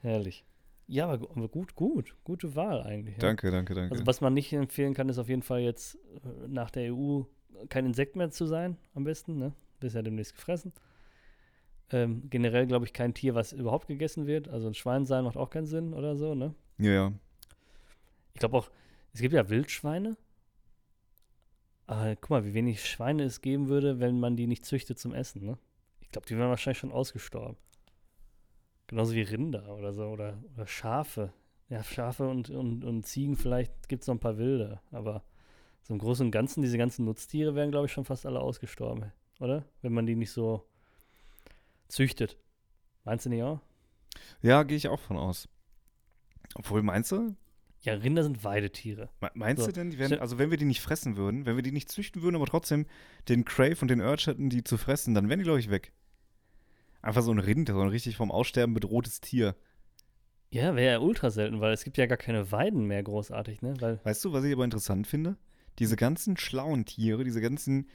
Herrlich. 0.00 0.42
Ja, 0.86 1.06
aber 1.06 1.48
gut, 1.48 1.74
gut. 1.74 2.16
Gute 2.24 2.56
Wahl 2.56 2.82
eigentlich. 2.82 3.16
Ja. 3.16 3.20
Danke, 3.20 3.50
danke, 3.50 3.74
danke. 3.74 3.92
Also 3.92 4.06
was 4.06 4.22
man 4.22 4.32
nicht 4.32 4.50
empfehlen 4.54 4.94
kann, 4.94 5.10
ist 5.10 5.18
auf 5.18 5.28
jeden 5.28 5.42
Fall 5.42 5.60
jetzt 5.60 5.96
äh, 5.96 6.48
nach 6.48 6.70
der 6.70 6.94
EU 6.94 7.24
kein 7.68 7.84
Insekt 7.84 8.16
mehr 8.16 8.30
zu 8.30 8.46
sein, 8.46 8.78
am 8.94 9.04
besten, 9.04 9.36
ne? 9.36 9.52
Bist 9.80 9.94
ja 9.94 10.00
demnächst 10.00 10.34
gefressen. 10.34 10.72
Ähm, 11.90 12.28
generell 12.30 12.66
glaube 12.66 12.86
ich 12.86 12.92
kein 12.92 13.14
Tier, 13.14 13.34
was 13.34 13.52
überhaupt 13.52 13.86
gegessen 13.86 14.26
wird. 14.26 14.48
Also 14.48 14.68
ein 14.68 14.74
Schwein 14.74 15.04
sein 15.04 15.24
macht 15.24 15.36
auch 15.36 15.50
keinen 15.50 15.66
Sinn 15.66 15.94
oder 15.94 16.16
so, 16.16 16.34
ne? 16.34 16.54
ja, 16.78 16.90
ja. 16.90 17.12
Ich 18.34 18.40
glaube 18.40 18.56
auch, 18.56 18.70
es 19.12 19.20
gibt 19.20 19.34
ja 19.34 19.48
Wildschweine. 19.48 20.16
Aber 21.86 22.16
guck 22.16 22.30
mal, 22.30 22.44
wie 22.44 22.54
wenig 22.54 22.88
Schweine 22.88 23.24
es 23.24 23.42
geben 23.42 23.68
würde, 23.68 24.00
wenn 24.00 24.18
man 24.18 24.36
die 24.36 24.46
nicht 24.46 24.64
züchtet 24.64 24.98
zum 24.98 25.12
Essen, 25.12 25.44
ne? 25.44 25.58
Ich 26.00 26.10
glaube, 26.10 26.26
die 26.26 26.36
wären 26.36 26.48
wahrscheinlich 26.48 26.78
schon 26.78 26.92
ausgestorben. 26.92 27.56
Genauso 28.86 29.14
wie 29.14 29.22
Rinder 29.22 29.76
oder 29.76 29.92
so 29.92 30.04
oder, 30.06 30.38
oder 30.54 30.66
Schafe. 30.66 31.32
Ja, 31.68 31.82
Schafe 31.82 32.28
und, 32.28 32.50
und, 32.50 32.84
und 32.84 33.06
Ziegen 33.06 33.36
vielleicht 33.36 33.88
gibt 33.88 34.02
es 34.02 34.06
noch 34.06 34.14
ein 34.14 34.20
paar 34.20 34.38
wilde, 34.38 34.80
aber 34.90 35.22
so 35.82 35.94
im 35.94 35.98
Großen 35.98 36.26
und 36.26 36.30
Ganzen, 36.30 36.62
diese 36.62 36.78
ganzen 36.78 37.04
Nutztiere 37.04 37.54
wären, 37.54 37.70
glaube 37.70 37.86
ich, 37.86 37.92
schon 37.92 38.04
fast 38.04 38.26
alle 38.26 38.40
ausgestorben, 38.40 39.12
oder? 39.40 39.64
Wenn 39.80 39.92
man 39.92 40.06
die 40.06 40.14
nicht 40.14 40.30
so 40.30 40.66
züchtet. 41.92 42.36
Meinst 43.04 43.26
du 43.26 43.30
nicht 43.30 43.42
auch? 43.42 43.60
Ja, 44.40 44.62
gehe 44.62 44.76
ich 44.76 44.88
auch 44.88 45.00
von 45.00 45.16
aus. 45.16 45.48
Obwohl, 46.54 46.82
meinst 46.82 47.12
du? 47.12 47.34
Ja, 47.80 47.94
Rinder 47.94 48.22
sind 48.22 48.44
Weidetiere. 48.44 49.08
Me- 49.20 49.30
Meinst 49.34 49.62
So. 49.62 49.66
du 49.68 49.72
denn, 49.72 49.90
die 49.90 49.96
Stell- 49.96 50.20
also 50.20 50.38
wenn 50.38 50.50
wir 50.50 50.56
die 50.58 50.64
nicht 50.66 50.80
fressen 50.80 51.16
würden, 51.16 51.46
wenn 51.46 51.56
wir 51.56 51.62
die 51.62 51.72
nicht 51.72 51.90
züchten 51.90 52.22
würden, 52.22 52.36
aber 52.36 52.46
trotzdem 52.46 52.86
den 53.28 53.44
Crave 53.44 53.76
und 53.80 53.88
den 53.88 54.00
Urge 54.00 54.24
hätten, 54.26 54.50
die 54.50 54.62
zu 54.62 54.76
fressen, 54.76 55.14
dann 55.14 55.28
wären 55.28 55.38
die, 55.40 55.44
glaube 55.44 55.58
ich, 55.60 55.70
weg. 55.70 55.92
Einfach 57.00 57.22
so 57.22 57.32
ein 57.32 57.40
Rind, 57.40 57.68
so 57.68 57.80
ein 57.80 57.88
richtig 57.88 58.16
vom 58.16 58.30
Aussterben 58.30 58.74
bedrohtes 58.74 59.20
Tier. 59.20 59.56
Ja, 60.50 60.76
wäre 60.76 60.92
ja 60.92 60.98
ultra 61.00 61.30
selten, 61.30 61.60
weil 61.60 61.72
es 61.72 61.82
gibt 61.82 61.96
ja 61.98 62.06
gar 62.06 62.18
keine 62.18 62.52
Weiden 62.52 62.86
mehr 62.86 63.02
großartig, 63.02 63.62
ne? 63.62 63.74
Weil 63.80 63.98
Weißt 64.04 64.24
du, 64.24 64.32
was 64.32 64.44
ich 64.44 64.52
aber 64.52 64.64
interessant 64.64 65.06
finde? 65.06 65.36
Diese 65.80 65.96
ganzen 65.96 66.36
schlauen 66.36 66.84
Tiere, 66.84 67.24
diese 67.24 67.40
ganzen 67.40 67.88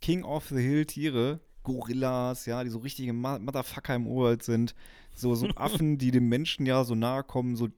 King 0.00 0.22
of 0.22 0.46
the 0.48 0.60
Hill 0.60 0.84
Tiere, 0.84 1.40
Gorillas, 1.64 2.46
ja, 2.46 2.62
die 2.62 2.70
so 2.70 2.78
richtige 2.78 3.12
Motherfucker 3.12 3.94
im 3.96 4.06
Urwald 4.06 4.44
sind, 4.44 4.74
so, 5.14 5.34
so 5.34 5.48
Affen, 5.56 5.98
die 5.98 6.12
dem 6.12 6.28
Menschen 6.28 6.66
ja 6.66 6.84
so 6.84 6.94
nahe 6.94 7.24
kommen, 7.24 7.56
so 7.56 7.68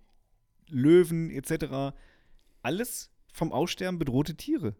Löwen 0.68 1.30
etc. 1.30 1.96
Alles 2.62 3.10
vom 3.32 3.52
Aussterben 3.52 3.98
bedrohte 3.98 4.34
Tiere. 4.34 4.74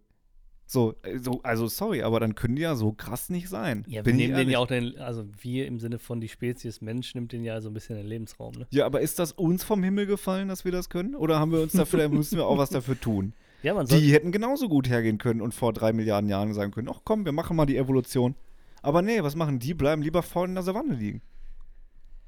So, 0.69 0.97
also, 1.03 1.41
also 1.45 1.69
sorry, 1.69 2.03
aber 2.03 2.19
dann 2.19 2.35
können 2.35 2.57
die 2.57 2.63
ja 2.63 2.75
so 2.75 2.91
krass 2.91 3.31
nicht 3.31 3.49
sein. 3.49 3.85
Ja, 3.87 4.05
wir 4.05 4.13
nehmen 4.13 4.35
den 4.35 4.51
ja 4.51 4.59
auch 4.59 4.67
den, 4.67 4.99
also 4.99 5.25
wir 5.41 5.67
im 5.67 5.79
Sinne 5.79 6.01
von 6.01 6.21
die 6.21 6.29
Spezies 6.29 6.81
Mensch 6.81 7.15
nimmt 7.15 7.31
den 7.31 7.45
ja 7.45 7.61
so 7.61 7.71
ein 7.71 7.73
bisschen 7.73 7.97
den 7.97 8.07
Lebensraum, 8.07 8.53
ne? 8.55 8.67
Ja, 8.71 8.85
aber 8.85 9.01
ist 9.01 9.21
das 9.21 9.31
uns 9.31 9.63
vom 9.63 9.85
Himmel 9.85 10.07
gefallen, 10.07 10.49
dass 10.49 10.65
wir 10.65 10.73
das 10.73 10.89
können? 10.89 11.15
Oder 11.15 11.39
haben 11.39 11.53
wir 11.53 11.61
uns 11.61 11.73
dafür, 11.73 12.09
müssen 12.09 12.37
wir 12.37 12.47
auch 12.47 12.59
was 12.59 12.71
dafür 12.71 13.01
tun? 13.01 13.33
Ja, 13.63 13.75
man 13.75 13.87
Die 13.87 14.13
hätten 14.13 14.33
genauso 14.33 14.69
gut 14.69 14.89
hergehen 14.89 15.19
können 15.19 15.41
und 15.41 15.53
vor 15.53 15.73
drei 15.73 15.93
Milliarden 15.93 16.29
Jahren 16.29 16.53
sagen 16.55 16.71
können, 16.71 16.89
ach 16.89 17.01
komm, 17.05 17.25
wir 17.25 17.33
machen 17.33 17.57
mal 17.57 17.67
die 17.67 17.79
Evolution. 17.79 18.37
Aber 18.83 19.03
nee, 19.03 19.23
was 19.23 19.35
machen 19.35 19.59
die? 19.59 19.75
Bleiben 19.75 20.03
lieber 20.03 20.23
vorne 20.23 20.53
in 20.53 20.55
der 20.57 20.65
Savanne 20.65 20.95
liegen. 20.95 21.23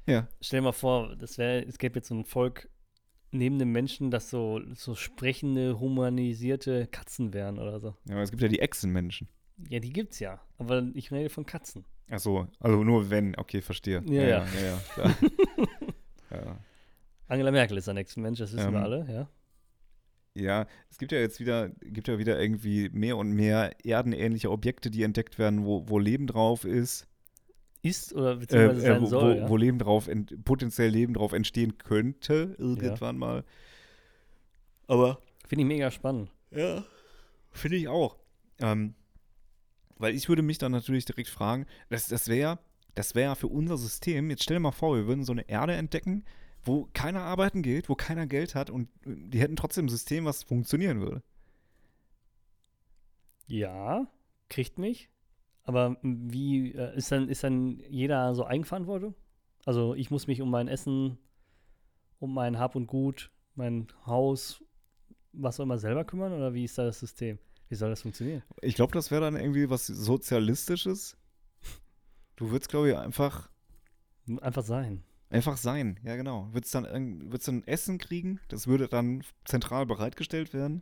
Ja. 0.05 0.27
stell 0.41 0.59
dir 0.61 0.63
mal 0.65 0.71
vor, 0.71 1.15
das 1.15 1.37
wäre, 1.37 1.63
es 1.65 1.77
gäbe 1.77 1.99
jetzt 1.99 2.07
so 2.07 2.15
ein 2.15 2.25
Volk 2.25 2.67
neben 3.31 3.59
dem 3.59 3.71
Menschen, 3.71 4.09
das 4.09 4.29
so, 4.31 4.59
so 4.73 4.95
sprechende, 4.95 5.79
humanisierte 5.79 6.87
Katzen 6.87 7.33
wären 7.33 7.59
oder 7.59 7.79
so. 7.79 7.95
Ja, 8.05 8.15
aber 8.15 8.23
es 8.23 8.31
gibt 8.31 8.41
ja 8.41 8.47
die 8.47 8.59
Echsenmenschen. 8.59 9.29
Ja, 9.69 9.79
die 9.79 9.93
gibt's 9.93 10.19
ja, 10.19 10.41
aber 10.57 10.87
ich 10.95 11.11
rede 11.11 11.29
von 11.29 11.45
Katzen. 11.45 11.85
Ach 12.09 12.19
so, 12.19 12.47
also 12.59 12.83
nur 12.83 13.11
wenn, 13.11 13.35
okay, 13.37 13.61
verstehe. 13.61 14.01
Ja, 14.07 14.23
ja, 14.23 14.27
ja. 14.27 14.45
ja, 14.97 15.15
ja, 16.31 16.45
ja. 16.45 16.59
Angela 17.27 17.51
Merkel 17.51 17.77
ist 17.77 17.85
der 17.85 17.93
nächste 17.93 18.19
Mensch, 18.19 18.39
das 18.39 18.51
wissen 18.53 18.71
wir 18.71 18.79
Ähm, 18.79 18.83
alle, 18.83 19.05
ja. 19.11 19.29
Ja, 20.39 20.67
es 20.89 20.97
gibt 20.97 21.11
ja 21.11 21.19
jetzt 21.19 21.39
wieder, 21.39 21.69
gibt 21.81 22.07
ja 22.07 22.17
wieder 22.17 22.39
irgendwie 22.39 22.89
mehr 22.89 23.17
und 23.17 23.31
mehr 23.31 23.71
erdenähnliche 23.85 24.51
Objekte, 24.51 24.89
die 24.89 25.03
entdeckt 25.03 25.39
werden, 25.39 25.65
wo, 25.65 25.87
wo 25.87 25.99
Leben 25.99 26.27
drauf 26.27 26.65
ist. 26.65 27.07
Ist 27.81 28.13
oder 28.13 28.33
Äh, 28.33 28.37
beziehungsweise 28.37 28.81
äh, 28.81 28.93
sein 28.93 29.01
wo, 29.01 29.05
soll, 29.05 29.35
wo, 29.35 29.39
ja. 29.39 29.49
wo 29.49 29.57
Leben 29.57 29.79
drauf, 29.79 30.07
ent, 30.07 30.43
potenziell 30.43 30.89
Leben 30.89 31.13
drauf 31.13 31.33
entstehen 31.33 31.77
könnte, 31.77 32.55
irgendwann 32.57 33.17
mal. 33.17 33.43
Aber 34.87 35.21
Finde 35.47 35.63
ich 35.63 35.67
mega 35.67 35.89
spannend. 35.89 36.29
Ja, 36.51 36.83
finde 37.51 37.77
ich 37.77 37.87
auch. 37.87 38.17
Ähm, 38.59 38.93
weil 39.97 40.13
ich 40.13 40.29
würde 40.29 40.41
mich 40.41 40.57
dann 40.59 40.71
natürlich 40.71 41.05
direkt 41.05 41.29
fragen, 41.29 41.65
das, 41.89 42.07
das 42.07 42.27
wäre 42.27 42.59
das 42.95 43.15
wäre 43.15 43.35
für 43.35 43.47
unser 43.47 43.77
System, 43.77 44.29
jetzt 44.29 44.43
stell 44.43 44.57
dir 44.57 44.61
mal 44.61 44.71
vor, 44.71 44.95
wir 44.95 45.07
würden 45.07 45.23
so 45.23 45.31
eine 45.31 45.47
Erde 45.47 45.73
entdecken, 45.73 46.25
wo 46.63 46.89
keiner 46.93 47.21
arbeiten 47.21 47.61
geht, 47.61 47.89
wo 47.89 47.95
keiner 47.95 48.27
Geld 48.27 48.55
hat 48.55 48.69
und 48.69 48.89
die 49.05 49.39
hätten 49.39 49.55
trotzdem 49.55 49.85
ein 49.85 49.89
System, 49.89 50.25
was 50.25 50.43
funktionieren 50.43 51.01
würde. 51.01 51.23
Ja, 53.47 54.07
kriegt 54.49 54.77
mich. 54.77 55.09
Aber 55.63 55.97
wie 56.01 56.73
äh, 56.73 56.95
ist 56.95 57.11
dann, 57.11 57.29
ist 57.29 57.43
dann 57.43 57.79
jeder 57.89 58.33
so 58.35 58.45
Eigenverantwortung? 58.45 59.15
Also 59.65 59.93
ich 59.93 60.09
muss 60.11 60.27
mich 60.27 60.41
um 60.41 60.49
mein 60.49 60.67
Essen, 60.67 61.17
um 62.19 62.33
mein 62.33 62.57
Hab 62.57 62.75
und 62.75 62.87
Gut, 62.87 63.31
mein 63.55 63.87
Haus, 64.05 64.63
was 65.31 65.59
auch 65.59 65.63
immer 65.63 65.77
selber 65.77 66.05
kümmern? 66.05 66.33
Oder 66.33 66.53
wie 66.53 66.63
ist 66.63 66.77
da 66.77 66.85
das 66.85 66.99
System? 66.99 67.39
Wie 67.67 67.75
soll 67.75 67.89
das 67.89 68.01
funktionieren? 68.01 68.41
Ich 68.61 68.75
glaube, 68.75 68.93
das 68.93 69.11
wäre 69.11 69.21
dann 69.21 69.35
irgendwie 69.35 69.69
was 69.69 69.85
Sozialistisches. 69.85 71.17
Du 72.35 72.51
würdest, 72.51 72.69
glaube 72.69 72.89
ich, 72.89 72.95
einfach, 72.95 73.49
Einfach 74.41 74.63
sein. 74.63 75.03
Einfach 75.29 75.57
sein. 75.57 75.99
Ja, 76.03 76.15
genau. 76.15 76.49
Würdest 76.51 76.73
dann, 76.75 77.31
würdest 77.31 77.47
dann 77.47 77.63
Essen 77.65 77.97
kriegen, 77.97 78.39
das 78.47 78.67
würde 78.67 78.87
dann 78.87 79.23
zentral 79.45 79.85
bereitgestellt 79.85 80.53
werden. 80.53 80.81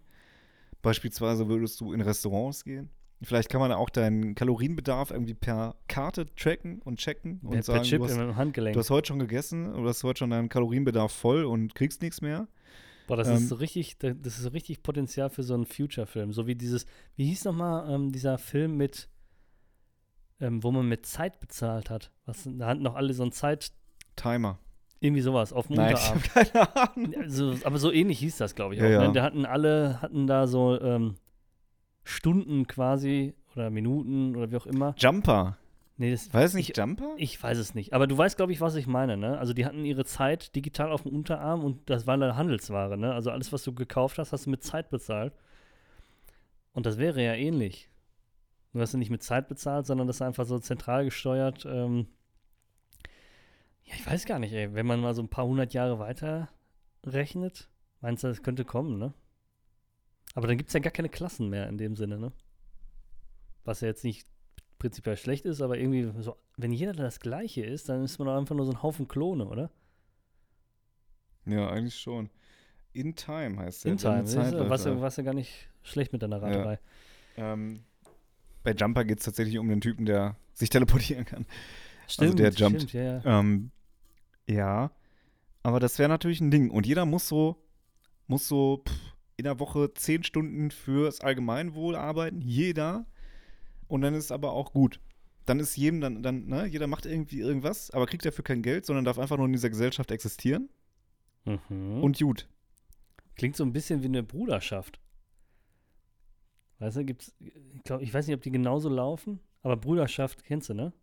Beispielsweise 0.81 1.47
würdest 1.47 1.81
du 1.81 1.93
in 1.93 2.01
Restaurants 2.01 2.63
gehen. 2.63 2.89
Vielleicht 3.23 3.49
kann 3.49 3.59
man 3.59 3.71
auch 3.71 3.89
deinen 3.89 4.35
Kalorienbedarf 4.35 5.09
irgendwie 5.09 5.33
per 5.33 5.75
Karte 5.87 6.27
tracken 6.35 6.81
und 6.83 6.99
checken 6.99 7.39
und 7.43 7.51
Per, 7.51 7.63
sagen, 7.63 7.79
per 7.79 7.83
Chip 7.83 7.97
du, 7.99 8.05
hast, 8.05 8.15
im 8.15 8.35
Handgelenk. 8.35 8.73
du 8.75 8.79
hast 8.79 8.91
heute 8.91 9.07
schon 9.07 9.17
gegessen 9.19 9.73
oder 9.73 9.89
hast 9.89 10.03
heute 10.03 10.19
schon 10.19 10.29
deinen 10.29 10.49
Kalorienbedarf 10.49 11.11
voll 11.11 11.43
und 11.45 11.73
kriegst 11.73 12.03
nichts 12.03 12.21
mehr. 12.21 12.47
Boah, 13.07 13.17
das 13.17 13.27
ähm, 13.27 13.37
ist 13.37 13.47
so 13.49 13.55
richtig, 13.55 13.97
da- 13.97 14.13
das 14.13 14.35
ist 14.37 14.43
so 14.43 14.49
richtig 14.49 14.83
Potenzial 14.83 15.31
für 15.31 15.41
so 15.41 15.55
einen 15.55 15.65
Future-Film. 15.65 16.31
So 16.31 16.45
wie 16.45 16.53
dieses, 16.53 16.85
wie 17.15 17.25
hieß 17.25 17.45
nochmal 17.45 17.89
ähm, 17.91 18.11
dieser 18.11 18.37
Film 18.37 18.77
mit, 18.77 19.09
ähm, 20.39 20.61
wo 20.61 20.71
man 20.71 20.87
mit 20.87 21.07
Zeit 21.07 21.39
bezahlt 21.39 21.89
hat. 21.89 22.11
Was, 22.25 22.43
da 22.45 22.67
hatten 22.67 22.83
noch 22.83 22.95
alle 22.95 23.13
so 23.13 23.23
ein 23.23 23.31
Zeit, 23.31 23.71
Timer. 24.17 24.59
irgendwie 24.99 25.21
sowas 25.21 25.53
auf 25.53 25.67
dem 25.67 25.77
Nein, 25.77 25.95
ich 25.97 26.11
Unterarm. 26.11 26.21
habe 26.35 26.49
keine 26.51 26.75
Ahnung. 26.75 27.15
Also, 27.23 27.55
aber 27.63 27.77
so 27.77 27.91
ähnlich 27.91 28.19
hieß 28.19 28.37
das, 28.37 28.53
glaube 28.55 28.75
ich. 28.75 28.81
Ja, 28.81 28.87
auch, 28.87 28.91
ja. 28.91 29.07
Ne? 29.07 29.13
Da 29.13 29.23
hatten 29.23 29.45
alle, 29.45 30.01
hatten 30.01 30.27
da 30.27 30.47
so 30.47 30.79
ähm, 30.81 31.15
Stunden 32.03 32.67
quasi 32.67 33.33
oder 33.55 33.69
Minuten 33.69 34.35
oder 34.35 34.51
wie 34.51 34.57
auch 34.57 34.65
immer. 34.65 34.93
Jumper. 34.97 35.57
Nee, 35.99 36.11
das, 36.11 36.31
War 36.31 36.41
das 36.41 36.53
nicht 36.53 36.71
ich, 36.71 36.77
Jumper? 36.77 37.15
ich 37.17 37.41
weiß 37.41 37.57
es 37.57 37.73
nicht. 37.73 37.93
Aber 37.93 38.05
du 38.05 38.15
weißt, 38.15 38.37
glaube 38.37 38.51
ich, 38.51 38.61
was 38.61 38.75
ich 38.75 38.85
meine, 38.85 39.17
ne? 39.17 39.39
Also 39.39 39.53
die 39.53 39.65
hatten 39.65 39.83
ihre 39.83 40.05
Zeit 40.05 40.55
digital 40.55 40.91
auf 40.91 41.01
dem 41.03 41.11
Unterarm 41.15 41.63
und 41.63 41.89
das 41.89 42.05
war 42.05 42.13
eine 42.13 42.35
Handelsware, 42.35 42.97
ne? 42.97 43.13
Also 43.13 43.31
alles, 43.31 43.51
was 43.51 43.63
du 43.63 43.73
gekauft 43.73 44.19
hast, 44.19 44.31
hast 44.31 44.45
du 44.45 44.51
mit 44.51 44.63
Zeit 44.63 44.89
bezahlt. 44.91 45.33
Und 46.73 46.85
das 46.85 46.99
wäre 46.99 47.23
ja 47.23 47.33
ähnlich. 47.33 47.89
Nur 48.73 48.83
hast 48.83 48.93
du 48.93 48.99
nicht 48.99 49.09
mit 49.09 49.23
Zeit 49.23 49.47
bezahlt, 49.47 49.87
sondern 49.87 50.05
das 50.05 50.17
ist 50.17 50.21
einfach 50.21 50.45
so 50.45 50.59
zentral 50.59 51.03
gesteuert. 51.05 51.65
Ähm 51.67 52.05
ja, 53.87 53.93
ich 53.95 54.05
weiß 54.05 54.25
gar 54.25 54.39
nicht, 54.39 54.53
ey. 54.53 54.73
Wenn 54.73 54.85
man 54.85 54.99
mal 54.99 55.15
so 55.15 55.21
ein 55.21 55.29
paar 55.29 55.45
hundert 55.45 55.73
Jahre 55.73 55.99
weiter 55.99 56.49
rechnet, 57.05 57.69
meinst 58.01 58.23
du, 58.23 58.27
das 58.27 58.43
könnte 58.43 58.65
kommen, 58.65 58.97
ne? 58.97 59.13
Aber 60.35 60.47
dann 60.47 60.57
gibt 60.57 60.69
es 60.69 60.73
ja 60.73 60.79
gar 60.79 60.91
keine 60.91 61.09
Klassen 61.09 61.49
mehr 61.49 61.67
in 61.69 61.77
dem 61.77 61.95
Sinne, 61.95 62.19
ne? 62.19 62.31
Was 63.63 63.81
ja 63.81 63.87
jetzt 63.87 64.03
nicht 64.03 64.27
prinzipiell 64.77 65.17
schlecht 65.17 65.45
ist, 65.45 65.61
aber 65.61 65.77
irgendwie 65.77 66.11
so, 66.21 66.37
wenn 66.57 66.71
jeder 66.71 66.93
das 66.93 67.19
Gleiche 67.19 67.65
ist, 67.65 67.89
dann 67.89 68.03
ist 68.03 68.19
man 68.19 68.27
doch 68.27 68.37
einfach 68.37 68.55
nur 68.55 68.65
so 68.65 68.71
ein 68.71 68.83
Haufen 68.83 69.07
Klone, 69.07 69.47
oder? 69.47 69.71
Ja, 71.45 71.69
eigentlich 71.69 71.95
schon. 71.95 72.29
In 72.93 73.15
Time 73.15 73.57
heißt 73.57 73.85
der. 73.85 73.93
In 73.93 73.97
Time, 73.97 74.23
du, 74.23 74.25
Zeit 74.25 74.69
was, 74.69 74.85
ja, 74.85 74.99
was 74.99 75.15
ja 75.17 75.23
gar 75.23 75.33
nicht 75.33 75.69
schlecht 75.81 76.13
mit 76.13 76.21
deiner 76.21 76.41
Raterei. 76.41 76.79
Ähm, 77.37 77.83
bei 78.63 78.73
Jumper 78.73 79.05
geht 79.05 79.19
es 79.19 79.25
tatsächlich 79.25 79.57
um 79.59 79.69
den 79.69 79.81
Typen, 79.81 80.05
der 80.05 80.35
sich 80.53 80.69
teleportieren 80.69 81.25
kann. 81.25 81.45
Stimmt, 82.07 82.39
der 82.39 82.51
jumpt. 82.51 82.81
stimmt, 82.81 82.93
ja, 82.93 83.19
ja. 83.19 83.39
Ähm, 83.39 83.71
ja, 84.47 84.91
aber 85.63 85.79
das 85.79 85.99
wäre 85.99 86.09
natürlich 86.09 86.41
ein 86.41 86.51
Ding. 86.51 86.69
Und 86.69 86.85
jeder 86.85 87.05
muss 87.05 87.27
so, 87.27 87.61
muss 88.27 88.47
so 88.47 88.83
pff, 88.87 89.17
in 89.37 89.43
der 89.43 89.59
Woche 89.59 89.93
zehn 89.93 90.23
Stunden 90.23 90.71
fürs 90.71 91.21
Allgemeinwohl 91.21 91.95
arbeiten. 91.95 92.41
Jeder. 92.41 93.05
Und 93.87 94.01
dann 94.01 94.13
ist 94.13 94.31
aber 94.31 94.53
auch 94.53 94.73
gut. 94.73 94.99
Dann 95.45 95.59
ist 95.59 95.77
jedem 95.77 96.01
dann, 96.01 96.23
dann, 96.23 96.47
ne, 96.47 96.65
jeder 96.65 96.87
macht 96.87 97.05
irgendwie 97.05 97.39
irgendwas, 97.39 97.91
aber 97.91 98.05
kriegt 98.05 98.25
dafür 98.25 98.43
kein 98.43 98.61
Geld, 98.61 98.85
sondern 98.85 99.05
darf 99.05 99.19
einfach 99.19 99.37
nur 99.37 99.45
in 99.45 99.53
dieser 99.53 99.69
Gesellschaft 99.69 100.11
existieren. 100.11 100.69
Mhm. 101.45 102.03
Und 102.03 102.19
gut. 102.19 102.49
Klingt 103.35 103.55
so 103.55 103.63
ein 103.63 103.71
bisschen 103.71 104.01
wie 104.01 104.07
eine 104.07 104.23
Bruderschaft. 104.23 104.99
Weißt 106.79 106.97
du, 106.97 107.05
gibt's, 107.05 107.33
ich, 107.39 107.83
glaub, 107.83 108.01
ich 108.01 108.13
weiß 108.13 108.27
nicht, 108.27 108.35
ob 108.35 108.41
die 108.41 108.51
genauso 108.51 108.89
laufen, 108.89 109.39
aber 109.61 109.77
Bruderschaft 109.77 110.43
kennst 110.43 110.69
du, 110.69 110.73
ne? 110.73 110.93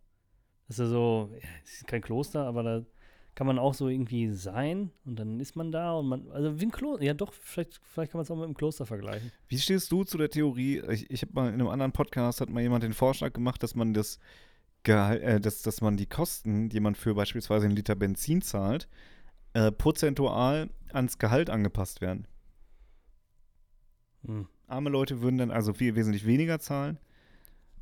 Das 0.67 0.79
ist 0.79 0.85
ja 0.85 0.89
so, 0.89 1.31
ist 1.63 1.87
kein 1.87 2.01
Kloster, 2.01 2.45
aber 2.45 2.63
da 2.63 2.85
kann 3.35 3.47
man 3.47 3.59
auch 3.59 3.73
so 3.73 3.89
irgendwie 3.89 4.29
sein 4.29 4.91
und 5.05 5.19
dann 5.19 5.39
ist 5.41 5.57
man 5.57 5.71
da 5.71 5.93
und 5.93 6.07
man, 6.07 6.31
also 6.31 6.59
wie 6.59 6.65
ein 6.65 6.71
Kloster, 6.71 7.03
ja 7.03 7.13
doch, 7.13 7.33
vielleicht, 7.33 7.81
vielleicht 7.83 8.11
kann 8.11 8.19
man 8.19 8.23
es 8.23 8.31
auch 8.31 8.37
mit 8.37 8.45
einem 8.45 8.55
Kloster 8.55 8.85
vergleichen. 8.85 9.31
Wie 9.49 9.59
stehst 9.59 9.91
du 9.91 10.05
zu 10.05 10.17
der 10.17 10.29
Theorie? 10.29 10.81
Ich, 10.89 11.09
ich 11.11 11.21
habe 11.21 11.33
mal 11.33 11.47
in 11.49 11.55
einem 11.55 11.67
anderen 11.67 11.91
Podcast 11.91 12.39
hat 12.39 12.49
mal 12.49 12.61
jemand 12.61 12.83
den 12.83 12.93
Vorschlag 12.93 13.33
gemacht, 13.33 13.61
dass 13.61 13.75
man 13.75 13.93
das 13.93 14.19
Gehalt, 14.83 15.21
äh, 15.21 15.41
dass, 15.41 15.63
dass 15.63 15.81
man 15.81 15.97
die 15.97 16.05
Kosten, 16.05 16.69
die 16.69 16.79
man 16.79 16.95
für 16.95 17.13
beispielsweise 17.13 17.65
einen 17.65 17.75
Liter 17.75 17.95
Benzin 17.95 18.41
zahlt, 18.41 18.87
äh, 19.53 19.71
prozentual 19.71 20.69
ans 20.93 21.17
Gehalt 21.17 21.49
angepasst 21.49 21.99
werden. 21.99 22.27
Hm. 24.25 24.47
Arme 24.67 24.89
Leute 24.89 25.21
würden 25.21 25.37
dann 25.37 25.51
also 25.51 25.73
viel 25.73 25.95
wesentlich 25.95 26.25
weniger 26.25 26.59
zahlen 26.59 26.99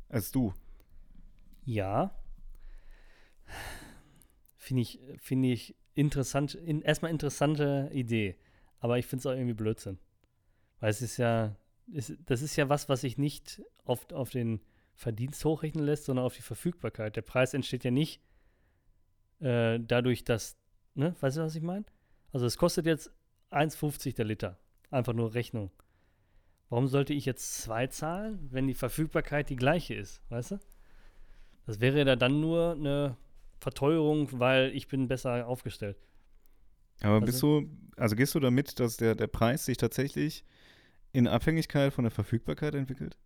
als 0.08 0.32
du. 0.32 0.52
Ja. 1.64 2.10
Finde 4.64 4.80
ich, 4.80 4.98
finde 5.18 5.48
ich 5.48 5.76
interessant, 5.92 6.54
in, 6.54 6.80
erstmal 6.80 7.10
interessante 7.10 7.90
Idee. 7.92 8.38
Aber 8.78 8.98
ich 8.98 9.04
finde 9.04 9.20
es 9.20 9.26
auch 9.26 9.36
irgendwie 9.36 9.52
Blödsinn. 9.52 9.98
Weil 10.80 10.88
es 10.88 11.02
ist 11.02 11.18
ja, 11.18 11.54
ist, 11.92 12.14
das 12.24 12.40
ist 12.40 12.56
ja 12.56 12.70
was, 12.70 12.88
was 12.88 13.02
sich 13.02 13.18
nicht 13.18 13.60
auf, 13.84 14.10
auf 14.10 14.30
den 14.30 14.62
Verdienst 14.94 15.44
hochrechnen 15.44 15.84
lässt, 15.84 16.06
sondern 16.06 16.24
auf 16.24 16.34
die 16.34 16.40
Verfügbarkeit. 16.40 17.14
Der 17.14 17.20
Preis 17.20 17.52
entsteht 17.52 17.84
ja 17.84 17.90
nicht 17.90 18.22
äh, 19.40 19.78
dadurch, 19.80 20.24
dass, 20.24 20.56
ne, 20.94 21.14
weißt 21.20 21.36
du, 21.36 21.42
was 21.42 21.56
ich 21.56 21.62
meine? 21.62 21.84
Also 22.32 22.46
es 22.46 22.56
kostet 22.56 22.86
jetzt 22.86 23.10
1,50 23.50 24.14
der 24.14 24.24
Liter. 24.24 24.58
Einfach 24.90 25.12
nur 25.12 25.34
Rechnung. 25.34 25.72
Warum 26.70 26.86
sollte 26.86 27.12
ich 27.12 27.26
jetzt 27.26 27.58
zwei 27.58 27.88
zahlen, 27.88 28.48
wenn 28.50 28.66
die 28.66 28.72
Verfügbarkeit 28.72 29.50
die 29.50 29.56
gleiche 29.56 29.92
ist, 29.92 30.22
weißt 30.30 30.52
du? 30.52 30.60
Das 31.66 31.80
wäre 31.80 31.98
ja 31.98 32.16
dann 32.16 32.40
nur 32.40 32.72
eine 32.72 33.18
Verteuerung, 33.60 34.28
weil 34.38 34.70
ich 34.74 34.88
bin 34.88 35.08
besser 35.08 35.46
aufgestellt. 35.46 35.96
Aber 37.00 37.14
Also- 37.14 37.26
bist 37.26 37.42
du, 37.42 37.68
also 37.96 38.16
gehst 38.16 38.34
du 38.34 38.40
damit, 38.40 38.78
dass 38.80 38.96
der, 38.96 39.14
der 39.14 39.26
Preis 39.26 39.64
sich 39.66 39.76
tatsächlich 39.76 40.44
in 41.12 41.26
Abhängigkeit 41.26 41.92
von 41.92 42.04
der 42.04 42.10
Verfügbarkeit 42.10 42.74
entwickelt? 42.74 43.16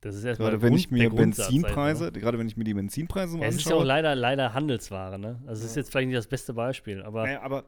Das 0.00 0.16
ist 0.16 0.24
erstmal 0.24 0.50
Gerade 0.50 0.62
wenn 0.62 0.70
Grund- 0.70 0.80
ich 0.80 0.90
mir 0.90 0.98
der 1.00 1.10
Grundsatz, 1.10 1.46
Benzinpreise, 1.48 2.08
ich 2.14 2.20
gerade 2.20 2.36
wenn 2.38 2.48
ich 2.48 2.56
mir 2.56 2.64
die 2.64 2.74
Benzinpreise 2.74 3.34
mal. 3.34 3.40
mal 3.40 3.48
Es 3.48 3.56
ist 3.56 3.64
ja 3.66 3.70
auch 3.76 3.80
anschaue. 3.80 3.86
leider, 3.86 4.14
leider 4.16 4.52
Handelsware, 4.52 5.16
ne? 5.18 5.40
Also 5.46 5.60
es 5.62 5.70
ist 5.70 5.76
Ja. 5.76 5.82
jetzt 5.82 5.90
vielleicht 5.92 6.08
nicht 6.08 6.16
das 6.18 6.26
beste 6.26 6.54
Beispiel, 6.54 7.02
aber 7.02 7.22
Naja, 7.22 7.40
aber 7.42 7.66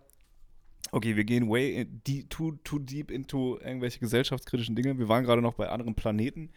okay, 0.91 1.15
wir 1.15 1.23
gehen 1.25 1.49
way 1.49 1.83
in, 1.83 2.03
die, 2.09 2.29
too, 2.29 2.53
too 2.65 2.81
deep 2.81 3.13
into 3.13 3.59
irgendwelche 3.61 4.01
gesellschaftskritischen 4.01 4.75
Dinge. 4.75 4.99
Wir 4.99 5.09
waren 5.09 5.23
gerade 5.25 5.43
noch 5.43 5.55
bei 5.55 5.69
anderen 5.69 5.95
Planeten. 5.95 6.51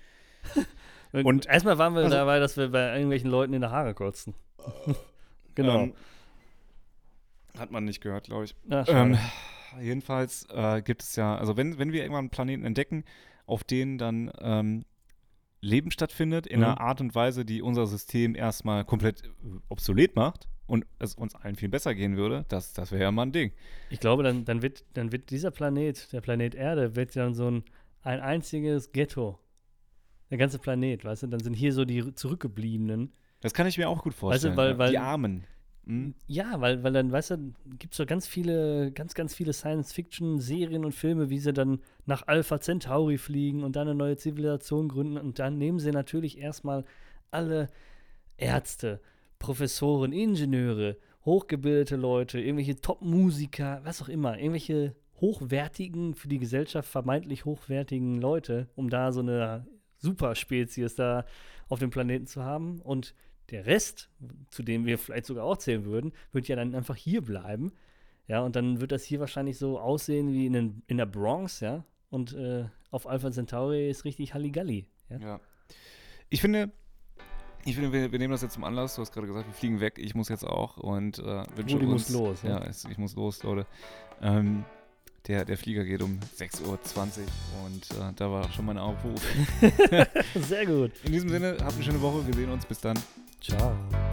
und 1.12 1.26
und- 1.26 1.46
erstmal 1.46 1.78
waren 1.78 1.94
wir 1.94 2.02
also- 2.06 2.16
dabei, 2.16 2.40
dass 2.40 2.58
wir 2.58 2.70
bei 2.70 2.94
irgendwelchen 2.96 3.30
Leuten 3.30 3.54
in 3.54 3.62
der 3.62 3.70
Haare 3.70 3.94
kotzen. 3.94 4.34
genau. 5.56 5.84
Ähm, 5.84 5.94
hat 7.58 7.72
man 7.72 7.86
nicht 7.86 8.02
gehört, 8.02 8.26
glaube 8.26 8.46
ich. 8.46 8.56
Schade. 8.70 8.92
Ähm, 8.92 9.18
jedenfalls 9.82 10.46
äh, 10.52 10.82
gibt 10.82 11.02
es 11.04 11.16
ja, 11.16 11.36
also 11.38 11.58
wenn, 11.58 11.80
wenn 11.80 11.92
wir 11.92 12.02
irgendwann 12.02 12.26
einen 12.26 12.30
Planeten 12.30 12.64
entdecken, 12.66 13.04
auf 13.46 13.64
denen 13.64 13.98
dann 13.98 14.32
ähm, 14.40 14.86
Leben 15.62 15.90
stattfindet, 15.92 16.46
in 16.46 16.60
Mhm. 16.60 16.66
einer 16.66 16.82
Art 16.82 17.02
und 17.02 17.16
Weise, 17.16 17.46
die 17.46 17.62
unser 17.62 17.88
System 17.88 18.36
erstmal 18.36 18.86
komplett 18.86 19.24
äh, 19.24 19.30
obsolet 19.70 20.16
macht 20.16 20.48
und 20.68 20.86
es 21.00 21.16
uns 21.16 21.34
allen 21.34 21.56
viel 21.56 21.70
besser 21.70 21.96
gehen 21.96 22.16
würde, 22.16 22.46
das, 22.50 22.74
das 22.74 22.92
wäre 22.92 23.04
ja 23.04 23.12
mal 23.12 23.24
ein 23.24 23.32
Ding. 23.32 23.52
Ich 23.90 24.00
glaube, 24.00 24.22
dann, 24.22 24.46
dann, 24.46 24.62
wird, 24.62 24.84
dann 24.94 25.12
wird 25.12 25.32
dieser 25.32 25.50
Planet, 25.50 26.12
der 26.14 26.22
Planet 26.22 26.54
Erde, 26.54 26.96
wird 26.96 27.16
dann 27.16 27.34
so 27.34 27.50
ein, 27.50 27.64
ein 28.04 28.20
einziges 28.20 28.92
Ghetto. 28.92 29.40
Der 30.30 30.38
ganze 30.38 30.60
Planet, 30.60 31.04
weißt 31.06 31.24
du? 31.24 31.28
Dann 31.28 31.40
sind 31.40 31.54
hier 31.54 31.74
so 31.74 31.86
die 31.86 32.14
Zurückgebliebenen. 32.14 33.14
Das 33.42 33.54
kann 33.54 33.68
ich 33.68 33.78
mir 33.78 33.90
auch 33.90 34.04
gut 34.04 34.14
vorstellen. 34.14 34.58
weil- 34.58 34.72
ja. 34.72 34.78
weil- 34.78 34.92
die 34.92 34.98
Armen. 34.98 35.44
Hm? 35.86 36.16
Ja, 36.28 36.60
weil, 36.60 36.84
weil 36.84 36.92
dann, 36.92 37.12
weißt 37.14 37.32
du, 37.32 37.54
gibt 37.80 37.94
es 37.94 37.98
so 37.98 38.06
ganz 38.06 38.28
viele, 38.28 38.92
ganz, 38.92 39.14
ganz 39.14 39.34
viele 39.34 39.54
Science-Fiction-Serien 39.54 40.84
und 40.84 40.92
Filme, 40.94 41.30
wie 41.30 41.40
sie 41.40 41.54
dann 41.54 41.80
nach 42.06 42.28
Alpha 42.28 42.60
Centauri 42.60 43.18
fliegen 43.18 43.64
und 43.64 43.78
dann 43.78 43.88
eine 43.88 43.96
neue 43.96 44.18
Zivilisation 44.18 44.90
gründen. 44.90 45.18
Und 45.18 45.40
dann 45.40 45.58
nehmen 45.58 45.80
sie 45.80 45.92
natürlich 45.92 46.40
erstmal 46.40 46.84
alle 47.32 47.70
Ärzte, 48.36 49.00
Professoren, 49.40 50.12
Ingenieure, 50.12 50.98
hochgebildete 51.24 51.96
Leute, 51.96 52.40
irgendwelche 52.42 52.76
Top-Musiker, 52.82 53.80
was 53.86 54.02
auch 54.02 54.10
immer, 54.10 54.38
irgendwelche 54.38 54.94
hochwertigen, 55.22 56.16
für 56.16 56.28
die 56.28 56.40
Gesellschaft 56.40 56.90
vermeintlich 56.90 57.46
hochwertigen 57.46 58.20
Leute, 58.20 58.68
um 58.76 58.90
da 58.90 59.12
so 59.14 59.22
eine 59.22 59.66
Superspezies 60.00 60.96
da 60.96 61.26
auf 61.70 61.80
dem 61.80 61.90
Planeten 61.90 62.28
zu 62.28 62.44
haben. 62.44 62.82
Und 62.82 63.14
der 63.50 63.66
Rest, 63.66 64.10
zu 64.52 64.64
dem 64.64 64.86
wir 64.86 64.98
vielleicht 64.98 65.26
sogar 65.26 65.46
auch 65.46 65.58
zählen 65.58 65.86
würden, 65.86 66.14
wird 66.32 66.48
ja 66.48 66.56
dann 66.56 66.76
einfach 66.76 66.96
hier 66.96 67.22
bleiben. 67.22 67.72
Ja, 68.28 68.42
und 68.42 68.56
dann 68.56 68.82
wird 68.82 68.92
das 68.92 69.04
hier 69.04 69.20
wahrscheinlich 69.20 69.58
so 69.58 69.80
aussehen 69.80 70.34
wie 70.34 70.46
in, 70.48 70.54
den, 70.54 70.84
in 70.88 70.98
der 70.98 71.06
Bronx, 71.06 71.62
ja. 71.62 71.86
Und 72.10 72.34
äh, 72.34 72.66
auf 72.92 73.08
Alpha 73.08 73.32
Centauri 73.32 73.90
ist 73.90 74.06
richtig 74.06 74.34
Halligalli. 74.34 74.88
Ja? 75.10 75.18
Ja. 75.18 75.40
Ich 76.30 76.42
finde, 76.42 76.72
ich 77.64 77.76
finde, 77.76 77.92
wir, 77.92 78.12
wir 78.12 78.20
nehmen 78.20 78.32
das 78.32 78.42
jetzt 78.42 78.54
zum 78.54 78.64
Anlass. 78.64 78.96
Du 78.96 79.02
hast 79.02 79.14
gerade 79.14 79.28
gesagt, 79.28 79.48
wir 79.48 79.54
fliegen 79.54 79.80
weg. 79.80 79.98
Ich 79.98 80.16
muss 80.16 80.30
jetzt 80.30 80.46
auch 80.46 80.78
und 80.78 81.20
äh, 81.20 81.44
wünsche 81.56 81.76
Rudi 81.76 81.86
uns. 81.86 82.10
muss 82.10 82.10
los, 82.10 82.44
ja. 82.44 82.50
Ja, 82.62 82.66
es, 82.66 82.86
ich 82.86 82.98
muss 82.98 83.16
los, 83.16 83.44
Leute. 83.44 83.66
Ähm, 84.22 84.66
der, 85.28 85.44
der 85.44 85.58
Flieger 85.58 85.84
geht 85.84 86.02
um 86.02 86.20
6.20 86.38 86.66
Uhr 86.66 86.78
und 87.66 87.92
äh, 87.92 88.14
da 88.16 88.32
war 88.32 88.50
schon 88.52 88.66
mein 88.66 88.78
Aufruf. 88.78 89.22
Sehr 90.36 90.66
gut. 90.66 90.92
In 91.04 91.12
diesem 91.12 91.30
Sinne, 91.30 91.58
habt 91.62 91.76
eine 91.76 91.84
schöne 91.84 92.02
Woche. 92.02 92.26
Wir 92.26 92.34
sehen 92.34 92.50
uns. 92.50 92.66
Bis 92.66 92.80
dann. 92.80 92.98
Ciao. 93.40 94.07